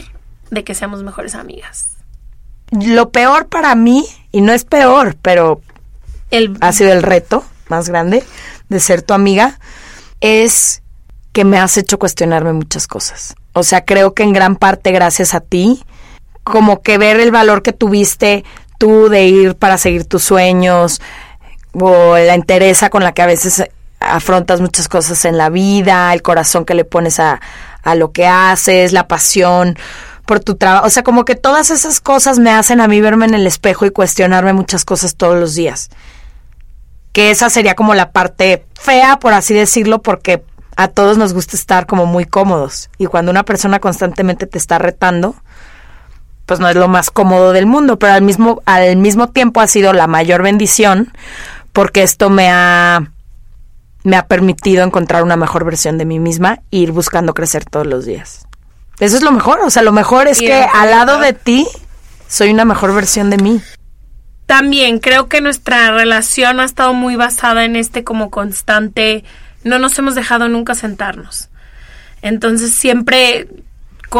de 0.49 0.63
que 0.63 0.73
seamos 0.73 1.03
mejores 1.03 1.35
amigas? 1.35 1.97
Lo 2.71 3.09
peor 3.09 3.47
para 3.47 3.75
mí, 3.75 4.05
y 4.31 4.39
no 4.39 4.53
es 4.53 4.63
peor, 4.63 5.17
pero 5.21 5.61
El, 6.31 6.57
ha 6.61 6.71
sido 6.71 6.93
el 6.93 7.03
reto 7.03 7.43
más 7.67 7.89
grande 7.89 8.23
de 8.69 8.79
ser 8.79 9.01
tu 9.01 9.13
amiga, 9.13 9.59
es 10.21 10.82
que 11.33 11.43
me 11.43 11.57
has 11.57 11.77
hecho 11.77 11.99
cuestionarme 11.99 12.53
muchas 12.53 12.87
cosas. 12.87 13.35
O 13.53 13.63
sea, 13.63 13.83
creo 13.83 14.13
que 14.13 14.23
en 14.23 14.33
gran 14.33 14.55
parte 14.55 14.91
gracias 14.91 15.33
a 15.33 15.41
ti, 15.41 15.83
como 16.43 16.81
que 16.81 16.97
ver 16.97 17.19
el 17.19 17.31
valor 17.31 17.63
que 17.63 17.73
tuviste 17.73 18.45
tú 18.77 19.09
de 19.09 19.25
ir 19.25 19.55
para 19.55 19.77
seguir 19.77 20.05
tus 20.05 20.23
sueños, 20.23 21.01
o 21.73 22.15
la 22.17 22.35
entereza 22.35 22.89
con 22.89 23.03
la 23.03 23.13
que 23.13 23.23
a 23.23 23.27
veces 23.27 23.63
afrontas 23.99 24.61
muchas 24.61 24.87
cosas 24.87 25.25
en 25.25 25.37
la 25.37 25.49
vida, 25.49 26.13
el 26.13 26.21
corazón 26.21 26.65
que 26.65 26.75
le 26.75 26.85
pones 26.85 27.19
a, 27.19 27.41
a 27.81 27.95
lo 27.95 28.11
que 28.11 28.27
haces, 28.27 28.93
la 28.93 29.07
pasión 29.07 29.75
por 30.25 30.39
tu 30.39 30.55
trabajo. 30.55 30.85
O 30.85 30.89
sea, 30.89 31.03
como 31.03 31.25
que 31.25 31.35
todas 31.35 31.71
esas 31.71 31.99
cosas 31.99 32.37
me 32.37 32.51
hacen 32.51 32.79
a 32.79 32.87
mí 32.87 33.01
verme 33.01 33.25
en 33.25 33.33
el 33.33 33.47
espejo 33.47 33.85
y 33.85 33.91
cuestionarme 33.91 34.53
muchas 34.53 34.85
cosas 34.85 35.15
todos 35.15 35.39
los 35.39 35.55
días 35.55 35.89
que 37.13 37.29
esa 37.29 37.49
sería 37.49 37.75
como 37.75 37.93
la 37.93 38.11
parte 38.11 38.65
fea, 38.73 39.19
por 39.19 39.33
así 39.33 39.53
decirlo, 39.53 40.01
porque 40.01 40.43
a 40.75 40.87
todos 40.87 41.17
nos 41.17 41.33
gusta 41.33 41.55
estar 41.55 41.85
como 41.85 42.05
muy 42.05 42.25
cómodos. 42.25 42.89
Y 42.97 43.05
cuando 43.05 43.31
una 43.31 43.43
persona 43.43 43.79
constantemente 43.79 44.47
te 44.47 44.57
está 44.57 44.79
retando, 44.79 45.35
pues 46.45 46.59
no 46.59 46.67
es 46.69 46.75
lo 46.75 46.87
más 46.87 47.09
cómodo 47.09 47.51
del 47.51 47.65
mundo, 47.65 47.97
pero 47.97 48.13
al 48.13 48.21
mismo, 48.21 48.61
al 48.65 48.97
mismo 48.97 49.29
tiempo 49.29 49.61
ha 49.61 49.67
sido 49.67 49.93
la 49.93 50.07
mayor 50.07 50.43
bendición, 50.43 51.13
porque 51.71 52.03
esto 52.03 52.29
me 52.29 52.49
ha, 52.51 53.11
me 54.03 54.17
ha 54.17 54.27
permitido 54.27 54.83
encontrar 54.83 55.23
una 55.23 55.37
mejor 55.37 55.65
versión 55.65 55.97
de 55.97 56.05
mí 56.05 56.19
misma 56.19 56.59
e 56.71 56.77
ir 56.77 56.91
buscando 56.91 57.33
crecer 57.33 57.65
todos 57.65 57.87
los 57.87 58.05
días. 58.05 58.47
Eso 58.99 59.17
es 59.17 59.23
lo 59.23 59.31
mejor, 59.31 59.59
o 59.61 59.69
sea, 59.69 59.81
lo 59.81 59.91
mejor 59.91 60.27
es 60.27 60.41
Y 60.41 60.45
que 60.45 60.53
al 60.53 60.91
lado 60.91 61.19
de 61.19 61.33
ti 61.33 61.67
soy 62.27 62.51
una 62.51 62.65
mejor 62.65 62.93
versión 62.93 63.29
de 63.29 63.37
mí. 63.37 63.61
También 64.45 64.99
creo 64.99 65.29
que 65.29 65.41
nuestra 65.41 65.91
relación 65.91 66.59
ha 66.59 66.65
estado 66.65 66.93
muy 66.93 67.15
basada 67.15 67.63
en 67.63 67.75
este 67.75 68.03
como 68.03 68.29
constante, 68.29 69.23
no 69.63 69.79
nos 69.79 69.97
hemos 69.99 70.15
dejado 70.15 70.47
nunca 70.49 70.75
sentarnos. 70.75 71.49
Entonces 72.21 72.71
siempre, 72.73 73.47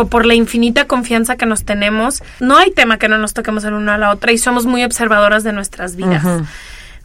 por 0.10 0.26
la 0.26 0.36
infinita 0.36 0.86
confianza 0.86 1.36
que 1.38 1.46
nos 1.46 1.64
tenemos, 1.64 2.22
no 2.40 2.58
hay 2.58 2.72
tema 2.72 2.98
que 2.98 3.08
no 3.08 3.18
nos 3.18 3.34
toquemos 3.34 3.64
el 3.64 3.74
uno 3.74 3.92
a 3.92 3.98
la 3.98 4.12
otra 4.12 4.32
y 4.32 4.38
somos 4.38 4.66
muy 4.66 4.84
observadoras 4.84 5.44
de 5.44 5.54
nuestras 5.54 5.96
vidas. 5.96 6.24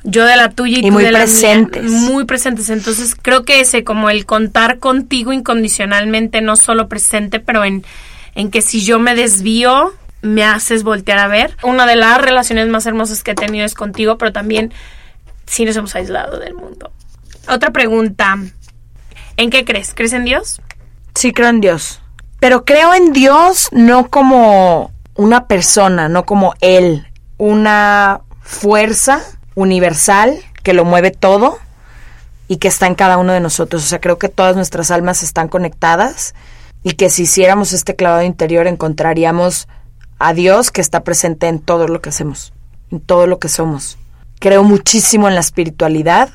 Yo 0.04 0.24
de 0.24 0.36
la 0.36 0.50
tuya 0.50 0.78
y, 0.78 0.80
Y 0.80 0.88
tú 0.88 0.92
muy 0.92 1.04
de 1.04 1.10
la 1.12 1.18
mía, 1.20 1.26
presentes. 1.26 1.84
muy 1.90 2.24
presentes. 2.24 2.70
Entonces 2.70 3.16
creo 3.20 3.44
que 3.44 3.60
ese, 3.60 3.84
como 3.84 4.10
el 4.10 4.26
contar 4.26 4.78
contigo 4.78 5.32
incondicionalmente, 5.32 6.40
no 6.40 6.56
solo 6.56 6.88
presente, 6.88 7.40
pero 7.40 7.64
en, 7.64 7.84
en 8.34 8.50
que 8.50 8.62
si 8.62 8.84
yo 8.84 8.98
me 9.00 9.14
desvío, 9.16 9.92
me 10.22 10.44
haces 10.44 10.84
voltear 10.84 11.18
a 11.18 11.28
ver. 11.28 11.56
Una 11.62 11.86
de 11.86 11.96
las 11.96 12.20
relaciones 12.20 12.68
más 12.68 12.86
hermosas 12.86 13.22
que 13.22 13.32
he 13.32 13.34
tenido 13.34 13.64
es 13.64 13.74
contigo, 13.74 14.18
pero 14.18 14.32
también 14.32 14.72
sí 15.46 15.64
nos 15.64 15.76
hemos 15.76 15.94
aislado 15.94 16.38
del 16.38 16.54
mundo. 16.54 16.92
Otra 17.48 17.70
pregunta. 17.70 18.36
¿En 19.36 19.50
qué 19.50 19.64
crees? 19.64 19.94
¿Crees 19.94 20.12
en 20.12 20.24
Dios? 20.24 20.60
Sí, 21.14 21.32
creo 21.32 21.48
en 21.48 21.60
Dios. 21.60 22.00
Pero 22.40 22.64
creo 22.64 22.94
en 22.94 23.12
Dios 23.12 23.68
no 23.72 24.08
como 24.10 24.92
una 25.14 25.46
persona, 25.46 26.08
no 26.08 26.24
como 26.24 26.54
Él. 26.60 27.06
Una 27.38 28.20
fuerza 28.42 29.22
universal 29.54 30.38
que 30.62 30.72
lo 30.72 30.84
mueve 30.84 31.10
todo 31.10 31.58
y 32.48 32.56
que 32.56 32.68
está 32.68 32.86
en 32.86 32.94
cada 32.94 33.18
uno 33.18 33.32
de 33.32 33.40
nosotros. 33.40 33.84
O 33.84 33.86
sea, 33.86 34.00
creo 34.00 34.18
que 34.18 34.28
todas 34.28 34.56
nuestras 34.56 34.90
almas 34.90 35.22
están 35.22 35.48
conectadas 35.48 36.34
y 36.82 36.92
que 36.92 37.10
si 37.10 37.22
hiciéramos 37.22 37.72
este 37.72 37.96
clavado 37.96 38.22
interior 38.22 38.66
encontraríamos 38.66 39.68
a 40.18 40.32
Dios 40.32 40.70
que 40.70 40.80
está 40.80 41.04
presente 41.04 41.48
en 41.48 41.60
todo 41.60 41.88
lo 41.88 42.00
que 42.00 42.08
hacemos, 42.08 42.52
en 42.90 43.00
todo 43.00 43.26
lo 43.26 43.38
que 43.38 43.48
somos. 43.48 43.98
Creo 44.40 44.62
muchísimo 44.64 45.28
en 45.28 45.34
la 45.34 45.40
espiritualidad, 45.40 46.30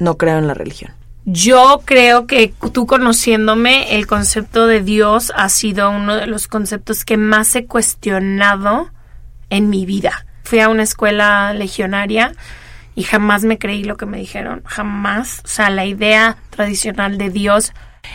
no 0.00 0.16
creo 0.16 0.38
en 0.38 0.48
la 0.48 0.54
religión. 0.54 0.92
Yo 1.26 1.82
creo 1.84 2.26
que 2.26 2.52
tú 2.72 2.86
conociéndome, 2.86 3.94
el 3.94 4.06
concepto 4.08 4.66
de 4.66 4.82
Dios 4.82 5.32
ha 5.36 5.48
sido 5.48 5.90
uno 5.90 6.16
de 6.16 6.26
los 6.26 6.48
conceptos 6.48 7.04
que 7.04 7.16
más 7.16 7.54
he 7.54 7.66
cuestionado 7.66 8.90
en 9.50 9.68
mi 9.70 9.86
vida. 9.86 10.26
Fui 10.42 10.58
a 10.60 10.68
una 10.68 10.82
escuela 10.82 11.52
legionaria 11.54 12.32
y 12.96 13.04
jamás 13.04 13.44
me 13.44 13.58
creí 13.58 13.84
lo 13.84 13.96
que 13.96 14.06
me 14.06 14.18
dijeron, 14.18 14.62
jamás. 14.64 15.42
O 15.44 15.48
sea, 15.48 15.70
la 15.70 15.84
idea 15.84 16.36
tradicional 16.50 17.18
de 17.18 17.30
Dios. 17.30 17.72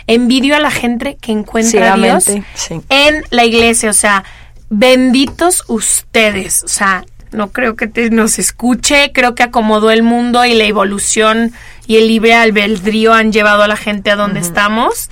Envidio 0.07 0.55
a 0.55 0.59
la 0.59 0.71
gente 0.71 1.15
que 1.15 1.31
encuentra 1.31 1.93
a 1.93 1.97
Dios 1.97 2.25
sí. 2.55 2.81
en 2.89 3.23
la 3.29 3.45
iglesia, 3.45 3.91
o 3.91 3.93
sea, 3.93 4.23
benditos 4.69 5.63
ustedes, 5.67 6.63
o 6.63 6.67
sea, 6.67 7.05
no 7.31 7.51
creo 7.51 7.75
que 7.75 7.87
te- 7.87 8.09
nos 8.09 8.39
escuche, 8.39 9.11
creo 9.13 9.35
que 9.35 9.43
acomodó 9.43 9.91
el 9.91 10.03
mundo 10.03 10.43
y 10.43 10.53
la 10.53 10.65
evolución 10.65 11.53
y 11.87 11.97
el 11.97 12.07
libre 12.07 12.33
albedrío 12.35 13.13
han 13.13 13.31
llevado 13.31 13.63
a 13.63 13.67
la 13.67 13.75
gente 13.77 14.11
a 14.11 14.15
donde 14.15 14.39
estamos, 14.39 15.09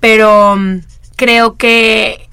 pero 0.00 0.56
mm, 0.56 0.78
creo 1.16 1.56
que 1.56 2.24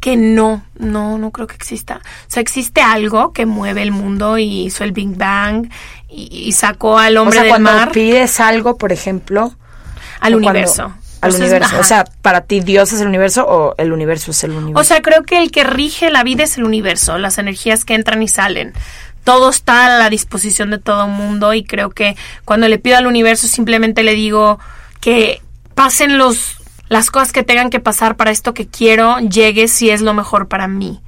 que 0.00 0.16
no, 0.16 0.64
no, 0.78 1.18
no 1.18 1.30
creo 1.30 1.46
que 1.46 1.56
exista. 1.56 1.96
O 2.02 2.24
sea, 2.30 2.40
existe 2.40 2.80
algo 2.80 3.34
que 3.34 3.44
mueve 3.44 3.82
el 3.82 3.92
mundo 3.92 4.38
y 4.38 4.62
hizo 4.64 4.82
el 4.82 4.92
Big 4.92 5.14
Bang 5.14 5.68
y, 6.08 6.28
y 6.48 6.52
sacó 6.52 6.98
al 6.98 7.18
O 7.18 7.22
hombre 7.22 7.34
sea, 7.34 7.42
del 7.42 7.50
cuando 7.50 7.70
mar 7.72 7.92
pides 7.92 8.40
algo, 8.40 8.78
por 8.78 8.92
ejemplo, 8.92 9.54
al 10.20 10.32
o 10.34 10.36
cuando- 10.40 10.48
universo. 10.52 10.82
al 10.84 10.94
Entonces, 11.32 11.40
universo. 11.40 11.66
ajá. 11.74 11.80
O 11.80 11.84
sea, 11.84 12.04
para 12.22 12.40
ti 12.40 12.60
Dios 12.60 12.94
es 12.94 13.02
el 13.02 13.08
universo 13.08 13.44
o 13.46 13.74
el 13.76 13.92
universo 13.92 14.30
es 14.30 14.42
el 14.42 14.52
universo. 14.52 14.80
O 14.80 14.84
sea, 14.84 15.02
creo 15.02 15.22
que 15.22 15.36
el 15.42 15.50
que 15.50 15.64
rige 15.64 16.10
la 16.10 16.22
vida 16.24 16.44
es 16.44 16.56
el 16.56 16.64
universo, 16.64 17.18
las 17.18 17.36
energías 17.36 17.84
que 17.84 17.92
entran 17.94 18.22
y 18.22 18.28
salen. 18.28 18.72
Todo 19.24 19.50
está 19.50 19.86
a 19.86 19.98
la 19.98 20.10
disposición 20.10 20.70
de 20.70 20.78
todo 20.78 21.04
el 21.06 21.10
mundo 21.12 21.52
y 21.54 21.64
creo 21.64 21.90
que 21.90 22.16
cuando 22.44 22.68
le 22.68 22.78
pido 22.78 22.96
al 22.96 23.06
universo 23.06 23.46
simplemente 23.46 24.02
le 24.02 24.14
digo 24.14 24.58
que 25.00 25.42
pasen 25.74 26.18
los 26.18 26.56
las 26.88 27.10
cosas 27.10 27.30
que 27.32 27.44
tengan 27.44 27.70
que 27.70 27.78
pasar 27.78 28.16
para 28.16 28.32
esto 28.32 28.52
que 28.52 28.66
quiero 28.66 29.18
llegue 29.20 29.68
si 29.68 29.90
es 29.90 30.00
lo 30.00 30.12
mejor 30.12 30.48
para 30.48 30.66
mí. 30.66 31.00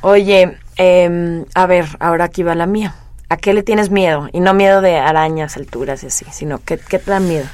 Oye, 0.00 0.58
em, 0.76 1.44
a 1.54 1.66
ver, 1.66 1.86
ahora 2.00 2.24
aquí 2.24 2.42
va 2.42 2.54
la 2.56 2.66
mía. 2.66 2.94
¿A 3.28 3.36
qué 3.36 3.52
le 3.54 3.62
tienes 3.62 3.90
miedo? 3.90 4.28
Y 4.32 4.40
no 4.40 4.54
miedo 4.54 4.80
de 4.80 4.96
arañas, 4.98 5.56
alturas 5.56 6.02
y 6.02 6.06
así, 6.06 6.24
sino 6.32 6.60
¿qué, 6.64 6.78
qué 6.78 6.98
te 6.98 7.10
da 7.10 7.20
miedo? 7.20 7.46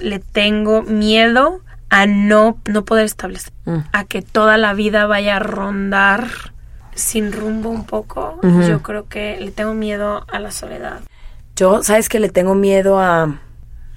Le 0.00 0.18
tengo 0.20 0.82
miedo 0.82 1.60
a 1.90 2.06
no 2.06 2.58
no 2.66 2.84
poder 2.84 3.06
establecer, 3.06 3.52
Mm. 3.64 3.78
a 3.92 4.04
que 4.04 4.22
toda 4.22 4.56
la 4.56 4.74
vida 4.74 5.06
vaya 5.06 5.36
a 5.36 5.38
rondar 5.38 6.51
sin 6.94 7.32
rumbo 7.32 7.70
un 7.70 7.84
poco. 7.84 8.38
Yo 8.42 8.82
creo 8.82 9.08
que 9.08 9.38
le 9.40 9.50
tengo 9.50 9.74
miedo 9.74 10.24
a 10.30 10.38
la 10.38 10.50
soledad. 10.50 11.00
Yo, 11.56 11.82
¿sabes 11.82 12.08
que 12.08 12.20
Le 12.20 12.28
tengo 12.28 12.54
miedo 12.54 12.98
a, 12.98 13.38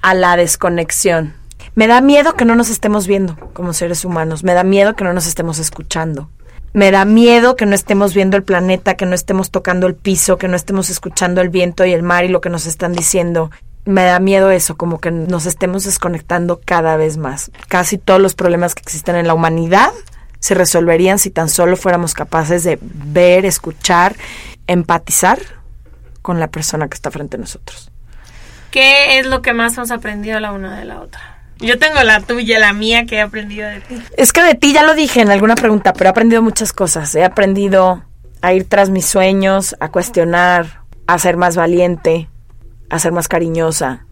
a 0.02 0.14
la 0.14 0.36
desconexión. 0.38 1.34
Me 1.74 1.88
da 1.88 2.02
miedo 2.02 2.36
que 2.36 2.46
no 2.46 2.56
nos 2.56 2.70
estemos 2.70 3.08
viendo 3.08 3.36
como 3.54 3.74
seres 3.74 4.06
humanos. 4.06 4.43
Me 4.43 4.54
da 4.54 4.64
miedo 4.64 4.96
que 4.96 5.04
no 5.04 5.14
nos 5.14 5.28
estemos 5.28 5.60
escuchando. 5.60 6.30
Me 6.74 6.91
da 6.91 7.06
miedo 7.06 7.56
que 7.56 7.66
no 7.66 7.74
estemos 7.74 8.14
viendo 8.14 8.36
el 8.36 8.43
planeta, 8.43 8.96
que 8.96 9.06
no 9.06 9.16
estemos 9.16 9.50
tocando 9.50 9.88
el 9.88 9.96
piso, 9.96 10.38
que 10.38 10.50
no 10.50 10.58
estemos 10.58 10.89
escuchando 10.89 11.41
el 11.41 11.50
viento 11.50 11.86
y 11.86 11.93
el 11.93 12.04
mar 12.04 12.26
y 12.26 12.28
lo 12.28 12.41
que 12.41 12.50
nos 12.50 12.66
están 12.66 12.93
diciendo. 12.93 13.50
Me 13.86 14.04
da 14.04 14.20
miedo 14.20 14.52
eso, 14.52 14.76
como 14.76 15.00
que 15.00 15.12
nos 15.12 15.46
estemos 15.46 15.86
desconectando 15.86 16.60
cada 16.64 16.98
vez 16.98 17.18
más. 17.18 17.52
Casi 17.70 17.98
todos 17.98 18.20
los 18.20 18.36
problemas 18.36 18.76
que 18.76 18.82
existen 18.82 19.16
en 19.16 19.28
la 19.28 19.34
humanidad 19.34 19.91
se 20.46 20.54
resolverían 20.54 21.18
si 21.18 21.32
tan 21.32 21.50
solo 21.50 21.76
fuéramos 21.76 22.14
capaces 22.14 22.64
de 22.64 22.78
ver, 22.80 23.48
escuchar, 23.48 24.16
empatizar 24.68 25.39
con 26.22 26.39
la 26.39 26.50
persona 26.50 26.88
que 26.88 26.93
está 26.93 27.10
frente 27.10 27.36
a 27.36 27.39
nosotros. 27.39 27.89
¿Qué 28.70 29.18
es 29.18 29.26
lo 29.26 29.41
que 29.41 29.54
más 29.54 29.76
hemos 29.76 29.89
aprendido 29.89 30.39
la 30.39 30.52
una 30.52 30.78
de 30.78 30.86
la 30.86 31.02
otra? 31.02 31.39
Yo 31.58 31.80
tengo 31.80 32.04
la 32.04 32.20
tuya, 32.20 32.60
la 32.60 32.74
mía 32.74 33.08
que 33.08 33.16
he 33.16 33.22
aprendido 33.22 33.68
de 33.68 33.82
ti. 33.82 34.00
Es 34.18 34.34
que 34.34 34.43
de 34.43 34.54
ti 34.54 34.72
ya 34.72 34.84
lo 34.84 34.93
dije 34.93 35.20
en 35.22 35.32
alguna 35.32 35.56
pregunta, 35.56 35.93
pero 35.93 36.10
he 36.10 36.12
aprendido 36.12 36.43
muchas 36.43 36.74
cosas. 36.74 37.16
He 37.16 37.24
aprendido 37.24 38.04
a 38.43 38.54
ir 38.54 38.70
tras 38.70 38.91
mis 38.91 39.08
sueños, 39.08 39.76
a 39.80 39.89
cuestionar, 39.89 40.82
a 41.08 41.18
ser 41.18 41.38
más 41.38 41.56
valiente, 41.56 42.30
a 42.91 43.00
ser 43.00 43.14
más 43.14 43.28
cariñosa, 43.28 44.05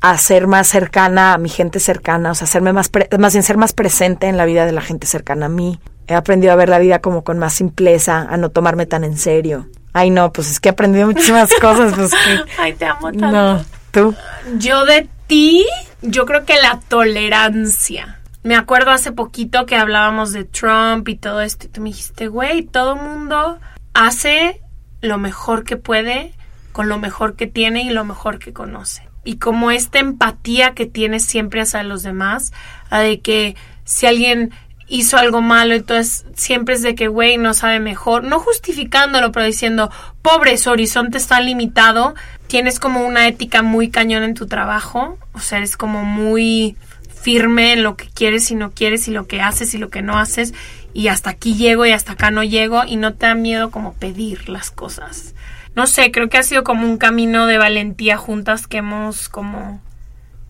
a 0.00 0.16
ser 0.18 0.46
más 0.46 0.66
cercana 0.66 1.34
a 1.34 1.38
mi 1.38 1.48
gente 1.48 1.78
cercana, 1.80 2.30
o 2.30 2.34
sea, 2.34 2.46
hacerme 2.46 2.72
más, 2.72 2.88
pre- 2.88 3.08
más 3.18 3.34
bien 3.34 3.42
ser 3.42 3.56
más 3.58 3.72
presente 3.72 4.28
en 4.28 4.36
la 4.36 4.44
vida 4.46 4.64
de 4.66 4.72
la 4.72 4.80
gente 4.80 5.06
cercana 5.06 5.46
a 5.46 5.50
mí. 5.50 5.78
He 6.06 6.14
aprendido 6.14 6.52
a 6.52 6.56
ver 6.56 6.68
la 6.68 6.78
vida 6.78 7.00
como 7.00 7.22
con 7.22 7.38
más 7.38 7.54
simpleza, 7.54 8.20
a 8.28 8.36
no 8.36 8.50
tomarme 8.50 8.86
tan 8.86 9.04
en 9.04 9.16
serio. 9.18 9.68
Ay, 9.92 10.10
no, 10.10 10.32
pues 10.32 10.50
es 10.50 10.58
que 10.60 10.68
he 10.68 10.72
aprendido 10.72 11.06
muchísimas 11.06 11.50
cosas. 11.60 11.92
Pues 11.94 12.10
Ay, 12.58 12.72
te 12.74 12.84
amo 12.86 13.10
tanto. 13.12 13.26
No, 13.30 13.64
tú. 13.90 14.14
Yo 14.58 14.84
de 14.86 15.08
ti, 15.26 15.66
yo 16.02 16.26
creo 16.26 16.44
que 16.44 16.56
la 16.60 16.80
tolerancia. 16.88 18.18
Me 18.42 18.56
acuerdo 18.56 18.90
hace 18.90 19.12
poquito 19.12 19.66
que 19.66 19.76
hablábamos 19.76 20.32
de 20.32 20.44
Trump 20.44 21.06
y 21.08 21.16
todo 21.16 21.42
esto, 21.42 21.66
y 21.66 21.68
tú 21.68 21.80
me 21.82 21.90
dijiste, 21.90 22.28
güey, 22.28 22.62
todo 22.62 22.96
mundo 22.96 23.58
hace 23.92 24.62
lo 25.02 25.18
mejor 25.18 25.64
que 25.64 25.76
puede 25.76 26.32
con 26.72 26.88
lo 26.88 26.98
mejor 26.98 27.36
que 27.36 27.46
tiene 27.46 27.82
y 27.82 27.90
lo 27.90 28.04
mejor 28.04 28.38
que 28.38 28.52
conoce. 28.52 29.09
Y 29.24 29.36
como 29.36 29.70
esta 29.70 29.98
empatía 29.98 30.74
que 30.74 30.86
tienes 30.86 31.24
siempre 31.24 31.60
hacia 31.60 31.82
los 31.82 32.02
demás, 32.02 32.52
a 32.88 33.00
de 33.00 33.20
que 33.20 33.56
si 33.84 34.06
alguien 34.06 34.50
hizo 34.88 35.16
algo 35.16 35.40
malo, 35.40 35.74
entonces 35.74 36.24
siempre 36.34 36.74
es 36.74 36.82
de 36.82 36.94
que, 36.94 37.08
güey, 37.08 37.36
no 37.36 37.54
sabe 37.54 37.80
mejor, 37.80 38.24
no 38.24 38.40
justificándolo, 38.40 39.30
pero 39.30 39.46
diciendo, 39.46 39.90
pobre, 40.20 40.56
su 40.58 40.70
horizonte 40.70 41.18
está 41.18 41.40
limitado, 41.40 42.14
tienes 42.48 42.80
como 42.80 43.06
una 43.06 43.28
ética 43.28 43.62
muy 43.62 43.90
cañón 43.90 44.24
en 44.24 44.34
tu 44.34 44.46
trabajo, 44.46 45.16
o 45.32 45.38
sea, 45.38 45.58
eres 45.58 45.76
como 45.76 46.04
muy 46.04 46.76
firme 47.08 47.72
en 47.72 47.82
lo 47.82 47.96
que 47.96 48.08
quieres 48.08 48.50
y 48.50 48.54
no 48.56 48.72
quieres 48.72 49.06
y 49.06 49.12
lo 49.12 49.26
que 49.26 49.40
haces 49.40 49.74
y 49.74 49.78
lo 49.78 49.90
que 49.90 50.02
no 50.02 50.18
haces 50.18 50.54
y 50.92 51.08
hasta 51.08 51.30
aquí 51.30 51.54
llego 51.54 51.86
y 51.86 51.92
hasta 51.92 52.12
acá 52.12 52.30
no 52.30 52.42
llego 52.42 52.82
y 52.86 52.96
no 52.96 53.14
te 53.14 53.26
da 53.26 53.34
miedo 53.34 53.70
como 53.70 53.94
pedir 53.94 54.48
las 54.48 54.70
cosas. 54.70 55.34
No 55.76 55.86
sé, 55.86 56.10
creo 56.10 56.28
que 56.28 56.38
ha 56.38 56.42
sido 56.42 56.64
como 56.64 56.86
un 56.86 56.98
camino 56.98 57.46
de 57.46 57.58
valentía 57.58 58.16
juntas 58.16 58.66
que 58.66 58.78
hemos 58.78 59.28
como 59.28 59.80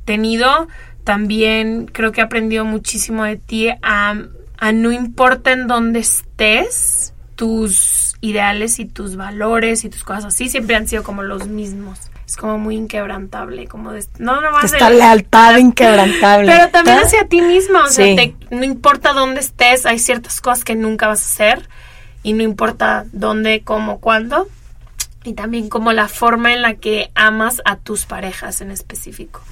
tenido. 0.04 0.68
También 1.04 1.86
creo 1.92 2.12
que 2.12 2.20
he 2.20 2.24
aprendido 2.24 2.64
muchísimo 2.64 3.24
de 3.24 3.36
ti 3.36 3.68
a, 3.82 4.14
a 4.58 4.72
no 4.72 4.92
importa 4.92 5.52
en 5.52 5.66
dónde 5.66 6.00
estés, 6.00 7.14
tus 7.36 8.16
ideales 8.20 8.78
y 8.78 8.84
tus 8.84 9.16
valores 9.16 9.84
y 9.84 9.88
tus 9.88 10.04
cosas 10.04 10.26
así 10.26 10.48
siempre 10.50 10.76
han 10.76 10.86
sido 10.86 11.02
como 11.02 11.22
los 11.22 11.46
mismos. 11.48 11.98
Es 12.26 12.36
como 12.36 12.58
muy 12.58 12.76
inquebrantable, 12.76 13.66
como 13.66 13.92
de, 13.92 14.04
no 14.18 14.40
nomás 14.40 14.64
Esta 14.72 14.90
de- 14.90 14.98
lealtad 14.98 15.56
inquebrantable. 15.58 16.46
pero 16.52 16.68
también 16.70 16.98
hacia 16.98 17.26
ti 17.26 17.40
misma, 17.40 17.84
o 17.84 17.88
sea, 17.88 18.14
te- 18.14 18.36
no 18.50 18.62
importa 18.62 19.12
dónde 19.14 19.40
estés, 19.40 19.84
hay 19.86 19.98
ciertas 19.98 20.40
cosas 20.40 20.62
que 20.64 20.76
nunca 20.76 21.08
vas 21.08 21.22
a 21.22 21.24
hacer 21.24 21.68
y 22.22 22.34
no 22.34 22.42
importa 22.42 23.06
dónde, 23.12 23.62
cómo, 23.64 23.98
cuándo. 24.00 24.48
Y 25.24 25.34
también 25.34 25.68
como 25.68 25.92
la 25.92 26.08
forma 26.08 26.52
en 26.52 26.62
la 26.62 26.74
que 26.74 27.10
amas 27.14 27.60
a 27.64 27.76
tus 27.76 28.06
parejas 28.06 28.60
en 28.60 28.70
específico. 28.70 29.42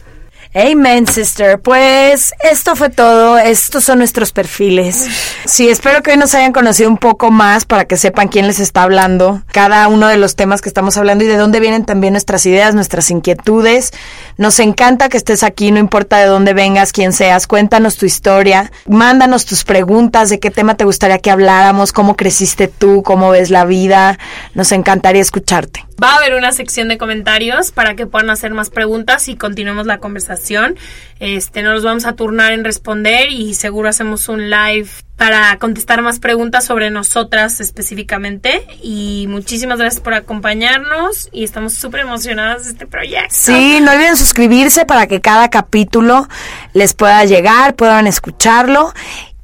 Amen, 0.54 1.06
sister. 1.06 1.60
Pues 1.60 2.32
esto 2.42 2.74
fue 2.74 2.88
todo. 2.88 3.38
Estos 3.38 3.84
son 3.84 3.98
nuestros 3.98 4.32
perfiles. 4.32 5.06
Sí, 5.44 5.68
espero 5.68 6.02
que 6.02 6.12
hoy 6.12 6.16
nos 6.16 6.34
hayan 6.34 6.52
conocido 6.52 6.88
un 6.88 6.96
poco 6.96 7.30
más 7.30 7.64
para 7.64 7.84
que 7.84 7.96
sepan 7.96 8.28
quién 8.28 8.46
les 8.46 8.58
está 8.58 8.82
hablando, 8.82 9.42
cada 9.52 9.86
uno 9.88 10.08
de 10.08 10.16
los 10.16 10.36
temas 10.36 10.60
que 10.60 10.68
estamos 10.68 10.96
hablando 10.96 11.24
y 11.24 11.26
de 11.26 11.36
dónde 11.36 11.60
vienen 11.60 11.84
también 11.84 12.14
nuestras 12.14 12.46
ideas, 12.46 12.74
nuestras 12.74 13.10
inquietudes. 13.10 13.92
Nos 14.36 14.58
encanta 14.60 15.08
que 15.08 15.18
estés 15.18 15.42
aquí, 15.42 15.70
no 15.70 15.78
importa 15.78 16.18
de 16.18 16.26
dónde 16.26 16.54
vengas, 16.54 16.92
quién 16.92 17.12
seas. 17.12 17.46
Cuéntanos 17.46 17.96
tu 17.96 18.06
historia, 18.06 18.72
mándanos 18.86 19.44
tus 19.44 19.64
preguntas 19.64 20.30
de 20.30 20.40
qué 20.40 20.50
tema 20.50 20.76
te 20.76 20.84
gustaría 20.84 21.18
que 21.18 21.30
habláramos, 21.30 21.92
cómo 21.92 22.16
creciste 22.16 22.68
tú, 22.68 23.02
cómo 23.02 23.30
ves 23.30 23.50
la 23.50 23.64
vida. 23.64 24.18
Nos 24.54 24.72
encantaría 24.72 25.22
escucharte. 25.22 25.87
Va 26.02 26.12
a 26.12 26.16
haber 26.18 26.34
una 26.34 26.52
sección 26.52 26.86
de 26.86 26.96
comentarios 26.96 27.72
para 27.72 27.96
que 27.96 28.06
puedan 28.06 28.30
hacer 28.30 28.54
más 28.54 28.70
preguntas 28.70 29.26
y 29.28 29.36
continuemos 29.36 29.86
la 29.86 29.98
conversación. 29.98 30.76
Este, 31.18 31.62
nos 31.62 31.74
los 31.74 31.84
vamos 31.84 32.06
a 32.06 32.12
turnar 32.12 32.52
en 32.52 32.64
responder 32.64 33.32
y 33.32 33.54
seguro 33.54 33.88
hacemos 33.88 34.28
un 34.28 34.48
live 34.48 34.88
para 35.16 35.58
contestar 35.58 36.00
más 36.00 36.20
preguntas 36.20 36.64
sobre 36.64 36.92
nosotras 36.92 37.60
específicamente. 37.60 38.64
Y 38.80 39.26
muchísimas 39.28 39.80
gracias 39.80 40.00
por 40.00 40.14
acompañarnos 40.14 41.28
y 41.32 41.42
estamos 41.42 41.74
súper 41.74 42.02
emocionadas 42.02 42.66
de 42.66 42.70
este 42.70 42.86
proyecto. 42.86 43.34
Sí, 43.34 43.80
no 43.82 43.90
olviden 43.90 44.16
suscribirse 44.16 44.86
para 44.86 45.08
que 45.08 45.20
cada 45.20 45.50
capítulo 45.50 46.28
les 46.74 46.94
pueda 46.94 47.24
llegar, 47.24 47.74
puedan 47.74 48.06
escucharlo. 48.06 48.94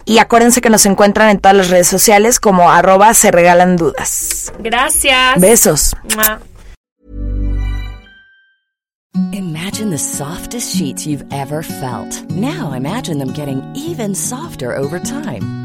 Y 0.04 0.18
acuérdense 0.18 0.60
que 0.60 0.70
nos 0.70 0.86
encuentran 0.86 1.30
en 1.30 1.38
todas 1.38 1.56
las 1.56 1.70
redes 1.70 1.88
sociales 1.88 2.40
como 2.40 2.70
arroba 2.70 3.14
se 3.14 3.30
regalan 3.30 3.76
dudas. 3.76 4.52
Gracias. 4.58 5.40
Besos. 5.40 5.94
Mua. 6.14 6.40
Imagine 9.32 9.90
the 9.90 9.98
softest 9.98 10.74
sheets 10.76 11.06
you've 11.06 11.24
ever 11.32 11.62
felt. 11.62 12.30
Now 12.30 12.72
imagine 12.72 13.18
them 13.18 13.32
getting 13.32 13.62
even 13.74 14.14
softer 14.14 14.76
over 14.76 14.98
time. 14.98 15.63